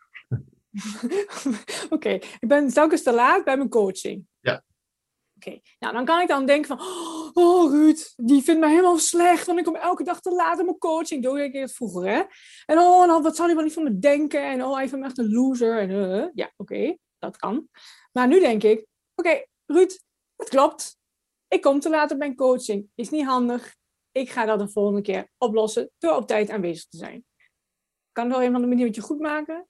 Oké, 1.89 2.09
ik 2.09 2.47
ben 2.47 2.67
telkens 2.67 3.03
te 3.03 3.13
laat 3.13 3.43
bij 3.43 3.57
mijn 3.57 3.69
coaching. 3.69 4.27
Ja. 4.39 4.63
Oké, 5.35 5.59
nou 5.79 5.93
dan 5.93 6.05
kan 6.05 6.21
ik 6.21 6.27
dan 6.27 6.45
denken 6.45 6.77
van, 6.77 6.88
oh 7.33 7.71
Ruud, 7.71 8.13
die 8.15 8.41
vindt 8.41 8.59
mij 8.59 8.69
helemaal 8.69 8.97
slecht, 8.97 9.45
want 9.45 9.59
ik 9.59 9.65
kom 9.65 9.75
elke 9.75 10.03
dag 10.03 10.21
te 10.21 10.31
laat 10.31 10.59
op 10.59 10.65
mijn 10.65 10.77
coaching. 10.77 11.23
Doe 11.23 11.43
ik 11.43 11.53
het 11.53 11.73
vroeger, 11.73 12.09
hè? 12.09 12.23
En 12.65 12.77
oh, 12.77 13.07
nou, 13.07 13.21
wat 13.21 13.35
zal 13.35 13.45
hij 13.45 13.55
wel 13.55 13.63
niet 13.63 13.73
van 13.73 13.83
me 13.83 13.99
denken? 13.99 14.51
En 14.51 14.63
oh, 14.63 14.75
hij 14.75 14.88
vindt 14.88 15.03
me 15.03 15.09
echt 15.09 15.17
een 15.17 15.31
loser. 15.31 15.79
En, 15.79 15.89
uh, 15.89 16.25
ja, 16.33 16.51
oké, 16.57 16.97
dat 17.19 17.38
kan. 17.38 17.67
Maar 18.12 18.27
nu 18.27 18.39
denk 18.39 18.63
ik, 18.63 18.85
oké, 19.15 19.43
Ruud, 19.65 19.99
het 20.35 20.49
klopt. 20.49 20.97
Ik 21.47 21.62
kom 21.62 21.79
te 21.79 21.89
laat 21.89 22.12
op 22.12 22.17
mijn 22.17 22.35
coaching. 22.35 22.89
Is 22.95 23.09
niet 23.09 23.25
handig. 23.25 23.75
Ik 24.12 24.30
ga 24.30 24.45
dat 24.45 24.60
de 24.60 24.69
volgende 24.69 25.02
keer 25.02 25.30
oplossen 25.38 25.91
door 25.98 26.15
op 26.15 26.28
tijd 26.28 26.50
aanwezig 26.50 26.88
te 26.88 26.98
zijn. 26.98 27.26
Kan 28.12 28.24
het 28.24 28.34
wel 28.34 28.45
een 28.45 28.52
van 28.52 28.62
de 28.62 28.67
manieren 28.67 29.04
goed 29.04 29.19
maken? 29.19 29.67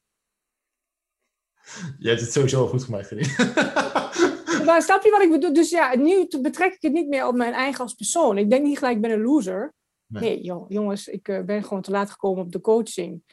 Je 2.00 2.08
hebt 2.08 2.22
het 2.22 2.32
sowieso 2.32 2.68
goed 2.68 2.84
gemaakt, 2.84 3.12
maar 4.66 4.82
snap 4.82 5.04
je 5.04 5.12
wat 5.12 5.22
ik 5.22 5.32
bedoel? 5.32 5.54
Dus 5.54 5.70
ja, 5.70 5.96
nu 5.96 6.28
betrek 6.42 6.74
ik 6.74 6.82
het 6.82 6.92
niet 6.92 7.08
meer 7.08 7.28
op 7.28 7.36
mijn 7.36 7.54
eigen 7.54 7.82
als 7.82 7.94
persoon. 7.94 8.38
Ik 8.38 8.50
denk 8.50 8.64
niet 8.66 8.78
gelijk, 8.78 8.96
ik 8.96 9.02
ben 9.02 9.12
een 9.12 9.22
loser. 9.22 9.74
Nee, 10.06 10.42
jongens, 10.68 11.08
ik 11.08 11.28
uh, 11.28 11.42
ben 11.42 11.64
gewoon 11.64 11.82
te 11.82 11.92
laat 11.92 12.10
gekomen 12.10 12.44
op 12.44 12.52
de 12.52 12.62
coaching. 12.62 13.24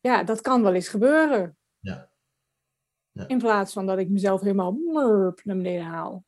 Ja, 0.00 0.24
dat 0.24 0.40
kan 0.40 0.62
wel 0.62 0.74
eens 0.74 0.88
gebeuren. 0.88 1.56
Ja. 1.78 2.10
ja. 3.12 3.28
In 3.28 3.38
plaats 3.38 3.72
van 3.72 3.86
dat 3.86 3.98
ik 3.98 4.08
mezelf 4.08 4.40
helemaal 4.40 4.72
murp 4.72 5.40
naar 5.44 5.56
beneden 5.56 5.84
haal. 5.84 6.24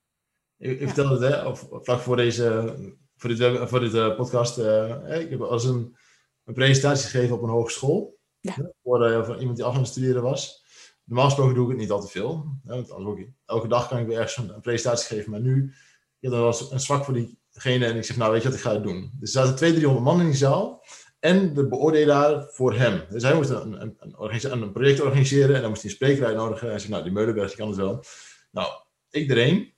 Ik, 0.56 0.80
ik 0.80 0.86
vertelde 0.86 1.26
het, 1.26 1.34
hè, 1.34 1.46
of, 1.48 1.68
vlak 1.70 2.00
voor 2.00 2.16
deze 2.16 2.74
voor 3.16 3.34
dit, 3.34 3.68
voor 3.68 3.80
dit 3.80 3.94
uh, 3.94 4.16
podcast. 4.16 4.58
Uh, 4.58 5.20
ik 5.20 5.30
heb 5.30 5.40
als 5.40 5.64
een, 5.64 5.96
een 6.44 6.54
presentatie 6.54 7.08
gegeven 7.08 7.36
op 7.36 7.42
een 7.42 7.48
hogeschool. 7.48 8.18
Ja. 8.40 8.54
Voor, 8.82 9.24
voor, 9.24 9.38
iemand 9.38 9.56
die 9.56 9.66
af 9.66 9.74
aan 9.74 9.80
het 9.80 9.88
studeren 9.88 10.22
was. 10.22 10.64
Normaal 11.04 11.26
gesproken 11.26 11.54
doe 11.54 11.64
ik 11.64 11.70
het 11.70 11.80
niet 11.80 11.90
al 11.90 12.00
te 12.00 12.08
veel. 12.08 12.44
Want 12.64 12.90
ook, 12.90 13.18
elke 13.46 13.68
dag 13.68 13.88
kan 13.88 13.98
ik 13.98 14.06
weer 14.06 14.18
ergens 14.18 14.36
een, 14.36 14.54
een 14.54 14.60
presentatie 14.60 15.16
geven. 15.16 15.30
Maar 15.30 15.40
nu, 15.40 15.74
ik 16.20 16.30
had 16.30 16.40
was 16.40 16.70
een 16.70 16.80
zwak 16.80 17.04
voor 17.04 17.14
diegene. 17.14 17.86
En 17.86 17.96
ik 17.96 18.04
zeg, 18.04 18.16
nou 18.16 18.32
weet 18.32 18.42
je 18.42 18.48
wat, 18.48 18.56
ik 18.56 18.62
ga 18.62 18.72
het 18.72 18.82
doen. 18.82 19.10
Dus 19.18 19.34
er 19.34 19.40
zaten 19.40 19.56
200, 19.56 19.86
300 19.86 20.04
man 20.04 20.20
in 20.20 20.26
die 20.26 20.36
zaal. 20.36 20.84
En 21.18 21.54
de 21.54 21.68
beoordelaar 21.68 22.46
voor 22.50 22.74
hem. 22.74 23.02
Dus 23.10 23.22
hij 23.22 23.34
moest 23.34 23.50
een, 23.50 23.82
een, 23.82 23.96
een, 23.98 24.62
een 24.62 24.72
project 24.72 25.00
organiseren. 25.00 25.54
En 25.54 25.60
dan 25.60 25.70
moest 25.70 25.82
hij 25.82 25.90
een 25.90 25.96
spreker 25.96 26.26
uitnodigen. 26.26 26.62
En 26.62 26.70
hij 26.70 26.78
zei, 26.78 26.92
nou 26.92 27.02
die 27.02 27.12
Meulenberg, 27.12 27.48
die 27.48 27.56
kan 27.56 27.68
het 27.68 27.76
wel. 27.76 28.04
Nou, 28.50 28.68
ik 29.10 29.30
erheen. 29.30 29.74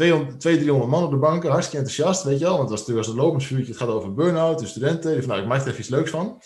200, 0.00 0.40
300 0.40 0.90
man 0.90 1.04
op 1.04 1.10
de 1.10 1.16
banken, 1.16 1.50
hartstikke 1.50 1.84
enthousiast, 1.84 2.24
weet 2.24 2.38
je 2.38 2.44
wel. 2.44 2.56
Want 2.56 2.70
het 2.70 2.78
was 2.78 2.80
natuurlijk 2.80 3.06
als 3.06 3.16
een 3.16 3.22
lopensvuurtje, 3.22 3.72
het 3.72 3.80
gaat 3.80 3.88
over 3.88 4.14
burn-out, 4.14 4.58
de 4.58 4.66
studenten. 4.66 5.12
Die 5.12 5.20
van, 5.20 5.28
nou, 5.28 5.40
ik 5.40 5.48
maak 5.48 5.60
er 5.60 5.66
even 5.66 5.80
iets 5.80 5.88
leuks 5.88 6.10
van. 6.10 6.42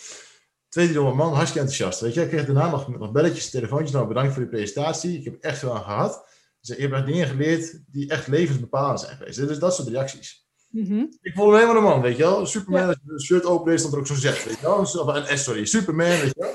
200 0.69 1.15
man, 1.15 1.33
hartstikke 1.33 1.67
enthousiast. 1.67 1.99
Weet 1.99 2.13
je, 2.13 2.21
ik 2.21 2.27
kreeg 2.27 2.45
daarna 2.45 2.69
nog, 2.69 2.97
nog 2.97 3.11
belletjes, 3.11 3.49
telefoontjes. 3.49 3.91
Nou, 3.91 4.07
bedankt 4.07 4.33
voor 4.33 4.41
die 4.41 4.51
presentatie. 4.51 5.17
Ik 5.17 5.23
heb 5.23 5.41
echt 5.41 5.57
veel 5.57 5.75
aan 5.75 5.83
gehad. 5.83 6.27
Dus 6.61 6.77
je 6.77 6.87
hebt 6.87 7.05
dingen 7.05 7.27
geleerd 7.27 7.79
die 7.91 8.09
echt 8.09 8.27
levensbepalend 8.27 8.99
zijn 8.99 9.17
geweest. 9.17 9.47
Dus 9.47 9.59
dat 9.59 9.75
soort 9.75 9.87
reacties. 9.87 10.47
Mm 10.69 11.17
Ik 11.21 11.33
voel 11.33 11.49
me 11.49 11.53
helemaal 11.53 11.75
de 11.75 11.87
man, 11.87 12.01
weet 12.01 12.17
je 12.17 12.23
wel. 12.23 12.45
Superman, 12.45 12.81
ja. 12.81 12.87
als 12.87 12.97
je 13.03 13.11
een 13.11 13.21
shirt 13.21 13.45
open 13.45 13.77
dan 13.77 13.91
er 13.91 13.97
ook 13.97 14.07
zo'n 14.07 14.15
zet, 14.15 14.43
weet 14.43 14.59
je 14.59 14.65
wel. 14.65 14.77
Of 14.77 14.93
een 14.93 15.37
S, 15.37 15.43
sorry, 15.43 15.65
Superman, 15.65 16.07
weet 16.07 16.33
je 16.35 16.41
wel. 16.41 16.53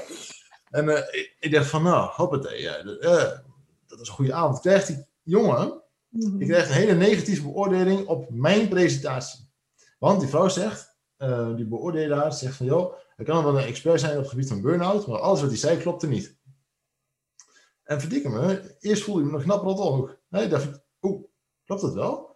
En 0.71 0.89
uh, 0.89 0.97
ik, 0.97 1.37
ik, 1.39 1.53
dacht 1.53 1.67
van, 1.67 1.83
nou, 1.83 2.11
hoppatee, 2.13 2.61
ja, 2.61 2.85
uh, 2.85 3.01
dat 3.87 4.01
is 4.01 4.09
een 4.09 4.15
goede 4.15 4.33
avond. 4.33 4.61
Krijgt 4.61 4.87
die 4.87 5.07
jongen, 5.23 5.83
ik 6.39 6.47
krijg 6.47 6.69
een 6.69 6.75
hele 6.75 6.95
negatieve 6.95 7.43
beoordeling 7.43 8.07
op 8.07 8.31
mijn 8.31 8.69
presentatie. 8.69 9.49
Want 9.99 10.21
die 10.21 10.29
vrouw 10.29 10.49
zegt, 10.49 10.97
uh, 11.19 11.57
die 11.57 11.67
beoordelaar 11.67 12.33
zegt 12.33 12.57
van, 12.57 12.67
joh, 12.67 12.95
hij 13.17 13.25
kan 13.25 13.45
wel 13.45 13.59
een 13.59 13.65
expert 13.65 14.01
zijn 14.01 14.17
op 14.17 14.23
het 14.23 14.31
gebied 14.31 14.49
van 14.49 14.61
burn-out, 14.61 15.07
maar 15.07 15.19
alles 15.19 15.41
wat 15.41 15.51
hij 15.51 15.59
zei 15.59 15.79
klopte 15.79 16.09
niet. 16.09 16.39
En 17.83 18.01
verdikken 18.01 18.31
me, 18.31 18.77
eerst 18.81 19.03
voelde 19.03 19.21
ik 19.21 19.27
me 19.27 19.33
nog 19.33 19.43
knap 19.43 19.63
rot 19.63 19.79
ook. 19.79 20.19
Nee, 20.29 20.45
ik 20.45 20.51
dacht, 20.51 20.83
oeh, 21.01 21.25
klopt 21.65 21.83
dat 21.83 21.95
wel? 21.95 22.29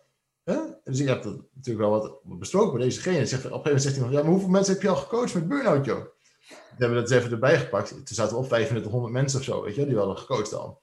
Dus 0.85 1.01
ik 1.01 1.09
heb 1.09 1.23
dat 1.23 1.37
natuurlijk 1.55 1.89
wel 1.89 2.01
wat 2.01 2.21
besproken 2.39 2.73
met 2.73 2.83
dezegene. 2.83 3.27
Zegt, 3.27 3.45
op 3.45 3.51
een 3.51 3.57
gegeven 3.57 3.65
moment 3.65 3.83
zegt 3.83 3.97
hij 3.97 4.11
ja, 4.11 4.23
maar 4.23 4.31
hoeveel 4.31 4.49
mensen 4.49 4.73
heb 4.73 4.83
je 4.83 4.89
al 4.89 4.97
gecoacht 4.97 5.35
met 5.35 5.49
burn-out, 5.49 5.85
joh? 5.85 6.05
We 6.49 6.85
hebben 6.85 6.99
dat 6.99 7.11
even 7.11 7.31
erbij 7.31 7.59
gepakt. 7.59 7.89
Toen 7.89 8.05
zaten 8.05 8.37
op 8.37 8.49
3500 8.49 9.13
mensen 9.13 9.39
of 9.39 9.45
zo, 9.45 9.63
weet 9.63 9.75
je, 9.75 9.87
die 9.87 9.97
hadden 9.97 10.19
gecoacht 10.19 10.55
al 10.55 10.81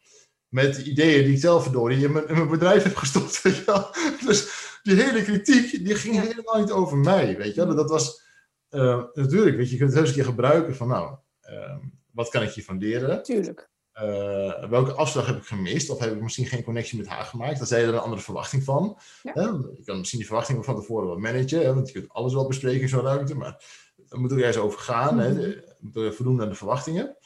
met 0.52 0.78
ideeën 0.78 1.24
die 1.24 1.34
ik 1.34 1.40
zelf 1.40 1.64
verdorie 1.64 2.06
in 2.06 2.12
mijn, 2.12 2.28
in 2.28 2.36
mijn 2.36 2.50
bedrijf 2.50 2.84
heb 2.84 2.96
gestopt. 2.96 3.42
Weet 3.44 3.56
je 3.56 3.64
wel? 3.66 3.90
Dus 4.26 4.70
die 4.84 4.96
hele 4.96 5.24
kritiek, 5.24 5.86
die 5.86 5.96
ging 5.96 6.20
helemaal 6.20 6.60
niet 6.60 6.72
over 6.72 6.98
mij. 6.98 7.38
Weet 7.38 7.56
je 7.56 7.66
wel? 7.66 7.76
Dat 7.76 7.90
was 7.90 8.22
uh, 8.70 9.04
natuurlijk, 9.14 9.56
weet 9.56 9.66
je, 9.66 9.72
je 9.72 9.78
kunt 9.78 9.90
het 9.92 10.00
eens 10.00 10.10
een 10.10 10.16
keer 10.16 10.26
gebruiken 10.26 10.76
van 10.76 10.88
nou, 10.88 11.16
uh, 11.50 11.76
wat 12.12 12.30
kan 12.30 12.44
ik 12.44 12.50
hiervan 12.50 12.78
leren? 12.78 13.24
Tuurlijk. 13.24 13.70
Uh, 13.96 14.70
welke 14.70 14.94
afslag 14.94 15.26
heb 15.26 15.38
ik 15.38 15.44
gemist? 15.44 15.90
Of 15.90 16.00
heb 16.00 16.14
ik 16.14 16.22
misschien 16.22 16.46
geen 16.46 16.64
connectie 16.64 16.98
met 16.98 17.08
haar 17.08 17.24
gemaakt? 17.24 17.58
Daar 17.58 17.68
zei 17.68 17.82
je 17.82 17.88
er 17.88 17.94
een 17.94 18.00
andere 18.00 18.22
verwachting 18.22 18.64
van. 18.64 18.98
Ja. 19.24 19.32
Hè? 19.34 19.42
Je 19.42 19.82
kan 19.86 19.98
misschien 19.98 20.20
die 20.20 20.28
verwachtingen 20.28 20.64
van 20.64 20.76
tevoren 20.76 21.08
wel 21.08 21.18
managen, 21.18 21.60
hè? 21.60 21.74
want 21.74 21.88
je 21.88 21.94
kunt 21.94 22.14
alles 22.14 22.34
wel 22.34 22.48
bespreken 22.48 22.82
in 22.82 22.90
zo'n 22.90 23.02
ruimte, 23.02 23.36
maar 23.36 23.64
er 24.10 24.20
moet 24.20 24.32
er 24.32 24.38
ergens 24.38 24.58
over 24.58 24.80
gaan. 24.80 25.14
Mm 25.14 25.22
-hmm. 25.22 25.54
hè? 25.94 26.14
voldoen 26.14 26.42
aan 26.42 26.50
de 26.50 26.56
verwachtingen. 26.56 27.18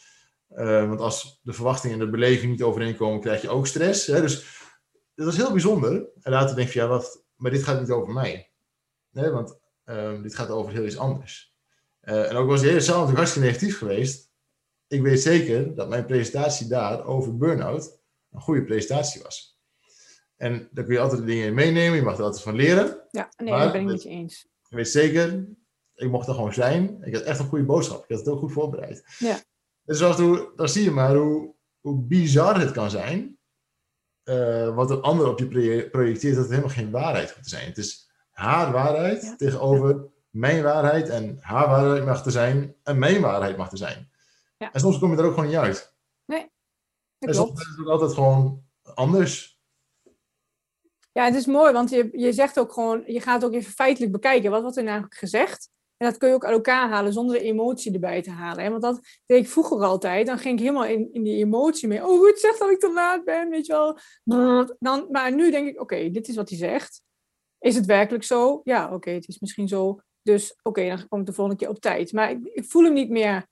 Uh, 0.49 0.87
want 0.87 0.99
als 0.99 1.39
de 1.43 1.53
verwachtingen 1.53 1.99
en 1.99 2.05
de 2.05 2.11
beleving 2.11 2.51
niet 2.51 2.63
overeenkomen, 2.63 3.21
krijg 3.21 3.41
je 3.41 3.49
ook 3.49 3.67
stress. 3.67 4.07
Hè? 4.07 4.21
Dus 4.21 4.61
dat 5.15 5.27
is 5.27 5.37
heel 5.37 5.51
bijzonder. 5.51 6.09
En 6.21 6.31
later 6.31 6.55
denk 6.55 6.69
je, 6.69 6.79
ja, 6.79 6.87
wat, 6.87 7.25
maar 7.35 7.51
dit 7.51 7.63
gaat 7.63 7.79
niet 7.79 7.91
over 7.91 8.13
mij. 8.13 8.51
Nee, 9.09 9.29
want 9.29 9.59
uh, 9.85 10.21
dit 10.21 10.35
gaat 10.35 10.49
over 10.49 10.71
heel 10.71 10.85
iets 10.85 10.97
anders. 10.97 11.55
Uh, 12.01 12.29
en 12.29 12.35
ook 12.35 12.47
was 12.47 12.61
de 12.61 12.67
hele 12.67 12.79
zaal 12.79 12.93
natuurlijk 12.99 13.17
hartstikke 13.17 13.47
negatief 13.47 13.77
geweest. 13.77 14.31
Ik 14.87 15.01
weet 15.01 15.21
zeker 15.21 15.75
dat 15.75 15.89
mijn 15.89 16.05
presentatie 16.05 16.67
daar 16.67 17.05
over 17.05 17.37
burn-out 17.37 17.99
een 18.31 18.41
goede 18.41 18.63
presentatie 18.63 19.21
was. 19.21 19.59
En 20.35 20.69
daar 20.71 20.83
kun 20.85 20.93
je 20.93 20.99
altijd 20.99 21.19
de 21.19 21.27
dingen 21.27 21.47
in 21.47 21.53
meenemen, 21.53 21.95
je 21.95 22.03
mag 22.03 22.17
er 22.17 22.23
altijd 22.23 22.43
van 22.43 22.55
leren. 22.55 23.07
Ja, 23.11 23.29
nee, 23.37 23.59
dat 23.59 23.71
ben 23.71 23.81
ik 23.81 23.87
met 23.87 24.03
je 24.03 24.09
eens. 24.09 24.47
Ik 24.69 24.77
weet 24.77 24.87
zeker, 24.87 25.47
ik 25.93 26.09
mocht 26.09 26.27
er 26.27 26.33
gewoon 26.33 26.53
zijn. 26.53 27.03
Ik 27.03 27.13
had 27.13 27.23
echt 27.23 27.39
een 27.39 27.47
goede 27.47 27.65
boodschap. 27.65 28.03
Ik 28.03 28.09
had 28.09 28.19
het 28.19 28.27
ook 28.27 28.39
goed 28.39 28.51
voorbereid. 28.51 29.03
Ja. 29.19 29.39
Dus 29.85 30.03
af 30.03 30.09
en 30.09 30.15
toe, 30.15 30.51
dan 30.55 30.69
zie 30.69 30.83
je 30.83 30.91
maar 30.91 31.15
hoe, 31.15 31.55
hoe 31.79 32.01
bizar 32.01 32.59
het 32.59 32.71
kan 32.71 32.89
zijn. 32.89 33.37
Uh, 34.23 34.75
wat 34.75 34.89
een 34.89 35.01
ander 35.01 35.27
op 35.27 35.39
je 35.39 35.89
projecteert, 35.89 36.33
dat 36.33 36.43
het 36.43 36.53
helemaal 36.53 36.75
geen 36.75 36.91
waarheid 36.91 37.31
hoeft 37.31 37.43
te 37.43 37.49
zijn. 37.49 37.65
Het 37.65 37.77
is 37.77 38.09
haar 38.31 38.71
waarheid 38.71 39.21
ja. 39.21 39.35
tegenover 39.35 40.07
mijn 40.29 40.63
waarheid. 40.63 41.09
En 41.09 41.37
haar 41.41 41.67
waarheid 41.67 42.05
mag 42.05 42.23
te 42.23 42.31
zijn 42.31 42.75
en 42.83 42.99
mijn 42.99 43.21
waarheid 43.21 43.57
mag 43.57 43.69
te 43.69 43.77
zijn. 43.77 44.11
Ja. 44.57 44.71
En 44.71 44.79
soms 44.79 44.99
kom 44.99 45.11
je 45.11 45.17
er 45.17 45.25
ook 45.25 45.33
gewoon 45.33 45.49
niet 45.49 45.57
uit. 45.57 45.95
Nee. 46.25 46.51
En 47.19 47.33
soms 47.33 47.61
is 47.61 47.75
het 47.77 47.87
altijd 47.87 48.13
gewoon 48.13 48.63
anders. 48.83 49.59
Ja, 51.11 51.25
het 51.25 51.35
is 51.35 51.45
mooi, 51.45 51.73
want 51.73 51.89
je, 51.89 52.09
je 52.11 52.33
zegt 52.33 52.59
ook 52.59 52.73
gewoon, 52.73 53.03
je 53.05 53.21
gaat 53.21 53.45
ook 53.45 53.53
even 53.53 53.71
feitelijk 53.71 54.11
bekijken. 54.11 54.51
Wat 54.51 54.61
wordt 54.61 54.77
er 54.77 54.83
nou 54.83 55.05
gezegd? 55.09 55.69
En 56.05 56.11
dat 56.11 56.19
kun 56.19 56.29
je 56.29 56.35
ook 56.35 56.45
uit 56.45 56.53
elkaar 56.53 56.89
halen 56.89 57.13
zonder 57.13 57.35
de 57.35 57.41
emotie 57.41 57.93
erbij 57.93 58.21
te 58.21 58.29
halen. 58.29 58.63
Hè? 58.63 58.69
Want 58.69 58.81
dat 58.81 58.99
deed 59.25 59.43
ik 59.43 59.49
vroeger 59.49 59.83
altijd. 59.83 60.27
Dan 60.27 60.37
ging 60.37 60.53
ik 60.53 60.65
helemaal 60.65 60.85
in, 60.85 61.09
in 61.13 61.23
die 61.23 61.37
emotie 61.37 61.87
mee. 61.87 62.05
Oh, 62.07 62.27
het 62.27 62.39
zegt 62.39 62.59
dat 62.59 62.69
ik 62.69 62.79
te 62.79 62.91
laat 62.93 63.23
ben, 63.23 63.49
weet 63.49 63.65
je 63.65 63.73
wel. 63.73 63.97
Dan, 64.79 65.07
maar 65.11 65.35
nu 65.35 65.51
denk 65.51 65.67
ik, 65.67 65.81
oké, 65.81 66.09
dit 66.09 66.27
is 66.27 66.35
wat 66.35 66.49
hij 66.49 66.57
zegt. 66.57 67.01
Is 67.59 67.75
het 67.75 67.85
werkelijk 67.85 68.23
zo? 68.23 68.61
Ja, 68.63 68.93
oké, 68.93 69.09
het 69.09 69.27
is 69.27 69.39
misschien 69.39 69.67
zo. 69.67 69.99
Dus 70.21 70.59
oké, 70.63 70.87
dan 70.87 71.07
kom 71.07 71.19
ik 71.19 71.25
de 71.25 71.33
volgende 71.33 71.59
keer 71.59 71.69
op 71.69 71.79
tijd. 71.79 72.13
Maar 72.13 72.29
ik, 72.29 72.45
ik, 72.45 72.65
voel 72.65 72.83
hem 72.83 72.93
niet 72.93 73.09
meer 73.09 73.47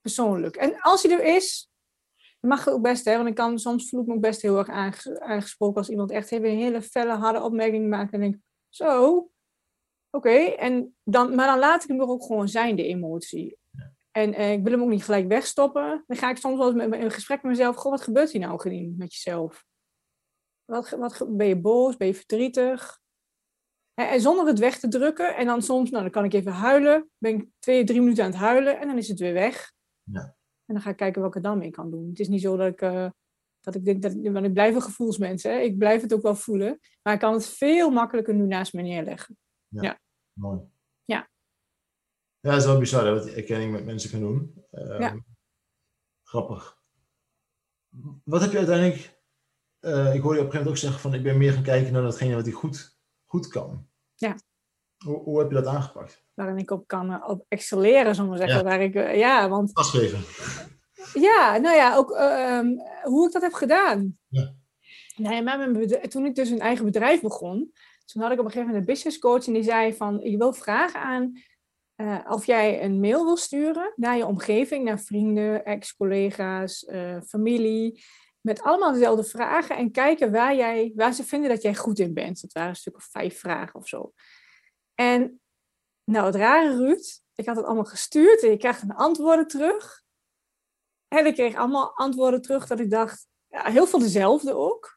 persoonlijk. 0.00 0.56
En 0.56 0.80
als 0.80 1.02
hij 1.02 1.12
er 1.12 1.36
is, 1.36 1.70
mag 2.40 2.64
het 2.64 2.74
ook 2.74 2.82
best, 2.82 3.04
hè. 3.04 3.16
Want 3.16 3.28
ik 3.28 3.34
kan, 3.34 3.58
soms 3.58 3.88
voel 3.88 4.00
ik 4.00 4.06
me 4.06 4.14
ook 4.14 4.20
best 4.20 4.42
heel 4.42 4.58
erg 4.58 4.68
aangesproken 5.20 5.76
als 5.76 5.88
iemand 5.88 6.10
echt 6.10 6.32
even 6.32 6.50
een 6.50 6.58
hele 6.58 6.82
felle, 6.82 7.12
harde 7.12 7.42
opmerking 7.42 7.88
maakt. 7.88 8.12
En 8.12 8.20
denk 8.20 8.36
zo, 8.68 9.30
Oké, 10.16 10.38
en 10.38 10.96
dan, 11.04 11.34
maar 11.34 11.46
dan 11.46 11.58
laat 11.58 11.82
ik 11.82 11.88
hem 11.88 12.00
er 12.00 12.08
ook 12.08 12.24
gewoon 12.24 12.48
zijn, 12.48 12.76
de 12.76 12.86
emotie. 12.86 13.58
Ja. 13.70 13.92
En 14.10 14.34
eh, 14.34 14.52
ik 14.52 14.62
wil 14.62 14.72
hem 14.72 14.82
ook 14.82 14.88
niet 14.88 15.04
gelijk 15.04 15.28
wegstoppen. 15.28 16.04
Dan 16.06 16.16
ga 16.16 16.30
ik 16.30 16.36
soms 16.36 16.58
wel 16.58 16.66
eens 16.66 16.86
met, 16.86 17.00
een 17.00 17.10
gesprek 17.10 17.42
met 17.42 17.50
mezelf. 17.50 17.76
Goh, 17.76 17.90
wat 17.90 18.00
gebeurt 18.00 18.30
hier 18.30 18.40
nou 18.40 18.60
gedien 18.60 18.94
met 18.98 19.12
jezelf? 19.12 19.64
Wat, 20.64 20.90
wat, 20.90 21.26
ben 21.28 21.46
je 21.46 21.60
boos? 21.60 21.96
Ben 21.96 22.06
je 22.06 22.14
verdrietig? 22.14 23.00
En, 23.94 24.08
en 24.08 24.20
zonder 24.20 24.46
het 24.46 24.58
weg 24.58 24.78
te 24.78 24.88
drukken. 24.88 25.36
En 25.36 25.46
dan 25.46 25.62
soms, 25.62 25.90
nou 25.90 26.02
dan 26.02 26.12
kan 26.12 26.24
ik 26.24 26.32
even 26.32 26.52
huilen. 26.52 27.10
Ben 27.18 27.34
ik 27.34 27.46
twee, 27.58 27.84
drie 27.84 28.00
minuten 28.00 28.24
aan 28.24 28.30
het 28.30 28.40
huilen. 28.40 28.78
En 28.80 28.86
dan 28.86 28.98
is 28.98 29.08
het 29.08 29.18
weer 29.18 29.32
weg. 29.32 29.72
Ja. 30.02 30.20
En 30.64 30.74
dan 30.74 30.80
ga 30.80 30.90
ik 30.90 30.96
kijken 30.96 31.20
wat 31.20 31.30
ik 31.30 31.36
er 31.36 31.42
dan 31.42 31.58
mee 31.58 31.70
kan 31.70 31.90
doen. 31.90 32.08
Het 32.08 32.20
is 32.20 32.28
niet 32.28 32.42
zo 32.42 32.56
dat 32.56 32.72
ik... 32.72 32.82
Uh, 32.82 33.10
dat 33.60 33.74
ik 33.74 33.84
denk 33.84 34.02
dat 34.02 34.14
want 34.14 34.46
ik 34.46 34.52
blijf 34.52 34.74
een 34.74 34.82
gevoelsmens. 34.82 35.42
Hè? 35.42 35.58
Ik 35.58 35.78
blijf 35.78 36.02
het 36.02 36.14
ook 36.14 36.22
wel 36.22 36.34
voelen. 36.34 36.78
Maar 37.02 37.14
ik 37.14 37.20
kan 37.20 37.32
het 37.32 37.46
veel 37.46 37.90
makkelijker 37.90 38.34
nu 38.34 38.46
naast 38.46 38.72
me 38.72 38.82
neerleggen. 38.82 39.36
Ja. 39.68 39.82
ja. 39.82 40.00
Mooi. 40.36 40.60
Ja. 41.04 41.28
Ja, 42.40 42.50
dat 42.50 42.60
is 42.60 42.66
wel 42.66 42.78
bizar 42.78 43.04
hè, 43.04 43.12
wat 43.14 43.24
die 43.24 43.34
erkenning 43.34 43.72
met 43.72 43.84
mensen 43.84 44.10
kan 44.10 44.20
doen. 44.20 44.64
Um, 44.72 45.00
Ja. 45.00 45.16
Grappig. 46.22 46.78
Wat 48.24 48.40
heb 48.40 48.50
je 48.50 48.56
uiteindelijk... 48.58 49.20
eh, 49.80 50.14
ik 50.14 50.20
hoor 50.22 50.34
je 50.34 50.40
op 50.40 50.46
een 50.46 50.52
gegeven 50.52 50.52
moment 50.52 50.68
ook 50.68 50.76
zeggen 50.76 51.00
van... 51.00 51.14
ik 51.14 51.22
ben 51.22 51.38
meer 51.38 51.52
gaan 51.52 51.62
kijken 51.62 51.92
naar 51.92 52.02
datgene 52.02 52.34
wat 52.34 52.44
hij 52.44 52.52
goed, 52.52 52.98
goed 53.24 53.48
kan. 53.48 53.88
Ja. 54.14 54.36
Hoe, 55.04 55.22
hoe 55.22 55.38
heb 55.38 55.48
je 55.48 55.54
dat 55.54 55.66
aangepakt? 55.66 56.24
Waarin 56.34 56.58
ik 56.58 56.70
op 56.70 56.86
kan 56.86 57.24
op 57.26 57.44
excelleren, 57.48 58.14
zullen 58.14 58.30
we 58.30 58.36
zeggen. 58.36 58.56
Ja. 58.58 58.64
Waar 58.64 58.80
ik, 58.80 58.94
ja, 58.94 59.48
want 59.48 59.70
Vastgeven. 59.72 60.20
Ja, 61.22 61.56
nou 61.56 61.76
ja, 61.76 61.96
ook 61.96 62.10
ehm, 62.10 62.66
hoe 63.02 63.26
ik 63.26 63.32
dat 63.32 63.42
heb 63.42 63.52
gedaan. 63.52 64.18
Ja. 64.28 64.54
Nou 65.16 65.34
ja, 65.34 65.56
met 65.56 65.72
mijn 65.72 66.08
toen 66.08 66.24
ik 66.26 66.34
dus 66.34 66.50
een 66.50 66.60
eigen 66.60 66.84
bedrijf 66.84 67.20
begon, 67.20 67.72
toen 68.06 68.22
had 68.22 68.32
ik 68.32 68.38
op 68.38 68.44
een 68.44 68.50
gegeven 68.50 68.72
moment 68.72 68.88
een 68.88 68.94
business 68.94 69.18
coach 69.18 69.46
en 69.46 69.52
die 69.52 69.62
zei 69.62 69.94
van, 69.94 70.20
ik 70.20 70.38
wil 70.38 70.52
vragen 70.52 71.00
aan 71.00 71.42
eh, 71.94 72.20
of 72.28 72.46
jij 72.46 72.82
een 72.82 73.00
mail 73.00 73.24
wil 73.24 73.36
sturen 73.36 73.92
naar 73.96 74.16
je 74.16 74.26
omgeving, 74.26 74.84
naar 74.84 75.00
vrienden, 75.00 75.64
ex-collega's, 75.64 76.84
eh, 76.84 77.20
familie, 77.20 78.04
met 78.40 78.62
allemaal 78.62 78.92
dezelfde 78.92 79.24
vragen 79.24 79.76
en 79.76 79.90
kijken 79.90 80.32
waar, 80.32 80.54
jij, 80.54 80.92
waar 80.94 81.12
ze 81.12 81.24
vinden 81.24 81.50
dat 81.50 81.62
jij 81.62 81.74
goed 81.74 81.98
in 81.98 82.14
bent. 82.14 82.40
Dat 82.40 82.52
waren 82.52 82.68
een 82.68 82.76
stuk 82.76 82.96
of 82.96 83.04
vijf 83.04 83.38
vragen 83.38 83.74
of 83.74 83.88
zo. 83.88 84.12
En 84.94 85.40
nou, 86.04 86.26
het 86.26 86.34
rare 86.34 86.76
Ruud, 86.76 87.20
ik 87.34 87.46
had 87.46 87.56
het 87.56 87.64
allemaal 87.64 87.84
gestuurd 87.84 88.42
en 88.42 88.50
je 88.50 88.56
krijgt 88.56 88.82
een 88.82 88.94
antwoorden 88.94 89.46
terug. 89.46 90.02
En 91.08 91.26
ik 91.26 91.34
kreeg 91.34 91.56
allemaal 91.56 91.96
antwoorden 91.96 92.42
terug 92.42 92.66
dat 92.66 92.80
ik 92.80 92.90
dacht, 92.90 93.26
ja, 93.48 93.70
heel 93.70 93.86
veel 93.86 93.98
dezelfde 93.98 94.54
ook. 94.54 94.95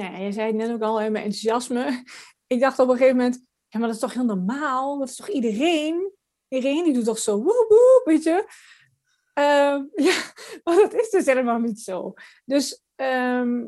Nou 0.00 0.12
ja, 0.12 0.18
je 0.18 0.32
zei 0.32 0.46
het 0.46 0.56
net 0.56 0.70
ook 0.70 0.82
al, 0.82 1.00
hè, 1.00 1.10
mijn 1.10 1.24
enthousiasme. 1.24 2.04
Ik 2.46 2.60
dacht 2.60 2.78
op 2.78 2.88
een 2.88 2.96
gegeven 2.96 3.16
moment, 3.16 3.44
ja, 3.68 3.78
maar 3.78 3.88
dat 3.88 3.96
is 3.96 4.02
toch 4.02 4.14
heel 4.14 4.24
normaal? 4.24 4.98
Dat 4.98 5.08
is 5.08 5.16
toch 5.16 5.28
iedereen? 5.28 6.12
Iedereen 6.48 6.84
die 6.84 6.92
doet 6.92 7.04
toch 7.04 7.18
zo 7.18 7.42
woep, 7.42 8.02
weet 8.04 8.22
je? 8.22 8.44
Ehm, 9.34 9.84
ja, 10.08 10.22
maar 10.64 10.76
dat 10.76 10.94
is 10.94 11.10
dus 11.10 11.26
helemaal 11.26 11.58
niet 11.58 11.80
zo. 11.80 12.14
Dus 12.44 12.82
ehm, 12.94 13.66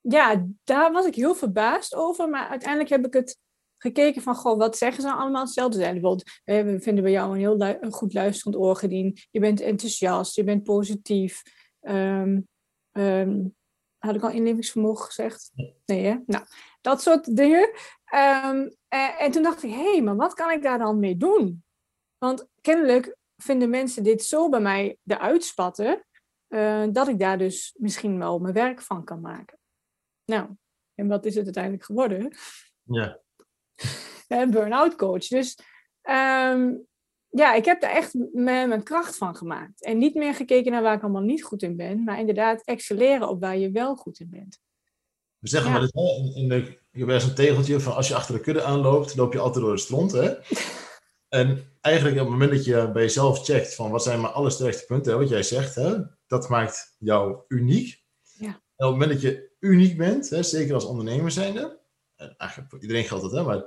ja, 0.00 0.46
daar 0.64 0.92
was 0.92 1.06
ik 1.06 1.14
heel 1.14 1.34
verbaasd 1.34 1.94
over. 1.94 2.28
Maar 2.28 2.48
uiteindelijk 2.48 2.90
heb 2.90 3.06
ik 3.06 3.12
het 3.12 3.38
gekeken 3.78 4.22
van, 4.22 4.34
goh, 4.34 4.58
wat 4.58 4.76
zeggen 4.76 5.02
ze 5.02 5.08
nou 5.08 5.20
allemaal 5.20 5.42
hetzelfde 5.42 5.78
zijn? 5.78 5.92
Bijvoorbeeld, 5.92 6.30
we 6.44 6.80
vinden 6.80 7.02
bij 7.02 7.12
jou 7.12 7.32
een 7.32 7.38
heel 7.38 7.90
goed 7.90 8.14
luisterend 8.14 8.56
oor 8.56 8.76
gediend. 8.76 9.26
Je 9.30 9.40
bent 9.40 9.60
enthousiast, 9.60 10.36
je 10.36 10.44
bent 10.44 10.62
positief. 10.62 11.42
Ehm, 11.80 12.40
had 14.06 14.14
ik 14.14 14.22
al 14.22 14.30
inlevingsvermogen 14.30 15.04
gezegd? 15.04 15.50
Nee, 15.84 16.04
hè? 16.04 16.16
Nou, 16.26 16.44
dat 16.80 17.02
soort 17.02 17.36
dingen. 17.36 17.70
Ehm, 18.04 18.68
en, 18.88 19.18
en 19.18 19.30
toen 19.30 19.42
dacht 19.42 19.62
ik, 19.62 19.70
hé, 19.70 19.92
hey, 19.92 20.02
maar 20.02 20.16
wat 20.16 20.34
kan 20.34 20.50
ik 20.50 20.62
daar 20.62 20.78
dan 20.78 20.98
mee 20.98 21.16
doen? 21.16 21.64
Want 22.18 22.48
kennelijk 22.60 23.16
vinden 23.36 23.70
mensen 23.70 24.02
dit 24.02 24.24
zo 24.24 24.48
bij 24.48 24.60
mij 24.60 24.96
eruit 25.06 25.44
spatten, 25.44 26.06
eh, 26.48 26.84
dat 26.92 27.08
ik 27.08 27.18
daar 27.18 27.38
dus 27.38 27.74
misschien 27.78 28.18
wel 28.18 28.38
mijn 28.38 28.54
werk 28.54 28.80
van 28.80 29.04
kan 29.04 29.20
maken. 29.20 29.58
Nou, 30.24 30.48
en 30.94 31.08
wat 31.08 31.24
is 31.24 31.34
het 31.34 31.44
uiteindelijk 31.44 31.84
geworden? 31.84 32.36
Ja. 32.82 33.20
een 34.28 34.50
burn-out 34.50 34.96
coach. 34.96 35.26
Dus 35.26 35.58
ehm, 36.00 36.74
ja, 37.32 37.54
ik 37.54 37.64
heb 37.64 37.80
daar 37.80 37.90
echt 37.90 38.14
m- 38.14 38.28
mijn 38.42 38.82
kracht 38.82 39.16
van 39.16 39.36
gemaakt. 39.36 39.84
En 39.84 39.98
niet 39.98 40.14
meer 40.14 40.34
gekeken 40.34 40.72
naar 40.72 40.82
waar 40.82 40.96
ik 40.96 41.02
allemaal 41.02 41.22
niet 41.22 41.44
goed 41.44 41.62
in 41.62 41.76
ben, 41.76 42.04
maar 42.04 42.18
inderdaad 42.18 42.62
excelleren 42.64 43.28
op 43.28 43.40
waar 43.40 43.58
je 43.58 43.70
wel 43.70 43.96
goed 43.96 44.20
in 44.20 44.30
bent. 44.30 44.60
We 45.38 45.48
zeggen 45.48 45.70
Ja. 45.70 45.76
wel 45.76 45.82
eens, 45.92 45.92
hè, 45.94 46.24
in, 46.24 46.34
in 46.42 46.48
de, 46.48 46.78
heb 46.90 47.08
ergens 47.08 47.24
een 47.24 47.34
tegeltje 47.34 47.80
van 47.80 47.94
als 47.94 48.08
je 48.08 48.14
achter 48.14 48.34
de 48.34 48.40
kudde 48.40 48.62
aanloopt, 48.62 49.16
loop 49.16 49.32
je 49.32 49.38
altijd 49.38 49.64
door 49.64 49.74
de 49.74 49.80
stront. 49.80 50.12
Hè? 50.12 50.34
En 51.28 51.64
eigenlijk 51.80 52.16
op 52.16 52.22
het 52.22 52.30
moment 52.32 52.50
dat 52.50 52.64
je 52.64 52.90
bij 52.92 53.02
jezelf 53.02 53.44
checkt 53.44 53.74
van 53.74 53.90
wat 53.90 54.02
zijn 54.02 54.20
mijn 54.20 54.32
allersterkste 54.32 54.84
punten, 54.86 55.12
hè, 55.12 55.18
wat 55.18 55.28
jij 55.28 55.42
zegt, 55.42 55.74
hè, 55.74 55.96
dat 56.26 56.48
maakt 56.48 56.94
jou 56.98 57.38
uniek. 57.48 58.02
Ja. 58.38 58.46
En 58.46 58.54
op 58.54 58.62
het 58.76 58.90
moment 58.90 59.10
dat 59.10 59.20
je 59.20 59.50
uniek 59.58 59.96
bent, 59.96 60.30
hè, 60.30 60.42
zeker 60.42 60.74
als 60.74 60.84
ondernemer 60.84 61.30
zijnde, 61.30 61.78
en 62.16 62.34
eigenlijk 62.36 62.70
voor 62.70 62.80
iedereen 62.80 63.04
geldt 63.04 63.22
dat, 63.22 63.32
hè, 63.32 63.42
maar 63.42 63.64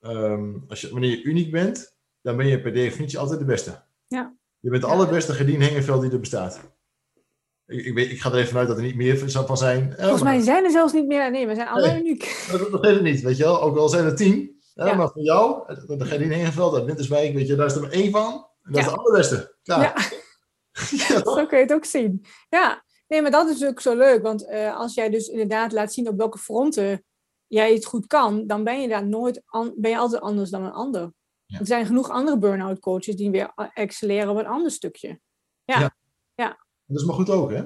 ehm, 0.00 0.54
als 0.68 0.80
je, 0.80 0.90
wanneer 0.90 1.10
je 1.10 1.22
uniek 1.22 1.50
bent, 1.50 1.97
dan 2.28 2.36
ben 2.36 2.46
je 2.46 2.60
per 2.60 2.72
definitie 2.72 3.18
altijd 3.18 3.38
de 3.38 3.44
beste. 3.44 3.82
Ja. 4.06 4.36
Je 4.60 4.70
bent 4.70 4.82
de 4.82 4.88
allerbeste 4.88 5.32
Gedien 5.32 5.62
Hengeveld 5.62 6.02
die 6.02 6.10
er 6.10 6.20
bestaat. 6.20 6.60
Ik, 7.66 7.84
ik, 7.84 7.94
weet, 7.94 8.10
ik 8.10 8.20
ga 8.20 8.30
er 8.30 8.36
even 8.36 8.48
vanuit 8.48 8.68
dat 8.68 8.76
er 8.76 8.82
niet 8.82 8.96
meer 8.96 9.30
van 9.30 9.56
zijn. 9.56 9.94
Volgens 9.98 10.22
mij 10.22 10.40
zijn 10.40 10.64
er 10.64 10.70
zelfs 10.70 10.92
niet 10.92 11.06
meer. 11.06 11.30
Nee, 11.30 11.46
we 11.46 11.54
zijn 11.54 11.68
allemaal 11.68 11.90
Nee. 11.90 12.00
uniek. 12.00 12.22
dat, 12.50 12.70
dat 12.70 12.80
geeft 12.80 12.94
het 12.94 13.02
niet, 13.02 13.20
weet 13.20 13.36
je 13.36 13.42
wel. 13.42 13.62
Ook 13.62 13.76
al 13.76 13.88
zijn 13.88 14.04
er 14.04 14.16
tien. 14.16 14.60
Hè, 14.74 14.84
Ja. 14.84 14.94
Maar 14.94 15.08
voor 15.08 15.22
jou, 15.22 15.74
de 15.98 16.04
Gedien 16.04 16.32
Hengeveld 16.32 16.74
uit 16.74 16.84
Winterswijk, 16.84 17.34
weet 17.34 17.46
je, 17.46 17.56
daar 17.56 17.66
is 17.66 17.74
er 17.74 17.80
maar 17.80 17.90
één 17.90 18.10
van. 18.10 18.46
En 18.62 18.72
dat 18.72 18.82
is 18.82 18.88
de 18.88 18.96
allerbeste. 18.96 19.56
Klaar. 19.62 19.80
Ja. 19.80 19.94
Ja? 20.90 21.22
Zo 21.24 21.46
kun 21.46 21.58
je 21.58 21.64
het 21.64 21.72
ook 21.72 21.84
zien. 21.84 22.24
Ja, 22.48 22.84
nee, 23.08 23.22
maar 23.22 23.30
dat 23.30 23.48
is 23.48 23.64
ook 23.64 23.80
zo 23.80 23.96
leuk. 23.96 24.22
Want 24.22 24.46
eh, 24.46 24.76
als 24.76 24.94
jij 24.94 25.10
dus 25.10 25.28
inderdaad 25.28 25.72
laat 25.72 25.92
zien 25.92 26.08
op 26.08 26.16
welke 26.18 26.38
fronten 26.38 27.04
jij 27.46 27.72
het 27.74 27.84
goed 27.84 28.06
kan, 28.06 28.46
dan 28.46 28.64
ben 28.64 28.80
je 28.80 28.88
daar 28.88 29.06
nooit 29.06 29.42
ben 29.76 29.90
je 29.90 29.98
altijd 29.98 30.22
anders 30.22 30.50
dan 30.50 30.64
een 30.64 30.72
ander. 30.72 31.12
Ja. 31.50 31.58
Er 31.58 31.66
zijn 31.66 31.86
genoeg 31.86 32.10
andere 32.10 32.38
burn-out 32.38 32.78
coaches 32.78 33.16
die 33.16 33.30
weer 33.30 33.52
excelleren 33.74 34.28
op 34.30 34.36
een 34.38 34.46
ander 34.46 34.70
stukje. 34.70 35.20
Dat 36.86 37.00
is 37.00 37.04
maar 37.04 37.14
goed 37.14 37.30
ook, 37.30 37.50
hè. 37.50 37.64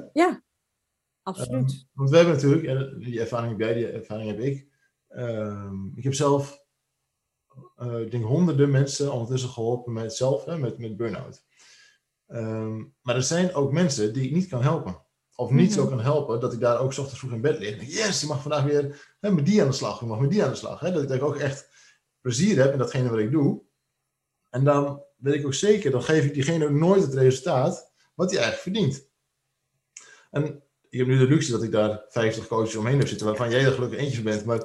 Absoluut. 1.22 1.86
Want 1.92 2.10
we 2.10 2.16
hebben 2.16 2.34
natuurlijk, 2.34 2.64
en 2.64 2.98
die 2.98 3.20
ervaring 3.20 3.50
heb 3.50 3.60
jij, 3.60 3.74
die 3.74 3.86
ervaring 3.88 4.28
heb 4.30 4.38
ik. 4.40 4.66
Ehm, 5.08 5.86
ik 5.94 6.02
heb 6.04 6.14
zelf, 6.14 6.64
eh, 7.76 8.00
ik 8.00 8.10
denk 8.10 8.24
honderden 8.24 8.70
mensen 8.70 9.12
ondertussen 9.12 9.50
geholpen 9.50 9.92
met 9.92 10.14
zelf, 10.14 10.44
hè, 10.44 10.58
met, 10.58 10.78
met 10.78 10.96
burn-out. 10.96 11.44
Ehm, 12.26 12.84
maar 13.02 13.14
er 13.14 13.22
zijn 13.22 13.54
ook 13.54 13.72
mensen 13.72 14.12
die 14.12 14.24
ik 14.24 14.32
niet 14.34 14.48
kan 14.48 14.62
helpen. 14.62 15.02
Of 15.34 15.50
niet 15.50 15.70
Mhm. 15.70 15.78
zo 15.78 15.86
kan 15.86 16.00
helpen 16.00 16.40
dat 16.40 16.52
ik 16.52 16.60
daar 16.60 16.78
ook 16.80 16.92
's 16.92 16.98
ochtends 16.98 17.18
vroeg 17.20 17.32
in 17.32 17.40
bed 17.40 17.58
lig. 17.58 17.72
En 17.72 17.78
denk, 17.78 17.90
yes, 17.90 18.20
je 18.20 18.26
mag 18.26 18.42
vandaag 18.42 18.64
weer 18.64 19.14
hè, 19.20 19.30
met 19.32 19.46
die 19.46 19.62
aan 19.62 19.68
de 19.68 19.74
slag. 19.74 20.00
Je 20.00 20.06
mag 20.06 20.20
met 20.20 20.30
die 20.30 20.44
aan 20.44 20.50
de 20.50 20.56
slag. 20.56 20.80
Hè? 20.80 20.92
Dat, 20.92 21.02
ik- 21.02 21.08
dat 21.08 21.16
ik 21.16 21.22
ook 21.22 21.36
echt 21.36 21.70
plezier 22.20 22.56
heb 22.62 22.72
in 22.72 22.78
datgene 22.78 23.08
wat 23.10 23.18
ik 23.18 23.30
doe. 23.30 23.62
En 24.53 24.64
dan 24.64 25.03
weet 25.16 25.34
ik 25.34 25.46
ook 25.46 25.55
zeker, 25.55 25.90
dan 25.90 26.03
geef 26.03 26.24
ik 26.24 26.34
diegene 26.34 26.64
ook 26.64 26.70
nooit 26.70 27.03
het 27.03 27.14
resultaat 27.14 27.92
wat 28.14 28.30
hij 28.30 28.40
eigenlijk 28.40 28.76
verdient. 28.76 29.09
En 30.30 30.62
ik 30.88 30.98
heb 30.98 31.07
nu 31.07 31.18
de 31.18 31.26
luxe 31.26 31.50
dat 31.50 31.62
ik 31.62 31.70
daar 31.70 32.05
50 32.09 32.46
coaches 32.46 32.76
omheen 32.76 32.98
heb 32.98 33.09
zitten, 33.09 33.26
waarvan 33.26 33.50
jij 33.50 33.64
er 33.64 33.72
gelukkig 33.72 33.98
eentje 33.98 34.14
van 34.14 34.24
bent. 34.24 34.44
Maar 34.44 34.59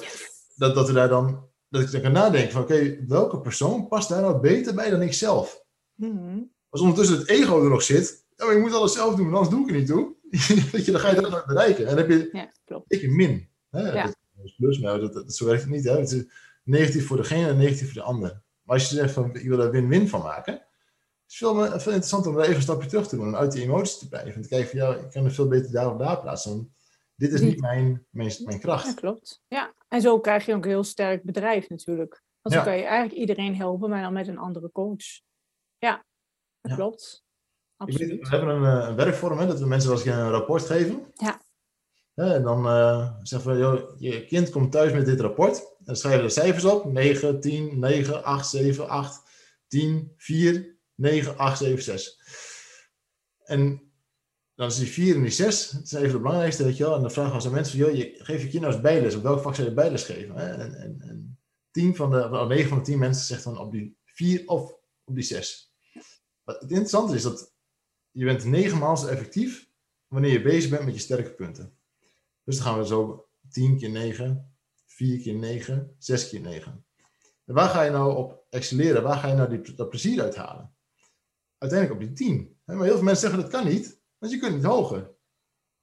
dat, 0.55 0.75
dat 0.75 0.87
we 0.87 0.93
daar 0.93 1.09
dan, 1.09 1.49
dat 1.69 1.81
ik 1.81 1.91
dan 1.91 2.01
kan 2.01 2.11
nadenken 2.11 2.51
van, 2.51 2.61
oké, 2.61 3.05
welke 3.07 3.39
persoon 3.39 3.87
past 3.87 4.09
daar 4.09 4.21
nou 4.21 4.39
beter 4.39 4.75
bij 4.75 4.89
dan 4.89 5.01
ik 5.01 5.13
zelf? 5.13 5.63
Mhm. 5.93 6.39
Als 6.69 6.81
ondertussen 6.81 7.17
het 7.17 7.29
ego 7.29 7.63
er 7.63 7.69
nog 7.69 7.83
zit, 7.83 8.25
ja, 8.35 8.45
maar 8.45 8.53
je 8.53 8.61
moet 8.61 8.73
alles 8.73 8.93
zelf 8.93 9.15
doen, 9.15 9.25
anders 9.25 9.49
doe 9.49 9.61
ik 9.61 9.69
er 9.69 9.77
niet 9.77 9.87
toe. 9.87 10.15
Weet 10.71 10.85
je, 10.85 10.91
dan 10.91 11.01
ga 11.01 11.09
je 11.09 11.21
dat 11.21 11.31
nooit 11.31 11.45
bereiken. 11.45 11.87
En 11.87 11.95
dan 11.95 11.97
heb 11.97 12.09
je 12.09 12.29
Ja, 12.31 12.51
klopt. 12.65 12.93
ik 12.93 13.01
een 13.01 13.15
min. 13.15 13.49
Hè? 13.69 13.91
Ja. 13.91 14.03
Dat 14.03 14.45
is 14.45 14.55
plus, 14.55 14.79
maar 14.79 14.99
dat, 14.99 15.13
dat, 15.13 15.33
zo 15.33 15.45
werkt 15.45 15.61
het 15.61 15.71
niet. 15.71 15.83
Hè? 15.83 15.99
Het 15.99 16.11
is 16.11 16.23
negatief 16.63 17.07
voor 17.07 17.17
degene 17.17 17.47
en 17.47 17.57
negatief 17.57 17.85
voor 17.85 18.01
de 18.01 18.07
ander. 18.07 18.41
Maar 18.67 18.77
als 18.79 18.89
je 18.89 18.95
zegt 18.95 19.13
van, 19.13 19.35
ik 19.35 19.47
wil 19.47 19.57
daar 19.57 19.71
win-win 19.71 20.07
van 20.09 20.21
maken, 20.21 20.53
het 20.53 21.31
is 21.31 21.37
veel, 21.37 21.53
meer- 21.55 21.69
veel 21.69 21.91
interessanter 21.91 22.29
om 22.31 22.35
daar 22.37 22.43
even 22.45 22.55
een 22.55 22.61
stapje 22.61 22.87
terug 22.89 23.07
te 23.07 23.15
doen 23.15 23.27
en 23.27 23.35
uit 23.35 23.51
die 23.51 23.61
emoties 23.63 23.97
te 23.97 24.07
blijven. 24.07 24.33
En 24.33 24.41
te 24.41 24.47
kijken 24.47 24.69
van, 24.69 24.79
ja, 24.79 24.95
ik 24.95 25.11
kan 25.11 25.25
er 25.25 25.31
veel 25.31 25.47
beter 25.47 25.71
daar 25.71 25.91
of 25.91 25.97
daar 25.97 26.21
plaatsen. 26.21 26.75
Dit 27.15 27.31
is 27.33 27.41
niet 27.41 27.59
mijn, 27.61 28.05
mijn, 28.09 28.33
mijn 28.43 28.55
Ja, 28.55 28.57
kracht. 28.61 28.93
klopt. 28.93 29.41
Ja, 29.47 29.73
en 29.87 30.01
zo 30.01 30.19
krijg 30.19 30.45
je 30.45 30.53
ook 30.55 30.63
een 30.63 30.69
heel 30.69 30.83
sterk 30.83 31.23
bedrijf 31.23 31.69
natuurlijk. 31.69 32.23
Want 32.41 32.55
zo 32.55 32.61
kan 32.63 32.77
je 32.77 32.83
eigenlijk 32.83 33.19
iedereen 33.19 33.55
helpen, 33.55 33.89
maar 33.89 34.01
dan 34.01 34.13
met 34.13 34.27
een 34.27 34.37
andere 34.37 34.71
coach. 34.71 35.03
Ja, 35.77 36.05
dat 36.61 36.71
Ja. 36.71 36.75
klopt. 36.77 37.23
Weet, 37.77 37.87
Absoluut. 37.89 38.29
we 38.29 38.35
hebben 38.35 38.55
een, 38.55 38.81
eh, 38.81 38.87
een 38.89 38.95
werkvorm, 38.95 39.37
hè, 39.37 39.47
dat 39.47 39.59
we 39.59 39.65
mensen 39.67 39.89
wel 39.89 39.97
eens 39.99 40.07
een 40.07 40.29
rapport 40.29 40.65
geven. 40.65 41.11
Ja. 41.13 41.41
En 42.13 42.43
dan 42.43 42.65
eh, 42.67 43.13
zeggen 43.21 43.51
we, 43.51 43.57
joh, 43.57 43.99
je 43.99 44.25
kind 44.25 44.49
komt 44.49 44.71
thuis 44.71 44.93
met 44.93 45.05
dit 45.05 45.19
rapport. 45.19 45.75
Dan 45.87 45.95
schrijven 45.95 46.21
we 46.21 46.27
de 46.27 46.33
cijfers 46.33 46.65
op. 46.65 46.91
9, 46.91 47.39
10, 47.39 47.79
9, 47.79 48.23
8, 48.23 48.49
7, 48.49 48.89
8, 48.89 49.21
10, 49.67 50.13
4, 50.17 50.77
9, 50.95 51.37
8, 51.37 51.57
7, 51.57 51.83
6. 51.83 52.21
En 53.43 53.91
dan 54.55 54.67
is 54.67 54.75
die 54.75 54.87
4 54.87 55.15
en 55.15 55.21
die 55.21 55.31
6, 55.31 55.69
dat 55.69 55.87
zijn 55.87 56.03
even 56.03 56.15
de 56.15 56.21
belangrijkste, 56.21 56.63
weet 56.63 56.77
je 56.77 56.83
wel. 56.83 56.95
En 56.95 57.01
dan 57.01 57.11
vragen 57.11 57.39
we 57.39 57.45
aan 57.45 57.53
mensen, 57.53 57.77
joh, 57.77 57.95
je, 57.95 58.15
geef 58.17 58.51
je 58.51 58.59
nou 58.59 58.73
eens 58.73 58.81
bijles. 58.81 59.15
Op 59.15 59.23
welk 59.23 59.41
vak 59.41 59.55
zou 59.55 59.67
je 59.67 59.73
bijles 59.73 60.03
geven? 60.03 60.35
En, 60.35 60.81
en, 60.81 61.01
en 61.01 61.39
10 61.71 61.95
van 61.95 62.11
de, 62.11 62.29
of 62.29 62.47
9 62.47 62.69
van 62.69 62.77
de 62.77 62.83
10 62.83 62.99
mensen 62.99 63.25
zegt 63.25 63.43
dan 63.43 63.57
op 63.57 63.71
die 63.71 63.97
4 64.05 64.47
of 64.47 64.71
op 65.03 65.15
die 65.15 65.23
6. 65.23 65.73
Wat 66.43 66.61
het 66.61 66.69
interessante 66.69 67.15
is 67.15 67.23
dat 67.23 67.53
je 68.11 68.25
bent 68.25 68.43
negen 68.43 68.77
maal 68.77 68.97
zo 68.97 69.07
effectief 69.07 69.69
wanneer 70.07 70.31
je 70.31 70.41
bezig 70.41 70.69
bent 70.69 70.85
met 70.85 70.93
je 70.93 70.99
sterke 70.99 71.29
punten. 71.29 71.77
Dus 72.43 72.55
dan 72.55 72.65
gaan 72.65 72.77
we 72.77 72.85
zo 72.85 73.27
10 73.49 73.77
keer 73.77 73.89
9, 73.89 74.56
4 74.97 75.21
keer 75.21 75.35
9, 75.35 75.95
6 75.97 76.29
keer 76.29 76.41
9. 76.41 76.85
En 77.45 77.53
waar 77.53 77.69
ga 77.69 77.81
je 77.81 77.91
nou 77.91 78.15
op 78.15 78.45
excelleren? 78.49 79.03
Waar 79.03 79.17
ga 79.17 79.27
je 79.27 79.33
nou 79.33 79.49
die, 79.49 79.75
dat 79.75 79.89
plezier 79.89 80.21
uithalen? 80.21 80.75
Uiteindelijk 81.57 82.01
op 82.01 82.07
die 82.07 82.15
10. 82.15 82.59
Hè, 82.65 82.75
Maar 82.75 82.85
heel 82.85 82.95
veel 82.95 83.03
mensen 83.03 83.29
zeggen 83.29 83.41
dat 83.49 83.61
kan 83.61 83.71
niet, 83.71 84.01
want 84.17 84.31
je 84.31 84.39
kunt 84.39 84.55
niet 84.55 84.63
hoger. 84.63 85.15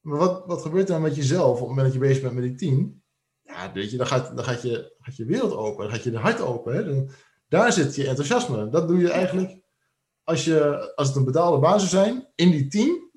Maar 0.00 0.18
wat, 0.18 0.46
wat 0.46 0.62
gebeurt 0.62 0.86
er 0.88 0.92
dan 0.92 1.02
met 1.02 1.16
jezelf 1.16 1.50
op 1.52 1.58
het 1.58 1.68
moment 1.68 1.84
dat 1.86 1.92
je 1.92 1.98
bezig 2.08 2.22
bent 2.22 2.34
met 2.34 2.44
die 2.44 2.54
10? 2.54 3.02
Ja, 3.42 3.72
weet 3.72 3.90
je, 3.90 3.96
dan 3.96 4.06
gaat, 4.06 4.36
dan 4.36 4.44
gaat, 4.44 4.62
je, 4.62 4.94
gaat 4.98 5.16
je 5.16 5.24
wereld 5.24 5.52
open, 5.52 5.84
dan 5.84 5.94
gaat 5.94 6.04
je 6.04 6.16
hart 6.16 6.40
open. 6.40 6.74
Hè? 6.74 6.84
Dan, 6.84 7.10
daar 7.48 7.72
zit 7.72 7.94
je 7.94 8.08
enthousiasme. 8.08 8.68
Dat 8.68 8.88
doe 8.88 8.98
je 8.98 9.10
eigenlijk 9.10 9.60
als, 10.22 10.44
je, 10.44 10.92
als 10.94 11.08
het 11.08 11.16
een 11.16 11.24
betaalde 11.24 11.58
baan 11.58 11.80
zou 11.80 11.90
zijn, 12.04 12.28
in 12.34 12.50
die 12.50 12.66
10, 12.66 13.10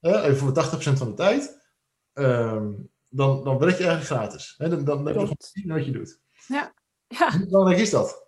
Ja. 0.00 0.22
even 0.24 0.36
voor 0.36 0.52
80% 0.52 0.98
van 0.98 1.08
de 1.08 1.14
tijd, 1.14 1.58
ehm, 2.12 2.72
dan, 3.10 3.44
dan 3.44 3.58
werk 3.58 3.78
je 3.78 3.84
eigenlijk 3.86 4.06
gratis. 4.20 4.54
Hè? 4.58 4.68
Dan, 4.68 4.84
dan 4.84 5.06
heb 5.06 5.14
je 5.14 5.20
gewoon 5.20 5.36
zien 5.38 5.68
wat 5.72 5.84
je 5.84 5.92
doet. 5.92 6.20
Ja. 6.46 6.74
Ja. 7.08 7.32
Hoe 7.32 7.46
belangrijk 7.46 7.80
is 7.80 7.90
dat? 7.90 8.26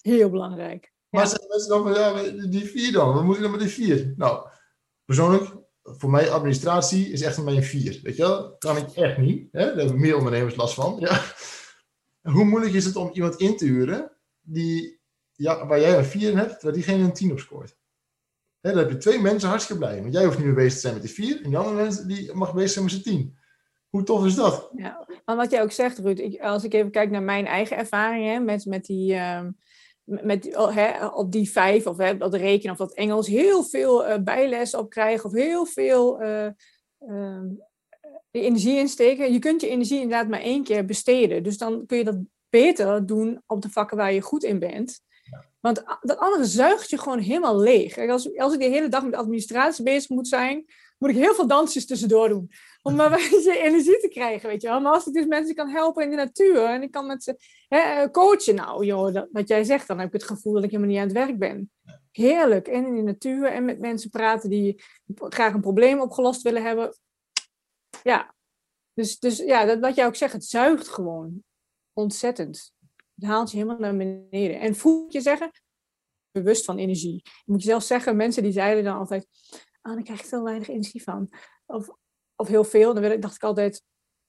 Heel 0.00 0.30
belangrijk. 0.30 0.92
Maar 1.08 1.22
Ja. 1.22 1.28
zeggen 1.28 1.48
mensen 1.48 1.68
dan 1.68 1.82
van, 1.82 1.94
ja, 1.94 2.46
die 2.46 2.64
vier 2.64 2.92
dan? 2.92 3.14
Wat 3.14 3.24
moet 3.24 3.36
ik 3.36 3.42
dan 3.42 3.50
met 3.50 3.60
die 3.60 3.68
vier? 3.68 4.14
Nou, 4.16 4.48
persoonlijk, 5.04 5.54
voor 5.82 6.10
mij 6.10 6.30
administratie 6.30 7.08
is 7.08 7.22
echt 7.22 7.36
een 7.36 7.44
beetje 7.44 7.60
een 7.60 7.66
vier. 7.66 8.00
Weet 8.02 8.16
je 8.16 8.22
wel? 8.22 8.56
Kan 8.58 8.76
ik 8.76 8.90
echt 8.92 9.18
niet. 9.18 9.48
Hè? 9.52 9.64
Daar 9.66 9.76
hebben 9.76 10.00
meer 10.00 10.16
ondernemers 10.16 10.56
last 10.56 10.74
van. 10.74 10.96
Ja. 11.00 11.22
Hoe 12.34 12.44
moeilijk 12.44 12.74
is 12.74 12.84
het 12.84 12.96
om 12.96 13.10
iemand 13.12 13.36
in 13.36 13.56
te 13.56 13.64
huren 13.64 14.16
die, 14.40 15.00
ja, 15.32 15.66
waar 15.66 15.80
jij 15.80 15.98
een 15.98 16.04
vier 16.04 16.30
in 16.30 16.36
hebt, 16.38 16.62
waar 16.62 16.72
diegene 16.72 17.04
een 17.04 17.12
tien 17.12 17.32
op 17.32 17.38
scoort? 17.38 17.76
Hè, 18.60 18.70
dan 18.72 18.78
heb 18.78 18.90
je 18.90 18.96
twee 18.96 19.20
mensen 19.20 19.48
hartstikke 19.48 19.82
blij. 19.82 20.00
Want 20.00 20.12
jij 20.12 20.24
hoeft 20.24 20.36
niet 20.36 20.46
meer 20.46 20.54
bezig 20.54 20.72
te 20.72 20.78
zijn 20.80 20.92
met 20.94 21.02
die 21.02 21.12
vier. 21.12 21.36
En 21.42 21.48
die 21.48 21.58
andere 21.58 21.76
mensen 21.76 22.08
die 22.08 22.32
mag 22.34 22.54
bezig 22.54 22.70
zijn 22.70 22.84
met 22.84 22.94
z'n 22.94 23.02
tien. 23.02 23.38
Hoe 23.96 24.04
tof 24.04 24.24
is 24.24 24.34
dat? 24.34 24.70
Ja, 24.76 25.06
maar 25.24 25.36
wat 25.36 25.50
jij 25.50 25.62
ook 25.62 25.72
zegt, 25.72 25.98
Ruud, 25.98 26.18
ik, 26.18 26.40
als 26.40 26.64
ik 26.64 26.74
even 26.74 26.90
kijk 26.90 27.10
naar 27.10 27.22
mijn 27.22 27.46
eigen 27.46 27.76
ervaringen 27.76 28.44
met, 28.44 28.64
met 28.64 28.84
die, 28.84 29.14
ehm, 29.14 29.50
met, 30.04 30.56
oh, 30.56 30.74
hè, 30.74 31.06
op 31.06 31.32
die 31.32 31.50
vijf, 31.50 31.86
of 31.86 31.96
hè, 31.96 32.16
dat 32.16 32.34
rekenen 32.34 32.72
of 32.72 32.78
dat 32.78 32.94
Engels, 32.94 33.26
heel 33.26 33.62
veel 33.62 34.06
eh, 34.06 34.22
bijles 34.22 34.74
op 34.74 34.90
krijgen 34.90 35.24
of 35.24 35.32
heel 35.32 35.66
veel 35.66 36.18
de 38.30 38.40
energie 38.40 38.78
insteken. 38.78 39.32
Je 39.32 39.38
kunt 39.38 39.60
je 39.60 39.68
energie 39.68 40.00
inderdaad 40.00 40.28
maar 40.28 40.40
één 40.40 40.64
keer 40.64 40.84
besteden. 40.84 41.42
Dus 41.42 41.58
dan 41.58 41.86
kun 41.86 41.98
je 41.98 42.04
dat 42.04 42.18
beter 42.48 43.06
doen 43.06 43.42
op 43.46 43.62
de 43.62 43.70
vakken 43.70 43.96
waar 43.96 44.12
je 44.12 44.20
goed 44.20 44.44
in 44.44 44.58
bent. 44.58 45.00
Want 45.60 45.82
dat 46.00 46.18
andere 46.18 46.44
zuigt 46.44 46.90
je 46.90 46.98
gewoon 46.98 47.18
helemaal 47.18 47.60
leeg. 47.60 47.94
Kijk, 47.94 48.10
als, 48.10 48.38
als 48.38 48.52
ik 48.52 48.60
de 48.60 48.64
hele 48.64 48.88
dag 48.88 49.04
met 49.04 49.14
administratie 49.14 49.84
bezig 49.84 50.08
moet 50.08 50.28
zijn, 50.28 50.64
moet 50.98 51.10
ik 51.10 51.16
heel 51.16 51.34
veel 51.34 51.46
dansjes 51.46 51.86
tussendoor 51.86 52.28
doen. 52.28 52.50
Om 52.86 52.94
maar 52.94 53.10
beetje 53.10 53.58
energie 53.66 54.00
te 54.00 54.08
krijgen, 54.08 54.48
weet 54.48 54.62
je 54.62 54.68
wel. 54.68 54.80
Maar 54.80 54.92
als 54.92 55.06
ik 55.06 55.12
dus 55.12 55.26
mensen 55.26 55.54
kan 55.54 55.68
helpen 55.68 56.04
in 56.04 56.10
de 56.10 56.16
natuur 56.16 56.64
en 56.64 56.82
ik 56.82 56.90
kan 56.90 57.06
met 57.06 57.22
ze 57.22 57.36
hè, 57.68 57.78
eh, 57.78 58.10
coachen, 58.10 58.54
nou 58.54 58.84
joh, 58.84 59.26
wat 59.32 59.48
jij 59.48 59.64
zegt, 59.64 59.86
dan 59.86 59.98
heb 59.98 60.06
ik 60.06 60.12
het 60.12 60.22
gevoel 60.22 60.52
dat 60.52 60.64
ik 60.64 60.70
helemaal 60.70 60.90
niet 60.90 61.00
aan 61.00 61.06
het 61.06 61.16
werk 61.16 61.38
ben. 61.38 61.70
Heerlijk. 62.10 62.68
En 62.68 62.86
in 62.86 62.96
de 62.96 63.02
natuur 63.02 63.44
en 63.44 63.64
met 63.64 63.78
mensen 63.78 64.10
praten 64.10 64.50
die 64.50 64.82
graag 65.14 65.54
een 65.54 65.60
probleem 65.60 66.00
opgelost 66.00 66.42
willen 66.42 66.62
hebben. 66.62 66.96
Ja. 68.02 68.34
Dus, 68.94 69.18
dus 69.18 69.36
ja, 69.36 69.64
dat, 69.64 69.78
wat 69.78 69.94
jij 69.94 70.06
ook 70.06 70.16
zegt, 70.16 70.32
het 70.32 70.44
zuigt 70.44 70.88
gewoon 70.88 71.42
ontzettend. 71.92 72.72
Het 73.14 73.24
haalt 73.24 73.50
je 73.50 73.56
helemaal 73.56 73.78
naar 73.78 73.96
beneden. 73.96 74.60
En 74.60 74.74
voel 74.74 75.06
je 75.08 75.20
zeggen, 75.20 75.50
bewust 76.30 76.64
van 76.64 76.78
energie. 76.78 77.20
Je 77.24 77.52
moet 77.52 77.62
jezelf 77.62 77.82
zeggen, 77.82 78.16
mensen 78.16 78.42
die 78.42 78.52
zeiden 78.52 78.84
dan 78.84 78.98
altijd, 78.98 79.26
ah, 79.80 79.94
daar 79.94 80.02
krijg 80.02 80.20
ik 80.20 80.26
veel 80.26 80.42
weinig 80.42 80.68
energie 80.68 81.02
van. 81.02 81.30
Of, 81.66 81.88
of 82.36 82.48
heel 82.48 82.64
veel. 82.64 82.94
Dan 82.94 83.04
ik- 83.04 83.22
dacht 83.22 83.34
ik 83.34 83.42
altijd, 83.42 83.82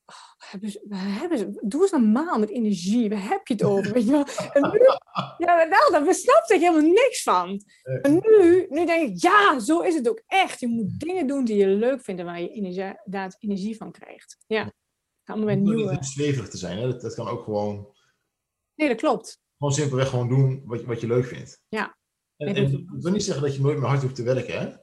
oh, 0.05 0.49
hebben 0.49 0.70
ze, 0.70 0.86
hebben 0.95 1.38
ze, 1.38 1.64
doe 1.68 1.82
eens 1.82 1.91
normaal 1.91 2.39
met 2.39 2.49
energie. 2.49 3.10
Waar 3.10 3.30
heb 3.30 3.47
je 3.47 3.53
het 3.53 3.64
over? 3.64 3.93
Weet 3.93 4.05
je 4.05 4.12
wel? 4.12 4.26
En 4.53 4.72
nu, 4.72 4.80
ja, 5.45 5.64
nou, 5.64 5.91
daar 5.91 6.14
snapte 6.14 6.53
ik 6.53 6.60
helemaal 6.60 6.91
niks 6.91 7.24
van. 7.24 7.62
En 8.01 8.14
nu, 8.14 8.66
nu 8.70 8.86
denk 8.86 9.10
ik, 9.10 9.22
ja, 9.22 9.60
zo 9.60 9.80
is 9.82 9.95
het 9.95 10.10
ook 10.10 10.22
echt. 10.26 10.60
Je 10.60 10.68
moet 10.68 10.99
dingen 10.99 11.28
doen 11.28 11.45
die 11.45 11.55
je 11.58 11.68
leuk 11.68 12.01
vindt 12.01 12.20
en 12.22 12.26
waar 12.28 12.41
je 12.41 12.49
inderdaad 12.51 13.36
energie 13.39 13.78
van 13.78 13.91
krijgt. 13.91 14.38
Ja, 14.47 14.74
allemaal 15.24 15.47
met 15.55 15.60
nieuwe... 15.60 15.91
niet 15.91 16.05
zweverig 16.05 16.49
te 16.49 16.58
zijn. 16.58 16.78
Hè? 16.78 16.88
Dat, 16.91 17.01
dat 17.01 17.16
kan 17.16 17.28
ook 17.28 17.43
gewoon, 17.43 17.95
Nee, 18.76 18.88
dat 18.88 18.97
klopt. 18.97 19.39
gewoon 19.58 19.74
simpelweg 19.74 20.10
gewoon 20.10 20.28
doen 20.30 20.62
wat, 20.66 20.80
je- 20.80 20.86
wat 20.86 21.01
je 21.01 21.08
leuk 21.08 21.26
vindt. 21.26 21.62
Ja. 21.68 21.97
En, 22.38 22.55
dat- 22.72 22.82
wil 23.01 23.12
niet 23.12 23.24
zeggen 23.24 23.43
dat 23.43 23.55
je 23.55 23.62
nooit 23.62 23.78
meer 23.78 23.88
hard 23.88 24.01
hoeft 24.01 24.16
te 24.16 24.24
werken. 24.24 24.60
Hè? 24.60 24.76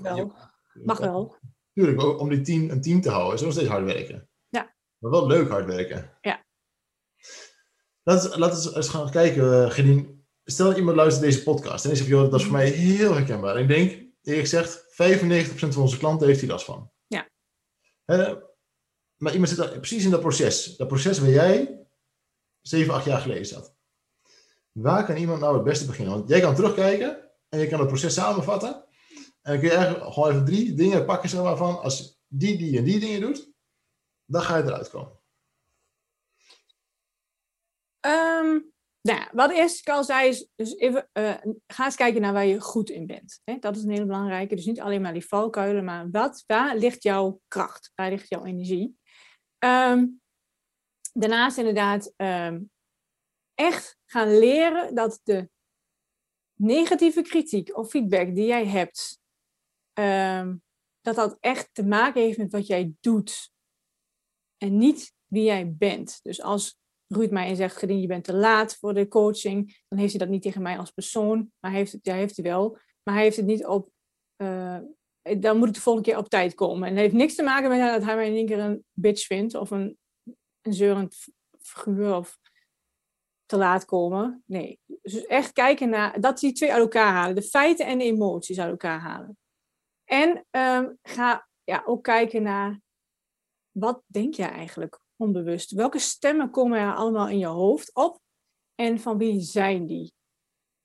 Wel. 0.00 0.16
je- 0.16 0.48
Mag 0.84 0.98
wel. 0.98 1.36
Tuurlijk, 1.72 2.20
om 2.20 2.28
die 2.28 2.40
team, 2.40 2.70
een 2.70 2.80
team 2.80 3.00
te 3.00 3.10
houden, 3.10 3.34
is 3.34 3.40
nog 3.40 3.52
steeds 3.52 3.68
hard 3.68 3.84
werken. 3.84 4.28
Ja. 4.48 4.74
Maar 4.98 5.10
wel 5.10 5.26
leuk 5.26 5.48
hard 5.48 5.66
werken. 5.66 6.18
Ja. 6.20 6.44
Laten 8.02 8.30
we, 8.40 8.76
eens 8.76 8.88
gaan 8.88 9.10
kijken, 9.10 9.44
uh, 9.44 9.70
Gedien. 9.70 10.24
Stel 10.44 10.66
dat 10.66 10.76
iemand 10.76 10.96
luistert 10.96 11.24
deze 11.24 11.42
podcast 11.42 11.84
en 11.84 11.90
die 11.90 11.98
zegt, 11.98 12.10
joh, 12.10 12.30
dat 12.30 12.40
is 12.40 12.42
voor 12.42 12.52
mij 12.56 12.68
heel 12.68 13.14
herkenbaar. 13.14 13.56
En 13.56 13.62
ik 13.62 13.68
denk, 13.68 13.90
eerlijk 14.22 14.48
gezegd, 14.48 14.84
95% 14.90 15.68
van 15.68 15.82
onze 15.82 15.98
klanten 15.98 16.26
heeft 16.26 16.40
hier 16.40 16.50
last 16.50 16.64
van. 16.64 16.90
Ja. 17.06 17.28
Eh, 18.04 18.34
maar 19.16 19.32
iemand 19.32 19.50
zit 19.50 19.70
precies 19.70 20.04
in 20.04 20.10
dat 20.10 20.20
proces. 20.20 20.76
Dat 20.76 20.88
proces 20.88 21.18
waar 21.18 21.30
jij 21.30 21.86
7, 22.60 22.94
8 22.94 23.04
jaar 23.04 23.20
geleden 23.20 23.46
zat. 23.46 23.74
Waar 24.72 25.04
kan 25.04 25.16
iemand 25.16 25.40
nou 25.40 25.54
het 25.54 25.64
beste 25.64 25.86
beginnen? 25.86 26.14
Want 26.14 26.28
jij 26.28 26.40
kan 26.40 26.54
terugkijken 26.54 27.30
en 27.48 27.58
je 27.58 27.68
kan 27.68 27.78
het 27.78 27.88
proces 27.88 28.14
samenvatten. 28.14 28.84
En 29.50 29.60
dan 29.60 29.70
kun 29.70 29.78
je 29.78 30.12
gewoon 30.12 30.30
even 30.30 30.44
drie 30.44 30.74
dingen 30.74 31.04
pakken 31.04 31.28
zeg 31.28 31.42
maar, 31.42 31.56
van 31.56 31.80
als 31.80 32.20
die, 32.26 32.58
die 32.58 32.78
en 32.78 32.84
die 32.84 33.00
dingen 33.00 33.20
doet, 33.20 33.52
dan 34.24 34.42
ga 34.42 34.56
je 34.56 34.62
eruit 34.62 34.90
komen. 34.90 35.18
Ehm, 38.00 38.60
nou 39.00 39.28
wat 39.32 39.50
eerst 39.50 39.78
ik 39.78 39.88
al 39.88 40.04
zei 40.04 40.28
is, 40.28 40.48
dus 40.54 40.76
even, 40.76 41.08
eh, 41.12 41.34
ga 41.66 41.84
eens 41.84 41.96
kijken 41.96 42.20
naar 42.20 42.32
waar 42.32 42.46
je 42.46 42.60
goed 42.60 42.90
in 42.90 43.06
bent. 43.06 43.40
Hè? 43.44 43.58
Dat 43.58 43.76
is 43.76 43.82
een 43.82 43.90
hele 43.90 44.06
belangrijke. 44.06 44.54
Dus 44.54 44.66
niet 44.66 44.80
alleen 44.80 45.02
maar 45.02 45.12
die 45.12 45.26
valkuilen, 45.26 45.84
maar 45.84 46.10
wat, 46.10 46.44
waar 46.46 46.76
ligt 46.76 47.02
jouw 47.02 47.40
kracht? 47.48 47.92
Waar 47.94 48.10
ligt 48.10 48.28
jouw 48.28 48.44
energie? 48.44 48.98
Ehm, 49.58 50.06
daarnaast 51.12 51.58
inderdaad 51.58 52.12
ehm, 52.16 52.60
echt 53.54 53.98
gaan 54.06 54.38
leren 54.38 54.94
dat 54.94 55.20
de 55.22 55.50
negatieve 56.54 57.22
kritiek 57.22 57.76
of 57.76 57.90
feedback 57.90 58.34
die 58.34 58.46
jij 58.46 58.66
hebt, 58.66 59.19
ehm, 59.92 60.56
dat 61.00 61.14
dat 61.14 61.36
echt 61.40 61.68
te 61.72 61.84
maken 61.84 62.22
heeft 62.22 62.38
met 62.38 62.52
wat 62.52 62.66
jij 62.66 62.92
doet. 63.00 63.50
En 64.56 64.78
niet 64.78 65.14
wie 65.26 65.44
jij 65.44 65.74
bent. 65.74 66.20
Dus 66.22 66.42
als 66.42 66.78
Ruud 67.06 67.30
mij 67.30 67.54
zegt, 67.54 67.76
Gedien, 67.76 68.00
je 68.00 68.06
bent 68.06 68.24
te 68.24 68.34
laat 68.34 68.76
voor 68.76 68.94
de 68.94 69.08
coaching, 69.08 69.82
dan 69.88 69.98
heeft 69.98 70.10
hij 70.10 70.20
dat 70.20 70.28
niet 70.28 70.42
tegen 70.42 70.62
mij 70.62 70.78
als 70.78 70.90
persoon, 70.90 71.52
maar 71.60 71.70
hij 71.70 71.80
heeft 71.80 71.92
het, 71.92 72.04
ja, 72.04 72.14
heeft 72.14 72.36
hij 72.36 72.44
wel, 72.44 72.78
maar 73.02 73.14
hij 73.14 73.22
heeft 73.22 73.36
het 73.36 73.46
niet 73.46 73.66
op, 73.66 73.90
eh, 74.36 74.78
dan 75.38 75.58
moet 75.58 75.68
ik 75.68 75.74
de 75.74 75.80
volgende 75.80 76.08
keer 76.08 76.18
op 76.18 76.28
tijd 76.28 76.54
komen. 76.54 76.88
En 76.88 76.94
het 76.94 77.02
heeft 77.02 77.14
niks 77.14 77.34
te 77.34 77.42
maken 77.42 77.68
met 77.68 77.80
dat 77.80 78.04
hij 78.04 78.16
mij 78.16 78.26
in 78.28 78.34
één 78.34 78.46
keer 78.46 78.58
een 78.58 78.84
bitch 78.92 79.26
vindt, 79.26 79.54
of 79.54 79.70
een, 79.70 79.98
een 80.60 80.72
zeurend 80.72 81.16
figuur, 81.58 82.14
of 82.14 82.38
te 83.46 83.56
laat 83.56 83.84
komen. 83.84 84.42
Nee, 84.46 84.78
dus 85.02 85.26
echt 85.26 85.52
kijken 85.52 85.88
naar, 85.88 86.20
dat 86.20 86.38
die 86.38 86.52
twee 86.52 86.72
uit 86.72 86.82
elkaar 86.82 87.12
halen, 87.12 87.34
de 87.34 87.42
feiten 87.42 87.86
en 87.86 87.98
de 87.98 88.04
emoties 88.04 88.60
uit 88.60 88.70
elkaar 88.70 89.00
halen. 89.00 89.38
En 90.10 90.46
ehm, 90.50 90.92
ga 91.02 91.48
ja, 91.64 91.82
ook 91.86 92.02
kijken 92.02 92.42
naar, 92.42 92.80
wat 93.70 94.02
denk 94.06 94.34
jij 94.34 94.50
eigenlijk 94.50 95.00
onbewust? 95.16 95.70
Welke 95.70 95.98
stemmen 95.98 96.50
komen 96.50 96.78
er 96.78 96.94
allemaal 96.94 97.28
in 97.28 97.38
je 97.38 97.46
hoofd 97.46 97.94
op? 97.94 98.20
En 98.74 99.00
van 99.00 99.18
wie 99.18 99.40
zijn 99.40 99.86
die? 99.86 100.12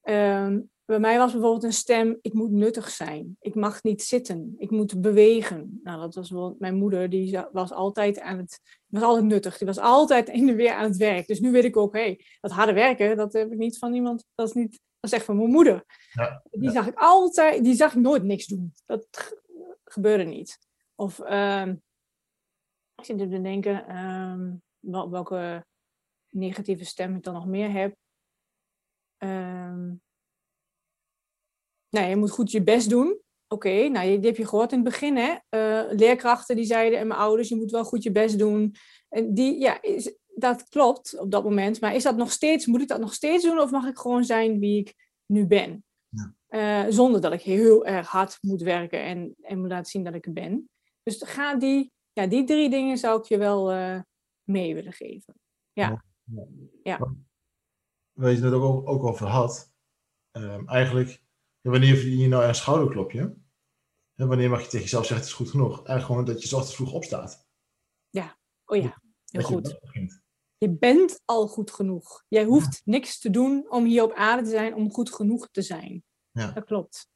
Ehm, 0.01 0.61
bij 0.85 0.99
mij 0.99 1.17
was 1.17 1.31
bijvoorbeeld 1.31 1.63
een 1.63 1.73
stem, 1.73 2.17
ik 2.21 2.33
moet 2.33 2.51
nuttig 2.51 2.89
zijn. 2.89 3.37
Ik 3.39 3.55
mag 3.55 3.83
niet 3.83 4.01
zitten. 4.03 4.55
Ik 4.57 4.71
moet 4.71 5.01
bewegen. 5.01 5.79
Nou, 5.83 5.99
dat 5.99 6.15
was 6.15 6.29
wel 6.29 6.55
mijn 6.59 6.75
moeder, 6.75 7.09
die 7.09 7.39
was 7.51 7.71
altijd 7.71 8.19
aan 8.19 8.37
het, 8.37 8.59
was 8.85 9.01
altijd 9.03 9.25
nuttig. 9.25 9.57
Die 9.57 9.67
was 9.67 9.77
altijd 9.79 10.29
in 10.29 10.45
de 10.45 10.55
weer 10.55 10.73
aan 10.73 10.83
het 10.83 10.97
werk. 10.97 11.27
Dus 11.27 11.39
nu 11.39 11.51
weet 11.51 11.63
ik 11.63 11.77
ook, 11.77 11.93
hé, 11.93 12.01
hey, 12.01 12.25
dat 12.41 12.51
harde 12.51 12.73
werken, 12.73 13.17
dat 13.17 13.33
heb 13.33 13.51
ik 13.51 13.57
niet 13.57 13.77
van 13.77 13.93
iemand, 13.93 14.25
dat 14.35 14.47
is 14.47 14.53
niet, 14.53 14.71
dat 14.71 15.11
is 15.11 15.11
echt 15.11 15.25
van 15.25 15.35
mijn 15.37 15.49
moeder. 15.49 15.83
Ja, 16.11 16.43
Die 16.51 16.61
ja. 16.61 16.71
zag 16.71 16.87
ik 16.87 16.97
altijd, 16.97 17.63
die 17.63 17.75
zag 17.75 17.93
ik 17.95 18.01
nooit 18.01 18.23
niks 18.23 18.45
doen. 18.45 18.73
Dat 18.85 19.33
gebeurde 19.83 20.23
niet. 20.23 20.59
Of, 20.95 21.19
ehm, 21.19 21.69
ik 22.95 23.05
zit 23.05 23.15
even 23.19 23.29
te 23.31 23.41
denken, 23.41 23.87
ehm, 23.87 24.53
wel- 24.79 25.09
welke 25.09 25.65
negatieve 26.29 26.85
stem 26.85 27.15
ik 27.15 27.23
dan 27.23 27.33
nog 27.33 27.45
meer 27.45 27.71
heb. 27.71 27.95
Ehm, 29.17 29.93
nou, 31.95 32.09
je 32.09 32.15
moet 32.15 32.31
goed 32.31 32.51
je 32.51 32.63
best 32.63 32.89
doen. 32.89 33.19
Oké, 33.47 33.87
nou, 33.87 34.07
die 34.07 34.29
heb 34.29 34.37
je 34.37 34.47
gehoord 34.47 34.71
in 34.71 34.79
het 34.79 34.87
begin, 34.87 35.17
hè? 35.17 35.35
Eh, 35.49 35.97
leerkrachten 35.97 36.55
die 36.55 36.65
zeiden 36.65 36.99
en 36.99 37.07
mijn 37.07 37.19
ouders, 37.19 37.49
je 37.49 37.55
moet 37.55 37.71
wel 37.71 37.85
goed 37.85 38.03
je 38.03 38.11
best 38.11 38.39
doen. 38.39 38.75
En 39.09 39.33
die, 39.33 39.59
ja, 39.59 39.81
is, 39.81 40.15
dat 40.35 40.69
klopt 40.69 41.19
op 41.19 41.31
dat 41.31 41.43
moment. 41.43 41.81
Maar 41.81 41.95
is 41.95 42.03
dat 42.03 42.15
nog 42.15 42.31
steeds, 42.31 42.65
moet 42.65 42.81
ik 42.81 42.87
dat 42.87 42.99
nog 42.99 43.13
steeds 43.13 43.43
doen 43.43 43.59
of 43.59 43.71
mag 43.71 43.87
ik 43.87 43.97
gewoon 43.97 44.23
zijn 44.23 44.59
wie 44.59 44.79
ik 44.79 44.93
nu 45.25 45.47
ben? 45.47 45.83
Ja. 46.09 46.33
Eh, 46.47 46.91
zonder 46.91 47.21
dat 47.21 47.33
ik 47.33 47.41
heel 47.41 47.85
erg 47.85 48.07
hard 48.07 48.37
moet 48.41 48.61
werken 48.61 49.03
en, 49.03 49.35
en 49.41 49.59
moet 49.59 49.69
laten 49.69 49.91
zien 49.91 50.03
dat 50.03 50.13
ik 50.13 50.25
er 50.25 50.33
ben. 50.33 50.69
Dus 51.03 51.23
ga 51.23 51.55
die, 51.55 51.91
ja, 52.13 52.27
die 52.27 52.43
drie 52.43 52.69
dingen 52.69 52.97
zou 52.97 53.19
ik 53.19 53.25
je 53.25 53.37
wel 53.37 53.71
eh, 53.71 53.99
mee 54.43 54.73
willen 54.73 54.93
geven. 54.93 55.33
Ja. 55.73 56.03
Ja. 56.83 56.97
Waar 58.11 58.29
je 58.29 58.35
het 58.35 58.43
net 58.43 58.53
ook, 58.53 58.87
ook 58.87 59.03
over 59.03 59.27
had, 59.27 59.71
ehm, 60.31 60.67
eigenlijk, 60.67 61.23
ja, 61.65 61.71
wanneer 61.71 61.95
verdien 61.95 62.17
je 62.17 62.27
nou 62.27 62.43
een 62.43 62.55
schouderklopje? 62.55 63.35
En 64.15 64.27
wanneer 64.27 64.49
mag 64.49 64.59
je 64.59 64.65
tegen 64.65 64.81
jezelf 64.81 65.05
zeggen, 65.05 65.25
het 65.25 65.27
is 65.27 65.37
goed 65.37 65.49
genoeg? 65.49 65.75
Eigenlijk 65.75 66.05
gewoon 66.05 66.25
dat 66.25 66.43
je 66.43 66.55
ochtends 66.55 66.75
vroeg 66.75 66.93
opstaat. 66.93 67.47
Oh 68.65 68.77
ja, 68.77 69.01
heel 69.25 69.41
dat 69.41 69.43
goed. 69.43 69.79
Je 70.57 70.69
bent 70.69 71.21
al 71.25 71.47
goed 71.47 71.71
genoeg. 71.71 72.23
Jij 72.27 72.43
hoeft 72.43 72.81
niks 72.85 73.19
te 73.19 73.29
doen 73.29 73.71
om 73.71 73.85
hier 73.85 74.03
op 74.03 74.13
aarde 74.13 74.43
te 74.43 74.49
zijn, 74.49 74.75
om 74.75 74.91
goed 74.91 75.13
genoeg 75.13 75.49
te 75.51 75.61
zijn. 75.61 76.03
Ja. 76.31 76.51
Dat 76.51 76.65
klopt. 76.65 77.09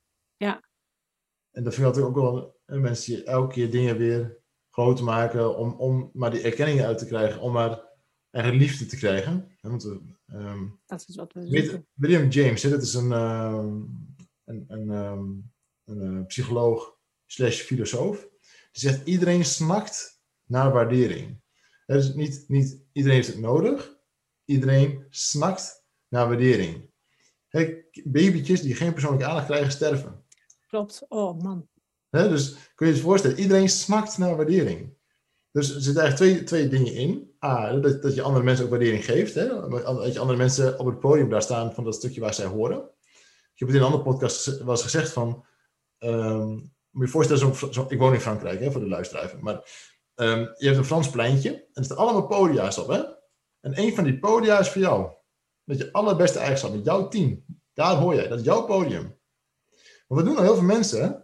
En 1.51 1.63
dat 1.63 1.73
vind 1.73 1.87
ik 1.87 1.93
altijd 1.93 2.05
ook 2.05 2.15
wel 2.15 2.59
mensen 2.79 3.15
die 3.15 3.23
elke 3.23 3.53
keer 3.53 3.71
dingen 3.71 3.97
weer 3.97 4.41
groter 4.69 5.05
maken 5.05 5.57
om, 5.57 5.73
om 5.73 6.09
maar 6.13 6.31
die 6.31 6.41
erkenning 6.41 6.81
uit 6.81 6.97
te 6.97 7.05
krijgen, 7.05 7.41
om 7.41 7.51
maar 7.51 7.87
eigenlijk 8.29 8.65
liefde 8.65 8.85
te 8.85 8.97
krijgen. 8.97 9.57
Want 9.61 9.85
ehm, 10.25 10.67
Dat 10.85 11.05
is 11.07 11.15
wat 11.15 11.33
we. 11.33 11.83
William 11.93 12.29
James, 12.29 12.63
hè, 12.63 12.69
dat 12.69 12.81
is 12.81 12.93
een, 12.93 13.11
ehm, 13.11 13.81
een, 14.49 14.65
een, 14.67 14.91
ehm, 14.91 15.25
een 15.85 16.17
eh, 16.17 16.25
psycholoog 16.25 16.97
slash 17.25 17.61
filosoof. 17.61 18.27
Die 18.71 18.81
zegt, 18.81 19.07
iedereen 19.07 19.45
snakt 19.45 20.21
naar 20.45 20.71
waardering. 20.71 21.41
Dus 21.85 22.13
niet, 22.13 22.45
niet 22.47 22.83
iedereen 22.91 23.17
heeft 23.17 23.33
het 23.33 23.39
nodig. 23.39 23.97
Iedereen 24.45 25.05
snakt 25.09 25.85
naar 26.07 26.27
waardering. 26.27 26.91
Hè, 27.47 27.83
babytjes 28.03 28.61
die 28.61 28.75
geen 28.75 28.93
persoonlijke 28.93 29.25
aandacht 29.25 29.45
krijgen, 29.45 29.71
sterven. 29.71 30.25
Klopt. 30.67 31.05
Oh 31.07 31.41
man. 31.41 31.67
Dus 32.09 32.55
kun 32.75 32.87
je 32.87 32.93
je 32.93 33.01
voorstellen, 33.01 33.39
iedereen 33.39 33.69
snakt 33.69 34.17
naar 34.17 34.35
waardering. 34.35 34.97
Dus 35.51 35.75
er 35.75 35.81
zitten 35.81 36.01
eigenlijk 36.01 36.31
twee, 36.31 36.43
twee 36.43 36.67
dingen 36.67 36.93
in. 36.93 37.35
A, 37.45 37.79
dat, 37.79 38.01
dat 38.01 38.15
je 38.15 38.21
andere 38.21 38.45
mensen 38.45 38.65
ook 38.65 38.71
waardering 38.71 39.05
geeft. 39.05 39.33
Hè? 39.33 39.47
Dat 39.47 40.13
je 40.13 40.19
andere 40.19 40.37
mensen 40.37 40.79
op 40.79 40.85
het 40.85 40.99
podium 40.99 41.29
daar 41.29 41.41
staan 41.41 41.73
van 41.73 41.83
dat 41.83 41.95
stukje 41.95 42.21
waar 42.21 42.33
zij 42.33 42.45
horen. 42.45 42.89
Ik 43.59 43.65
heb 43.65 43.67
het 43.67 43.77
in 43.77 43.83
een 43.87 43.93
andere 43.93 44.11
podcast 44.13 44.57
wel 44.57 44.69
eens 44.69 44.81
gezegd 44.81 45.11
van... 45.11 45.45
ehm, 45.97 46.47
moet 46.89 47.05
je 47.05 47.07
voorstellen, 47.07 47.55
zo, 47.55 47.71
zo- 47.71 47.85
ik 47.89 47.99
woon 47.99 48.13
in 48.13 48.19
Frankrijk, 48.19 48.59
hè, 48.59 48.71
voor 48.71 48.81
de 48.81 48.87
luisteraar. 48.87 49.35
Maar 49.39 49.69
ehm, 50.15 50.39
je 50.39 50.65
hebt 50.65 50.77
een 50.77 50.85
Frans 50.85 51.09
pleintje 51.09 51.49
en 51.53 51.67
er 51.73 51.83
staan 51.83 51.97
allemaal 51.97 52.27
podia's 52.27 52.77
op. 52.77 52.87
Hè? 52.87 53.01
En 53.59 53.79
een 53.79 53.95
van 53.95 54.03
die 54.03 54.19
podia 54.19 54.59
is 54.59 54.69
voor 54.69 54.81
jou. 54.81 55.11
Met 55.63 55.77
je 55.77 55.91
allerbeste 55.93 56.39
eigenschap, 56.39 56.73
met 56.73 56.85
jouw 56.85 57.07
team. 57.07 57.45
Daar 57.73 57.95
hoor 57.95 58.13
jij, 58.15 58.27
dat 58.27 58.39
is 58.39 58.45
jouw 58.45 58.65
podium. 58.65 59.03
Maar 60.07 60.17
wat 60.17 60.25
doen 60.25 60.33
nou 60.33 60.45
heel 60.45 60.55
veel 60.55 60.63
mensen? 60.63 61.01
hè? 61.01 61.07
Op 61.09 61.15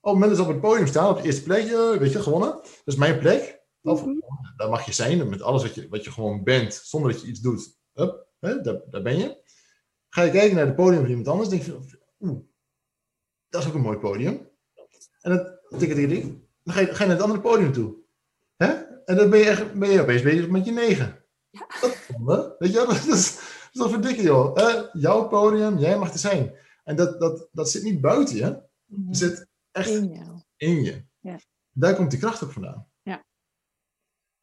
het 0.00 0.12
moment 0.12 0.28
dat 0.30 0.36
ze 0.36 0.42
op 0.42 0.48
het 0.48 0.60
podium 0.60 0.86
staan, 0.86 1.10
op 1.10 1.16
het 1.16 1.24
eerste 1.24 1.42
plekje, 1.42 1.98
weet 1.98 2.12
je, 2.12 2.22
gewonnen. 2.22 2.50
Dat 2.52 2.82
is 2.84 2.96
mijn 2.96 3.18
plek. 3.18 3.64
Of, 3.82 4.04
Mhm. 4.04 4.14
Daar 4.56 4.68
mag 4.70 4.86
je 4.86 4.92
zijn, 4.92 5.28
met 5.28 5.42
alles 5.42 5.62
wat 5.62 5.74
je, 5.74 5.88
wat 5.88 6.04
je 6.04 6.10
gewoon 6.12 6.42
bent, 6.44 6.74
zonder 6.74 7.12
dat 7.12 7.20
je 7.20 7.26
iets 7.26 7.40
doet. 7.40 7.78
Hup, 7.92 8.26
hè, 8.38 8.60
daar, 8.60 8.80
daar 8.90 9.02
ben 9.02 9.18
je. 9.18 9.44
Ga 10.16 10.22
je 10.22 10.30
kijken 10.30 10.56
naar 10.56 10.66
het 10.66 10.76
podium 10.76 11.00
van 11.00 11.08
iemand 11.08 11.28
anders, 11.28 11.48
denk 11.48 11.62
je, 11.62 11.78
oeh, 12.20 12.40
dat 13.48 13.62
is 13.62 13.68
ook 13.68 13.74
een 13.74 13.80
mooi 13.80 13.98
podium. 13.98 14.48
En 15.20 15.30
dan, 15.36 15.58
tik, 15.78 15.92
tik, 15.94 16.08
tik, 16.08 16.22
dan 16.62 16.74
ga 16.74 16.80
je, 16.80 16.86
ga 16.86 17.02
je 17.02 17.08
naar 17.08 17.16
het 17.16 17.20
andere 17.20 17.40
podium 17.40 17.72
toe. 17.72 17.94
Hè? 18.56 18.66
En 19.04 19.16
dan 19.16 19.30
ben 19.30 19.38
je, 19.38 19.44
echt, 19.44 19.72
ben 19.74 19.90
je 19.90 20.00
opeens 20.00 20.22
bezig 20.22 20.48
met 20.48 20.64
je 20.64 20.72
negen. 20.72 21.24
Dat 21.80 21.90
is 21.90 22.06
zonde. 22.06 22.54
Weet 22.58 22.72
je 22.72 22.78
dat 22.88 23.06
is, 23.06 23.38
dat 23.72 23.90
verdikken, 23.90 24.24
joh. 24.24 24.56
Jouw 24.92 25.28
podium, 25.28 25.78
jij 25.78 25.98
mag 25.98 26.12
er 26.12 26.18
zijn. 26.18 26.52
En 26.84 26.96
dat, 26.96 27.20
dat, 27.20 27.48
dat 27.52 27.70
zit 27.70 27.82
niet 27.82 28.00
buiten 28.00 28.36
je, 28.36 28.62
Mhm. 28.86 29.06
dat 29.06 29.16
zit 29.16 29.46
echt 29.70 29.88
In 29.88 30.08
jou. 30.08 30.40
in 30.56 30.82
je. 30.84 31.04
Ja. 31.20 31.38
Daar 31.72 31.94
komt 31.94 32.10
die 32.10 32.20
kracht 32.20 32.44
ook 32.44 32.52
vandaan. 32.52 32.85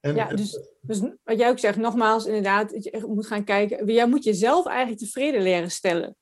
Ja. 0.04 0.10
En, 0.10 0.16
Ja, 0.16 0.28
dus, 0.36 0.60
dus 0.82 1.00
wat 1.24 1.38
jij 1.38 1.50
ook 1.50 1.60
zegt, 1.60 1.78
nogmaals, 1.78 2.26
inderdaad, 2.26 2.72
dat 2.72 2.84
je 2.84 3.04
moet 3.08 3.28
gaan 3.28 3.44
kijken. 3.44 3.94
Jij 3.94 4.08
moet 4.08 4.24
jezelf 4.24 4.66
eigenlijk 4.66 5.00
tevreden 5.00 5.42
leren 5.42 5.72
stellen. 5.72 6.16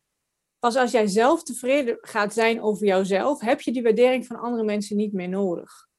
Pas 0.60 0.76
als 0.76 0.92
jij 0.92 1.08
zelf 1.08 1.44
tevreden 1.44 1.98
gaat 2.02 2.34
zijn 2.34 2.62
over 2.62 2.86
jouzelf, 2.88 3.42
heb 3.42 3.62
je 3.62 3.72
die 3.72 3.84
waardering 3.84 4.26
van 4.26 4.36
andere 4.40 4.64
mensen 4.64 4.98
niet 4.98 5.14
meer 5.14 5.30
nodig. 5.30 5.90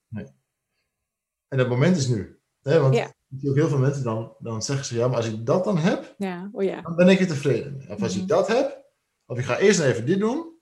en 1.48 1.58
dat 1.58 1.68
moment 1.68 1.96
is 1.96 2.06
nu. 2.08 2.40
Hè? 2.62 2.80
Want 2.80 2.94
Ja. 2.94 3.04
ook 3.48 3.54
heel 3.54 3.68
veel 3.68 3.78
mensen 3.78 4.04
dan, 4.04 4.34
dan 4.38 4.62
zeggen 4.62 4.84
ze, 4.86 4.96
ja, 4.96 5.06
maar 5.08 5.16
als 5.16 5.28
ik 5.28 5.46
dat 5.46 5.64
dan 5.64 5.76
heb, 5.78 6.14
Ja, 6.18 6.48
oh 6.52 6.62
ja. 6.62 6.80
dan 6.82 6.96
ben 6.96 7.08
ik 7.08 7.20
er 7.20 7.26
tevreden 7.26 7.76
mee. 7.76 7.88
Of 7.90 8.02
als 8.02 8.12
Mhm. 8.12 8.22
ik 8.22 8.28
dat 8.28 8.48
heb, 8.48 8.84
of 9.26 9.38
ik 9.38 9.44
ga 9.44 9.58
eerst 9.58 9.80
even 9.80 10.06
dit 10.06 10.18
doen. 10.20 10.58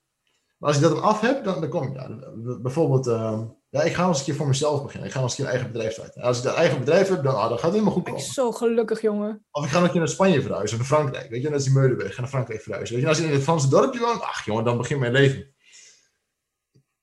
Maar 0.57 0.69
als 0.69 0.77
ik 0.77 0.83
dat 0.83 0.91
dan 0.91 1.01
af 1.03 1.19
heb, 1.21 1.43
dan, 1.43 1.61
dan 1.61 1.69
kom 1.69 1.83
ik. 1.87 1.93
Ja, 1.93 2.19
bijvoorbeeld, 2.61 3.07
ehm, 3.07 3.47
ja, 3.71 3.81
ik 3.81 3.93
ga 3.93 4.07
eens 4.07 4.19
een 4.19 4.25
keer 4.25 4.35
voor 4.35 4.47
mezelf 4.47 4.83
beginnen. 4.83 5.07
Ik 5.07 5.13
ga 5.15 5.21
eens 5.21 5.31
een 5.31 5.37
keer 5.37 5.45
een 5.45 5.51
eigen 5.51 5.71
bedrijf 5.71 5.93
starten. 5.93 6.21
En 6.21 6.27
als 6.27 6.37
ik 6.37 6.43
dat 6.43 6.55
eigen 6.55 6.79
bedrijf 6.79 7.07
heb, 7.09 7.23
dan, 7.23 7.35
ah, 7.35 7.41
dan 7.49 7.51
gaat 7.51 7.61
het 7.61 7.71
helemaal 7.71 7.91
goed 7.93 8.07
Ik 8.07 8.13
ben 8.13 8.13
komen. 8.21 8.33
zo 8.33 8.51
gelukkig, 8.51 9.01
jongen. 9.01 9.45
Of 9.51 9.65
ik 9.65 9.69
ga 9.71 9.83
een 9.83 9.89
keer 9.89 9.99
naar 9.99 10.07
Spanje 10.07 10.41
verhuizen, 10.41 10.79
of 10.79 10.89
naar 10.89 10.99
Frankrijk. 10.99 11.29
Weet 11.29 11.41
je, 11.41 11.47
net 11.47 11.53
als 11.57 11.63
die 11.63 11.73
Meulenberg. 11.73 12.09
Ik 12.09 12.13
ga 12.15 12.21
naar 12.21 12.29
Frankrijk 12.29 12.61
verhuizen. 12.61 12.95
Weet 12.95 13.03
je, 13.03 13.09
en 13.09 13.15
als 13.15 13.23
je 13.25 13.29
in 13.31 13.37
het 13.37 13.43
Franse 13.47 13.69
dorpje 13.69 13.99
woont, 13.99 14.21
ach 14.21 14.45
jongen, 14.45 14.63
dan 14.63 14.77
begint 14.77 14.99
mijn 14.99 15.11
leven. 15.11 15.53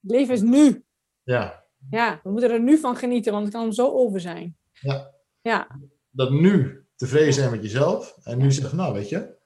Leven 0.01 0.35
is 0.35 0.41
nu. 0.41 0.85
Ja, 1.23 1.65
Ja, 1.91 2.21
we 2.23 2.31
moeten 2.31 2.51
er 2.51 2.61
nu 2.61 2.79
van 2.79 2.97
genieten, 2.97 3.33
want 3.33 3.45
het 3.45 3.55
kan 3.55 3.73
zo 3.73 3.91
over 3.93 4.21
zijn. 4.21 4.57
Ja. 4.73 5.15
Ja, 5.41 5.81
dat 6.11 6.31
nu 6.31 6.85
tevreden 6.97 7.33
zijn 7.35 7.51
met 7.51 7.63
jezelf. 7.63 8.19
En 8.23 8.39
nu 8.39 8.53
zeggen, 8.53 8.77
nou 8.77 8.95
weet 8.95 9.09
je, 9.09 9.37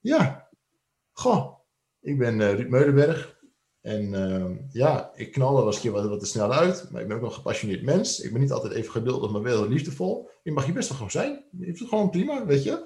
ja, 0.00 0.48
goh, 1.12 1.58
ik 2.00 2.18
ben 2.18 2.40
eh, 2.40 2.54
Ruud 2.54 2.68
Meulenberg. 2.68 3.38
En 3.80 4.14
ehm, 4.14 4.56
ja, 4.70 5.10
ik 5.14 5.32
knal 5.32 5.48
er 5.48 5.54
wel 5.54 5.66
eens 5.66 5.74
een 5.74 5.82
keer 5.82 5.90
wat, 5.92 6.08
wat 6.08 6.20
te 6.20 6.26
snel 6.26 6.52
uit. 6.52 6.88
Maar 6.90 7.02
ik 7.02 7.08
ben 7.08 7.16
ook 7.16 7.22
een 7.22 7.32
gepassioneerd 7.32 7.82
mens. 7.82 8.20
Ik 8.20 8.32
ben 8.32 8.40
niet 8.40 8.52
altijd 8.52 8.72
even 8.72 8.90
geduldig, 8.90 9.30
maar 9.30 9.42
wel 9.42 9.60
heel 9.60 9.68
liefdevol. 9.68 10.30
Je 10.42 10.52
mag 10.52 10.66
je 10.66 10.72
best 10.72 10.88
wel 10.88 10.96
gewoon 10.96 11.12
zijn. 11.12 11.44
Je 11.58 11.66
is 11.66 11.80
gewoon 11.80 12.10
prima, 12.10 12.46
weet 12.46 12.62
je. 12.62 12.84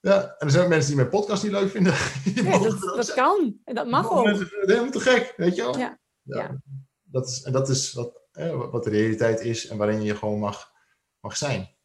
Ja, 0.00 0.22
en 0.22 0.46
er 0.46 0.50
zijn 0.50 0.62
ook 0.62 0.68
mensen 0.70 0.88
die 0.88 0.96
mijn 0.96 1.08
podcast 1.08 1.42
niet 1.42 1.52
leuk 1.52 1.70
vinden. 1.70 1.94
Ja 2.44 2.58
dat, 2.58 2.80
dat 2.80 3.14
kan. 3.14 3.60
En 3.64 3.74
dat 3.74 3.86
mag 3.86 4.10
ook. 4.10 4.24
Mensen 4.24 4.46
vinden 4.46 4.60
het 4.60 4.70
helemaal 4.70 4.90
te 4.90 5.00
gek, 5.00 5.34
weet 5.36 5.56
je 5.56 5.62
wel. 5.62 5.78
Ja. 5.78 5.98
Ja. 6.22 6.62
Dat 7.02 7.28
is, 7.28 7.42
en 7.42 7.52
dat 7.52 7.68
is 7.68 7.92
wat, 7.92 8.20
wat 8.70 8.84
de 8.84 8.90
realiteit 8.90 9.40
is 9.40 9.66
en 9.66 9.76
waarin 9.76 10.02
je 10.02 10.16
gewoon 10.16 10.38
mag, 10.38 10.72
mag 11.20 11.36
zijn. 11.36 11.76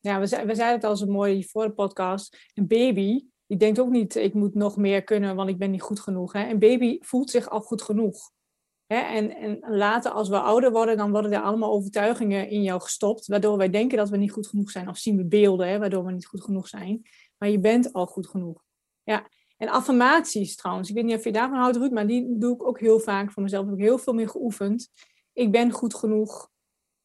Ja, 0.00 0.20
we, 0.20 0.26
we 0.26 0.54
zeiden 0.54 0.74
het 0.74 0.84
al 0.84 0.96
zo 0.96 1.06
mooi 1.06 1.44
voor 1.44 1.64
de 1.64 1.72
podcast. 1.72 2.36
Een 2.54 2.66
baby, 2.66 3.26
die 3.48 3.56
denkt 3.56 3.80
ook 3.80 3.90
niet, 3.90 4.14
ik 4.14 4.34
moet 4.34 4.54
nog 4.54 4.76
meer 4.76 5.02
kunnen, 5.02 5.36
want 5.36 5.48
ik 5.48 5.58
ben 5.58 5.70
niet 5.70 5.82
goed 5.82 6.00
genoeg. 6.00 6.32
Hè? 6.32 6.48
Een 6.48 6.58
baby 6.58 6.98
voelt 7.00 7.30
zich 7.30 7.50
al 7.50 7.60
goed 7.60 7.82
genoeg. 7.82 8.30
Hè? 8.86 8.96
En, 8.96 9.36
en 9.36 9.58
later, 9.76 10.10
als 10.10 10.28
we 10.28 10.40
ouder 10.40 10.72
worden, 10.72 10.96
dan 10.96 11.10
worden 11.10 11.32
er 11.32 11.42
allemaal 11.42 11.72
overtuigingen 11.72 12.48
in 12.48 12.62
jou 12.62 12.80
gestopt, 12.80 13.26
waardoor 13.26 13.56
wij 13.56 13.70
denken 13.70 13.96
dat 13.96 14.08
we 14.08 14.16
niet 14.16 14.32
goed 14.32 14.46
genoeg 14.46 14.70
zijn. 14.70 14.88
Of 14.88 14.98
zien 14.98 15.16
we 15.16 15.24
beelden, 15.24 15.68
hè, 15.68 15.78
waardoor 15.78 16.04
we 16.04 16.12
niet 16.12 16.26
goed 16.26 16.42
genoeg 16.42 16.68
zijn. 16.68 17.02
Maar 17.38 17.48
je 17.48 17.60
bent 17.60 17.92
al 17.92 18.06
goed 18.06 18.28
genoeg. 18.28 18.64
Ja. 19.02 19.28
En 19.56 19.68
affirmaties 19.68 20.56
trouwens, 20.56 20.88
ik 20.88 20.94
weet 20.94 21.04
niet 21.04 21.16
of 21.16 21.24
je 21.24 21.32
daarvan 21.32 21.58
houdt, 21.58 21.76
Ruud, 21.76 21.92
maar 21.92 22.06
die 22.06 22.38
doe 22.38 22.54
ik 22.54 22.66
ook 22.66 22.80
heel 22.80 23.00
vaak 23.00 23.32
voor 23.32 23.42
mezelf. 23.42 23.64
Heb 23.64 23.74
ik 23.74 23.80
heel 23.80 23.98
veel 23.98 24.12
meer 24.12 24.28
geoefend. 24.28 24.88
Ik 25.32 25.50
ben 25.50 25.70
goed 25.70 25.94
genoeg. 25.94 26.50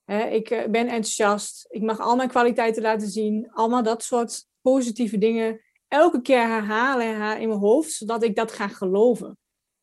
Hè, 0.04 0.26
ik 0.26 0.50
eh, 0.50 0.70
ben 0.70 0.88
enthousiast. 0.88 1.66
Ik 1.70 1.82
mag 1.82 2.00
al 2.00 2.16
mijn 2.16 2.30
kwaliteiten 2.30 2.82
laten 2.82 3.08
zien. 3.08 3.52
Allemaal 3.52 3.84
dat 3.84 4.04
soort 4.04 4.48
positieve 4.62 5.18
dingen. 5.18 5.62
Elke 5.94 6.22
keer 6.22 6.48
herhalen 6.48 7.08
herhalen 7.08 7.42
in 7.42 7.48
mijn 7.48 7.60
hoofd, 7.60 7.92
zodat 7.92 8.24
ik 8.24 8.36
dat 8.36 8.52
ga 8.52 8.68
geloven. 8.68 9.38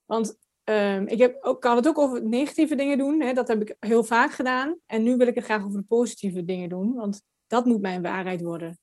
Want 0.05 0.39
ehm, 0.65 1.07
ik 1.07 1.19
heb 1.19 1.45
ook, 1.45 1.61
kan 1.61 1.77
het 1.77 1.89
ook 1.89 1.99
over 1.99 2.25
negatieve 2.25 2.75
dingen 2.75 2.99
doen. 2.99 3.21
Hè, 3.21 3.33
dat 3.33 3.49
heb 3.49 3.61
ik 3.61 3.77
heel 3.79 4.05
vaak 4.05 4.33
gedaan. 4.33 4.79
En 4.87 5.03
nu 5.03 5.17
wil 5.17 5.27
ik 5.27 5.35
het 5.35 5.45
graag 5.45 5.65
over 5.65 5.79
de 5.79 5.87
positieve 5.87 6.45
dingen 6.45 6.69
doen. 6.69 6.95
Want 6.95 7.23
dat 7.47 7.65
moet 7.65 7.81
mijn 7.81 8.03
waarheid 8.03 8.43
worden. 8.43 8.79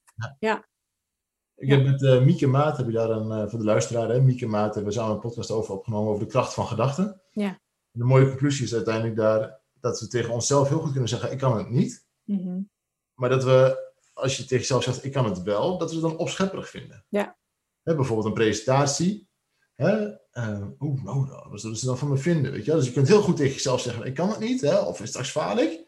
Ik 1.55 1.69
heb 1.69 1.83
met 1.83 2.03
eh, 2.03 2.23
Mieke 2.23 2.47
Maat, 2.47 2.77
heb 2.77 2.85
je 2.85 2.91
daar 2.91 3.09
een, 3.09 3.31
eh, 3.31 3.49
voor 3.49 3.59
de 3.59 3.65
luisteraar, 3.65 4.09
hè, 4.09 4.21
Mieke 4.21 4.47
Maat, 4.47 4.75
hebben 4.75 4.93
we 4.93 4.99
samen 4.99 5.15
een 5.15 5.21
podcast 5.21 5.51
over 5.51 5.73
opgenomen 5.73 6.11
over 6.11 6.25
de 6.25 6.31
kracht 6.31 6.53
van 6.53 6.67
gedachten. 6.67 7.21
Ja. 7.31 7.59
De 7.91 8.03
mooie 8.03 8.27
conclusie 8.27 8.65
is 8.65 8.73
uiteindelijk 8.73 9.15
daar 9.15 9.61
dat 9.79 9.99
we 9.99 10.07
tegen 10.07 10.33
onszelf 10.33 10.69
heel 10.69 10.79
goed 10.79 10.91
kunnen 10.91 11.09
zeggen, 11.09 11.31
ik 11.31 11.37
kan 11.37 11.57
het 11.57 11.69
niet. 11.69 12.05
Mhm. 12.23 12.61
Maar 13.13 13.29
dat 13.29 13.43
we, 13.43 13.86
als 14.17 14.37
je 14.37 14.43
tegen 14.43 14.57
jezelf 14.57 14.83
zegt, 14.83 15.05
ik 15.05 15.11
kan 15.11 15.25
het 15.25 15.43
wel, 15.43 15.77
dat 15.77 15.89
we 15.89 15.95
het 15.95 16.05
dan 16.05 16.17
opschepperig 16.17 16.69
vinden. 16.69 17.05
Ja. 17.09 17.37
Hè, 17.83 17.95
bijvoorbeeld 17.95 18.27
een 18.27 18.33
presentatie. 18.33 19.27
Hè, 19.75 20.07
eh, 20.31 20.67
Oeh, 20.79 21.03
nou, 21.03 21.27
wat 21.49 21.61
zullen 21.61 21.77
ze 21.77 21.85
dan 21.85 21.97
van 21.97 22.09
me 22.09 22.17
vinden? 22.17 22.51
Weet 22.51 22.65
je? 22.65 22.71
Dus 22.71 22.85
je 22.85 22.91
kunt 22.91 23.07
heel 23.07 23.21
goed 23.21 23.37
tegen 23.37 23.53
jezelf 23.53 23.81
zeggen, 23.81 24.05
ik 24.05 24.13
kan 24.13 24.29
het 24.29 24.39
niet, 24.39 24.61
hè, 24.61 24.79
of 24.79 25.01
straks 25.03 25.29
faal 25.29 25.57
ik. 25.57 25.85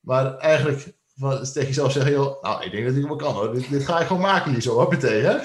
Maar 0.00 0.36
eigenlijk 0.36 0.94
van, 1.16 1.42
tegen 1.42 1.68
jezelf 1.68 1.92
zeggen, 1.92 2.12
joh, 2.12 2.42
nou, 2.42 2.64
ik 2.64 2.70
denk 2.70 2.84
dat 2.84 2.94
ik 2.94 3.00
het 3.00 3.08
wel 3.08 3.16
kan 3.16 3.34
hoor. 3.34 3.52
Dit, 3.52 3.70
dit 3.70 3.84
ga 3.84 4.00
ik 4.00 4.06
gewoon 4.06 4.22
maken 4.22 4.52
hier 4.52 4.60
zo, 4.60 4.74
hoppatee, 4.74 5.22
hè. 5.22 5.38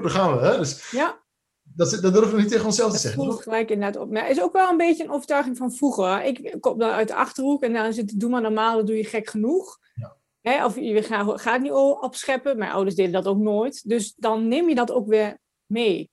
Daar 0.00 0.10
gaan 0.10 0.36
we, 0.36 0.46
hè. 0.46 0.58
Dus 0.58 0.90
Ja, 0.90 1.22
dat, 1.62 1.90
dat 1.90 2.12
durven 2.12 2.34
we 2.34 2.40
niet 2.40 2.50
tegen 2.50 2.66
onszelf 2.66 2.88
te 2.88 2.94
dat 2.94 3.02
zeggen. 3.02 3.24
voelt 3.24 3.42
gelijk 3.42 3.70
inderdaad 3.70 4.02
op. 4.02 4.10
Maar 4.10 4.26
het 4.26 4.36
is 4.36 4.42
ook 4.42 4.52
wel 4.52 4.70
een 4.70 4.76
beetje 4.76 5.04
een 5.04 5.10
overtuiging 5.10 5.56
van 5.56 5.72
vroeger. 5.72 6.24
Ik 6.24 6.56
kom 6.60 6.78
dan 6.78 6.90
uit 6.90 7.08
de 7.08 7.14
Achterhoek 7.14 7.62
en 7.62 7.72
dan 7.72 7.92
zit 7.92 8.20
doe 8.20 8.30
maar 8.30 8.42
normaal, 8.42 8.76
dan 8.76 8.86
doe 8.86 8.96
je 8.96 9.04
gek 9.04 9.28
genoeg. 9.28 9.78
Ja. 9.94 10.16
Hè, 10.42 10.64
of 10.64 10.76
je 10.76 11.02
gaat, 11.02 11.40
gaat 11.40 11.60
niet 11.60 11.70
o- 11.70 11.98
opscheppen. 12.00 12.58
Mijn 12.58 12.70
ouders 12.70 12.94
deden 12.96 13.12
dat 13.12 13.26
ook 13.26 13.38
nooit. 13.38 13.88
Dus 13.88 14.14
dan 14.14 14.48
neem 14.48 14.68
je 14.68 14.74
dat 14.74 14.90
ook 14.92 15.06
weer 15.08 15.38
mee. 15.66 16.10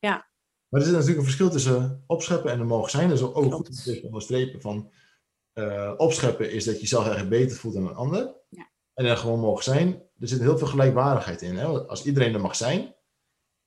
Maar 0.00 0.80
er 0.80 0.86
zit 0.86 0.92
natuurlijk 0.92 1.18
een 1.18 1.24
verschil 1.24 1.50
tussen 1.50 2.04
opscheppen 2.06 2.50
en 2.50 2.58
er 2.58 2.66
mogen 2.66 2.90
zijn. 2.90 3.08
Dus 3.08 3.22
ook 3.22 3.32
Klopt. 3.34 3.54
goed 3.54 3.68
om 3.68 3.74
te 3.74 4.00
onderstrepen 4.04 4.60
van 4.60 4.92
eh, 5.52 5.94
opscheppen 5.96 6.52
is 6.52 6.64
dat 6.64 6.74
je 6.74 6.80
jezelf 6.80 7.04
eigenlijk 7.06 7.36
beter 7.42 7.56
voelt 7.56 7.74
dan 7.74 7.86
een 7.88 7.94
ander. 7.94 8.34
Ja. 8.48 8.70
En 8.94 9.04
er 9.04 9.16
gewoon 9.16 9.40
mogen 9.40 9.64
zijn. 9.64 9.88
Er 10.18 10.28
zit 10.28 10.40
heel 10.40 10.58
veel 10.58 10.66
gelijkwaardigheid 10.66 11.42
in. 11.42 11.56
Hè? 11.56 11.64
Als 11.66 12.04
iedereen 12.04 12.34
er 12.34 12.40
mag 12.40 12.56
zijn, 12.56 12.94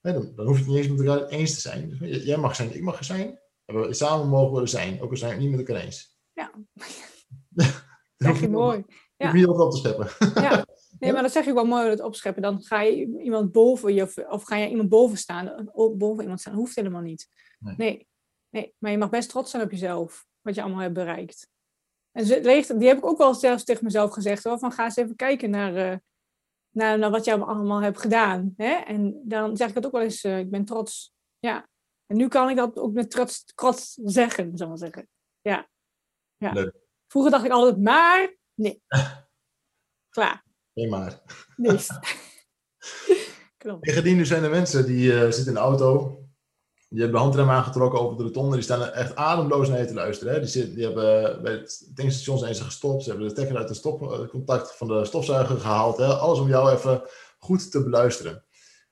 hè, 0.01 0.13
dan, 0.13 0.31
dan 0.35 0.45
hoef 0.45 0.55
je 0.57 0.63
het 0.63 0.71
niet 0.73 0.77
eens 0.77 0.87
met 0.87 1.07
elkaar 1.07 1.27
eens 1.27 1.53
te 1.53 1.59
zijn. 1.59 1.89
Dus, 1.89 1.99
j- 1.99 2.25
jij 2.25 2.37
mag 2.37 2.55
zijn, 2.55 2.75
ik 2.75 2.81
mag 2.81 2.97
er 2.97 3.03
zijn. 3.05 3.39
En 3.65 3.79
we, 3.79 3.93
samen 3.93 4.27
mogen 4.27 4.55
we 4.55 4.61
er 4.61 4.67
zijn, 4.67 5.01
ook 5.01 5.09
al 5.11 5.17
zijn 5.17 5.29
we 5.29 5.35
het 5.41 5.45
niet 5.49 5.57
met 5.57 5.67
elkaar 5.67 5.83
eens. 5.83 6.17
Ja. 6.33 6.51
Niet 8.17 8.49
mooi. 8.49 8.83
Ja. 9.17 9.31
niet 9.33 9.47
op 9.47 9.71
te 9.71 9.77
scheppen. 9.77 10.09
Ja. 10.43 10.65
Nee, 10.99 11.13
maar 11.13 11.21
dat 11.21 11.31
zeg 11.31 11.45
ik 11.45 11.53
wel 11.53 11.65
mooi, 11.65 11.89
dat 11.89 11.99
opscheppen. 11.99 12.41
Dan 12.41 12.63
ga 12.63 12.81
je 12.81 13.19
iemand 13.19 13.51
boven 13.51 13.93
je, 13.93 14.01
of- 14.01 14.17
of 14.17 14.43
ga 14.43 14.55
je 14.55 14.69
iemand 14.69 14.89
boven 14.89 15.17
staan. 15.17 15.69
Boven 15.73 16.21
iemand 16.21 16.39
staan. 16.39 16.53
Hoeft 16.53 16.75
helemaal 16.75 17.01
niet. 17.01 17.27
Nee. 17.59 17.75
Nee. 17.77 18.07
nee. 18.49 18.75
Maar 18.77 18.91
je 18.91 18.97
mag 18.97 19.09
best 19.09 19.29
trots 19.29 19.51
zijn 19.51 19.63
op 19.63 19.71
jezelf. 19.71 20.25
Wat 20.41 20.55
je 20.55 20.61
allemaal 20.61 20.81
hebt 20.81 20.93
bereikt. 20.93 21.49
En 22.11 22.23
die 22.77 22.87
heb 22.87 22.97
ik 22.97 23.05
ook 23.05 23.17
wel 23.17 23.33
zelfs 23.33 23.63
tegen 23.63 23.83
mezelf 23.83 24.11
gezegd. 24.11 24.43
Hoor, 24.43 24.59
van 24.59 24.71
ga 24.71 24.83
eens 24.83 24.95
even 24.95 25.15
kijken 25.15 25.49
naar, 25.49 25.75
eh, 25.75 25.97
naar, 26.69 26.99
naar 26.99 27.11
wat 27.11 27.25
jij 27.25 27.39
allemaal 27.39 27.81
hebt 27.81 27.99
gedaan. 27.99 28.53
Hè? 28.57 28.73
En 28.73 29.21
dan 29.23 29.57
zeg 29.57 29.69
ik 29.69 29.75
het 29.75 29.85
ook 29.85 29.91
wel 29.91 30.01
eens, 30.01 30.23
eh, 30.23 30.39
ik 30.39 30.49
ben 30.49 30.65
trots. 30.65 31.13
Ja. 31.39 31.67
En 32.05 32.17
nu 32.17 32.27
kan 32.27 32.49
ik 32.49 32.55
dat 32.55 32.77
ook 32.77 32.93
met 32.93 33.11
trots, 33.11 33.43
trots 33.55 33.99
zeggen, 34.03 34.57
zal 34.57 34.65
ik 34.65 34.67
maar 34.67 34.89
zeggen. 34.89 35.09
Ja. 35.41 35.69
ja. 36.37 36.51
Leuk. 36.51 36.75
Vroeger 37.07 37.31
dacht 37.31 37.45
ik 37.45 37.51
altijd, 37.51 37.81
maar 37.81 38.35
nee. 38.55 38.83
Klaar. 40.09 40.43
Nee, 40.73 40.89
maar. 40.89 41.21
Nee. 41.55 41.77
Klopt. 43.57 44.03
Nu 44.03 44.25
zijn 44.25 44.43
er 44.43 44.49
mensen 44.49 44.85
die 44.85 45.13
eh, 45.13 45.21
zitten 45.21 45.47
in 45.47 45.53
de 45.53 45.59
auto. 45.59 46.19
Die 46.89 46.99
hebben 46.99 47.19
de 47.19 47.25
handrem 47.25 47.49
aangetrokken 47.49 47.99
over 47.99 48.17
de 48.17 48.23
rotonde. 48.23 48.55
Die 48.55 48.63
staan 48.63 48.81
er 48.81 48.91
echt 48.91 49.15
ademloos 49.15 49.69
naar 49.69 49.79
je 49.79 49.85
te 49.85 49.93
luisteren. 49.93 50.33
Hè? 50.33 50.39
Die, 50.39 50.49
zitten, 50.49 50.75
die 50.75 50.83
hebben 50.83 51.41
bij 51.41 51.51
het 51.51 51.91
tankstation 51.95 52.37
zijn 52.37 52.55
ze 52.55 52.63
gestopt. 52.63 53.03
Ze 53.03 53.09
hebben 53.09 53.27
de 53.27 53.33
stekker 53.33 53.57
uit 53.57 53.67
de 53.67 53.73
stopcontact 53.73 54.75
van 54.75 54.87
de 54.87 55.05
stofzuiger 55.05 55.59
gehaald. 55.59 55.97
Hè? 55.97 56.05
Alles 56.05 56.39
om 56.39 56.47
jou 56.47 56.71
even 56.71 57.01
goed 57.37 57.71
te 57.71 57.83
beluisteren. 57.83 58.43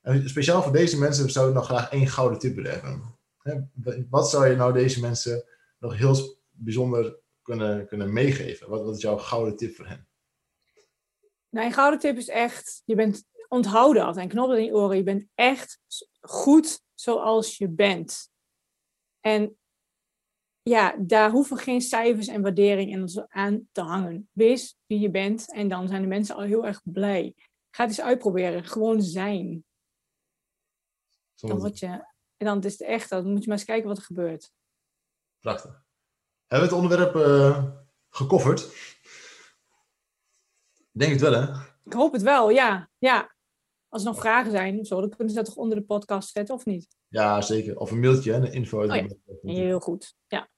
En 0.01 0.29
speciaal 0.29 0.63
voor 0.63 0.71
deze 0.71 0.99
mensen 0.99 1.29
zou 1.29 1.47
ik 1.47 1.53
nog 1.53 1.65
graag 1.65 1.89
één 1.89 2.07
gouden 2.07 2.39
tip 2.39 2.55
willen 2.55 2.71
hebben. 2.71 3.15
Hè? 3.37 3.55
Wat 4.09 4.29
zou 4.29 4.47
je 4.47 4.55
nou 4.55 4.73
deze 4.73 4.99
mensen 4.99 5.43
nog 5.79 5.97
heel 5.97 6.37
bijzonder 6.51 7.19
kunnen, 7.43 7.87
kunnen 7.87 8.13
meegeven? 8.13 8.69
Wat, 8.69 8.83
wat 8.83 8.95
is 8.95 9.01
jouw 9.01 9.17
gouden 9.17 9.57
tip 9.57 9.75
voor 9.75 9.87
hen? 9.87 10.07
Nou, 11.49 11.65
een 11.65 11.73
gouden 11.73 11.99
tip 11.99 12.17
is 12.17 12.27
echt, 12.27 12.81
je 12.85 12.95
bent, 12.95 13.25
onthoud 13.47 13.95
dat 13.95 14.17
en 14.17 14.27
knop 14.27 14.47
dat 14.47 14.57
in 14.57 14.65
je 14.65 14.73
oren. 14.73 14.97
Je 14.97 15.03
bent 15.03 15.27
echt 15.35 15.79
goed 16.21 16.81
zoals 16.93 17.57
je 17.57 17.69
bent. 17.69 18.31
En 19.19 19.57
ja, 20.61 20.95
daar 20.99 21.31
hoeven 21.31 21.57
geen 21.57 21.81
cijfers 21.81 22.27
en 22.27 22.41
waardering 22.41 23.25
aan 23.27 23.67
te 23.71 23.81
hangen. 23.81 24.29
Wees 24.31 24.77
wie 24.85 24.99
je 24.99 25.09
bent 25.09 25.53
en 25.53 25.67
dan 25.67 25.87
zijn 25.87 26.01
de 26.01 26.07
mensen 26.07 26.35
al 26.35 26.41
heel 26.41 26.65
erg 26.65 26.81
blij. 26.83 27.33
Ga 27.69 27.83
het 27.83 27.97
eens 27.97 28.01
uitproberen. 28.01 28.65
Gewoon 28.65 29.01
zijn. 29.01 29.65
Dan 31.35 31.59
word 31.59 31.79
je, 31.79 31.87
en 32.37 32.45
dan 32.45 32.63
is 32.63 32.71
het 32.71 32.81
echt, 32.81 33.09
dan 33.09 33.31
moet 33.31 33.41
je 33.41 33.47
maar 33.47 33.57
eens 33.57 33.67
kijken 33.67 33.87
wat 33.87 33.97
er 33.97 34.03
gebeurt. 34.03 34.51
Prachtig. 35.39 35.82
Hebben 36.53 36.69
we 36.69 36.75
het 36.75 36.83
onderwerp 36.83 37.15
uh, 37.15 37.63
gekofferd? 38.09 38.69
Denk 40.91 41.11
het 41.11 41.21
wel, 41.21 41.33
hè? 41.33 41.41
Ik 41.85 41.93
hoop 41.93 42.13
het 42.13 42.21
wel, 42.21 42.49
ja. 42.49 42.89
ja. 42.97 43.35
Als 43.89 44.01
er 44.01 44.07
nog 44.07 44.19
vragen 44.19 44.51
zijn 44.51 44.85
zo, 44.85 44.99
dan 44.99 45.09
kunnen 45.09 45.29
ze 45.29 45.35
dat 45.35 45.45
toch 45.45 45.55
onder 45.55 45.77
de 45.77 45.83
podcast 45.83 46.31
zetten, 46.31 46.55
of 46.55 46.65
niet? 46.65 46.87
Ja, 47.07 47.41
zeker. 47.41 47.77
Of 47.77 47.91
een 47.91 47.99
mailtje, 47.99 48.33
een 48.33 48.51
info. 48.51 48.81
Oh, 48.83 48.95
ja. 48.95 49.07
Heel 49.41 49.79
goed, 49.79 50.15
ja. 50.27 50.49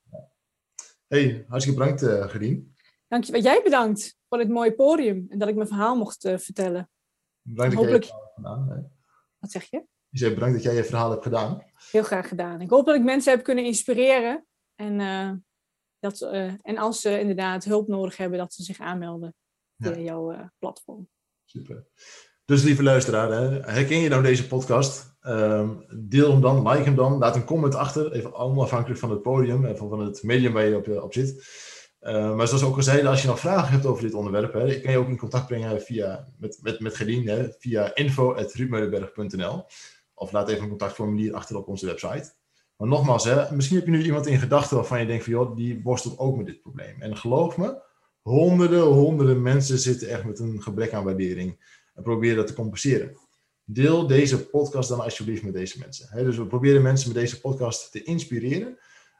hey, 1.08 1.46
hartstikke 1.48 1.80
bedankt, 1.80 2.02
uh, 2.02 2.30
Gerien. 2.30 2.76
Dank 3.08 3.24
je. 3.24 3.42
Jij 3.42 3.62
bedankt 3.64 4.18
voor 4.30 4.38
dit 4.38 4.50
mooie 4.50 4.76
podium 4.76 5.26
en 5.30 5.40
dat 5.40 5.48
ik 5.48 5.56
mijn 5.56 5.68
verhaal 5.68 5.96
mocht 5.96 6.26
uh, 6.26 6.38
vertellen. 6.38 6.90
Bedankt 7.42 7.76
Hopelijk... 7.76 8.02
dat 8.02 8.12
jij 8.12 8.20
je 8.20 8.34
verhaal 8.34 8.60
hebt 8.60 8.68
gedaan. 8.68 8.70
Hè? 8.70 8.98
Wat 9.40 9.52
zeg 9.52 9.70
je? 9.70 9.86
Je 10.10 10.18
zei 10.18 10.34
bedankt 10.34 10.56
dat 10.56 10.64
jij 10.64 10.76
je 10.76 10.84
verhaal 10.84 11.10
hebt 11.12 11.24
gedaan. 11.24 11.64
Heel 11.92 12.04
graag 12.04 12.28
gedaan. 12.28 12.62
Ik 12.62 12.70
hoop 12.70 12.86
dat 12.86 12.96
ik 12.96 13.04
mensen 13.04 13.34
heb 13.34 13.44
kunnen 13.44 13.66
inspireren. 13.66 14.46
En, 14.76 15.00
uh, 15.00 15.32
dat, 16.12 16.22
en 16.62 16.78
als 16.78 17.02
ze 17.02 17.20
inderdaad 17.20 17.64
hulp 17.64 17.88
nodig 17.88 18.18
hebben, 18.18 18.40
dat 18.40 18.54
ze 18.54 18.64
zich 18.64 18.80
aanmelden 18.80 19.36
via 19.78 20.00
jouw 20.00 20.50
platform. 20.60 21.10
Super. 21.46 21.88
Dus 22.46 22.64
lieve 22.64 22.84
luisteraar, 22.84 23.32
hè, 23.32 23.60
herken 23.60 24.00
je 24.00 24.10
nou 24.10 24.24
deze 24.24 24.48
podcast? 24.48 25.18
Um, 25.22 25.86
deel 26.10 26.32
hem 26.32 26.42
dan, 26.42 26.68
like 26.68 26.84
hem 26.84 26.96
dan, 26.96 27.18
laat 27.18 27.36
een 27.36 27.46
comment 27.46 27.76
achter. 27.76 28.12
Even 28.12 28.34
onafhankelijk 28.34 29.00
van 29.00 29.10
het 29.10 29.22
podium 29.22 29.66
en 29.66 29.78
van 29.78 30.00
het 30.00 30.24
medium 30.24 30.54
waar 30.54 30.66
je 30.66 30.76
op, 30.76 30.88
op 30.88 31.14
zit. 31.14 31.48
Uh, 32.02 32.36
maar 32.36 32.48
zoals 32.48 32.64
ook 32.64 32.76
al 32.76 32.84
zei, 32.84 33.06
als 33.06 33.22
je 33.22 33.28
nog 33.28 33.40
vragen 33.40 33.72
hebt 33.72 33.86
over 33.86 34.04
dit 34.04 34.14
onderwerp, 34.14 34.54
hè, 34.54 34.72
ik 34.72 34.84
kan 34.84 34.92
je 34.92 34.98
ook 34.98 35.08
in 35.08 35.18
contact 35.18 35.48
brengen 35.48 35.82
via, 35.82 36.28
met, 36.38 36.60
met, 36.62 36.80
met 36.80 36.96
Gedien 36.96 37.28
hè, 37.28 37.52
via 37.60 37.96
info.ruudmeulenberg.nl 37.96 39.66
of 40.14 40.32
laat 40.32 40.50
even 40.50 40.64
een 40.64 40.70
contactformulier 40.70 41.34
achter 41.34 41.58
op 41.58 41.68
onze 41.68 41.86
website. 41.86 42.34
Maar 42.78 42.88
nogmaals, 42.88 43.24
hè, 43.24 43.56
misschien 43.56 43.78
heb 43.78 43.86
je 43.86 43.92
nu 43.92 44.04
iemand 44.04 44.28
in 44.28 44.40
gedachten 44.40 44.76
waarvan 44.76 45.00
je 45.00 45.06
denkt 45.06 45.24
van 45.24 45.34
joh, 45.34 45.56
die 45.56 45.82
worstelt 45.84 46.18
ook 46.18 46.38
met 46.38 46.46
dit 46.46 46.62
probleem. 46.62 47.02
En 47.02 47.18
geloof 47.18 47.58
me, 47.58 47.82
honderden, 48.22 48.82
honderden 48.82 49.42
mensen 49.42 49.80
zitten 49.80 50.10
echt 50.10 50.24
met 50.26 50.40
een 50.40 50.62
gebrek 50.62 50.94
aan 50.94 51.04
waardering 51.04 51.60
en 51.94 52.04
probeer 52.04 52.36
dat 52.36 52.48
te 52.48 52.54
compenseren. 52.54 53.18
Deel 53.64 54.08
deze 54.08 54.46
podcast 54.46 54.90
dan 54.90 55.00
alsjeblieft 55.00 55.44
met 55.44 55.54
deze 55.54 55.80
mensen. 55.80 56.26
dus 56.26 56.38
we 56.38 56.46
proberen 56.48 56.82
mensen 56.82 57.08
met 57.08 57.18
deze 57.18 57.42
podcast 57.42 57.92
te 57.92 58.04
inspireren 58.04 58.78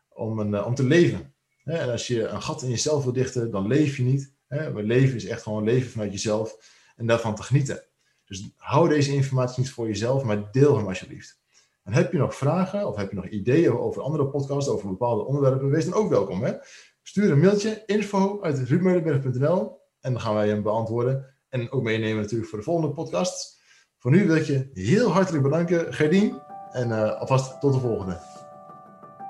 om, 0.10 0.40
een, 0.40 0.64
om 0.64 0.76
te 0.76 0.84
leven. 0.84 1.34
en 1.64 1.92
als 1.92 2.08
je 2.08 2.28
een 2.28 2.42
gat 2.42 2.62
in 2.62 2.70
jezelf 2.70 3.04
wil 3.04 3.14
dichten, 3.14 3.52
dan 3.52 3.68
leef 3.68 3.98
je 3.98 4.04
niet. 4.04 4.34
maar 4.48 4.84
leven 4.84 5.16
is 5.16 5.26
echt 5.26 5.42
gewoon 5.42 5.64
leven 5.64 5.92
vanuit 5.92 6.12
jezelf 6.12 6.74
en 6.96 7.06
daarvan 7.06 7.36
te 7.36 7.44
genieten. 7.44 7.84
Dus 8.26 8.50
hou 8.58 8.90
deze 8.90 9.14
informatie 9.14 9.64
niet 9.64 9.72
voor 9.72 9.88
jezelf, 9.88 10.24
maar 10.24 10.52
deel 10.52 10.78
hem 10.78 10.88
alsjeblieft. 10.88 11.40
En 11.86 11.94
heb 11.94 12.12
je 12.12 12.18
nog 12.18 12.36
vragen 12.36 12.88
of 12.88 12.96
heb 12.96 13.10
je 13.10 13.16
nog 13.16 13.28
ideeën 13.28 13.78
over 13.78 14.02
andere 14.02 14.28
podcasts, 14.28 14.70
over 14.70 14.90
bepaalde 14.90 15.26
onderwerpen, 15.26 15.70
wees 15.70 15.86
dan 15.86 15.94
ook 15.94 16.10
welkom. 16.10 16.44
Hè? 16.44 16.54
Stuur 17.02 17.32
een 17.32 17.40
mailtje, 17.40 17.84
info 17.86 18.42
uit 18.42 18.60
ruudmeulenberg.nl 18.60 19.82
en 20.00 20.12
dan 20.12 20.22
gaan 20.22 20.34
wij 20.34 20.48
hem 20.48 20.64
beantwoorden. 20.64 21.36
En 21.50 21.72
ook 21.72 21.84
meenemen 21.84 22.22
natuurlijk 22.22 22.50
voor 22.50 22.60
de 22.60 22.66
volgende 22.66 22.94
podcast. 22.94 23.62
Voor 23.98 24.12
nu 24.12 24.28
wil 24.28 24.36
ik 24.36 24.44
je 24.44 24.70
heel 24.74 25.12
hartelijk 25.12 25.44
bedanken, 25.44 25.94
Gerdien. 25.94 26.42
En 26.72 26.90
uh, 26.90 27.20
alvast 27.20 27.60
tot 27.62 27.74
de 27.74 27.80
volgende. 27.80 28.20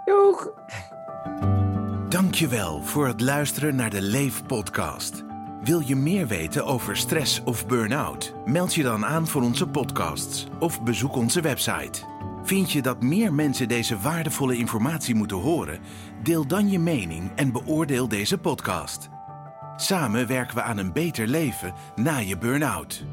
Doeg! 0.06 0.54
Dankjewel 2.10 2.82
voor 2.82 3.08
het 3.08 3.22
luisteren 3.22 3.76
naar 3.76 3.90
de 3.90 4.02
Leef 4.02 4.46
podcast. 4.46 5.24
Wil 5.64 5.80
je 5.80 5.96
meer 5.96 6.28
weten 6.28 6.66
over 6.66 6.98
stress 6.98 7.44
of 7.44 7.68
burn-out? 7.68 8.34
Meld 8.46 8.74
je 8.74 8.84
dan 8.84 9.06
aan 9.06 9.28
voor 9.28 9.42
onze 9.42 9.68
podcasts 9.68 10.48
of 10.60 10.84
bezoek 10.84 11.16
onze 11.16 11.42
website. 11.42 12.15
Vind 12.46 12.72
je 12.72 12.82
dat 12.82 13.02
meer 13.04 13.34
mensen 13.34 13.68
deze 13.68 14.00
waardevolle 14.00 14.58
informatie 14.58 15.16
moeten 15.16 15.38
horen? 15.38 15.80
Deel 16.24 16.48
dan 16.48 16.70
je 16.70 16.80
mening 16.80 17.32
en 17.36 17.52
beoordeel 17.52 18.08
deze 18.08 18.38
podcast. 18.38 19.10
Samen 19.76 20.28
werken 20.28 20.56
we 20.56 20.62
aan 20.62 20.78
een 20.78 20.94
beter 20.94 21.28
leven 21.28 21.74
na 21.96 22.18
je 22.18 22.38
burn-out. 22.38 23.06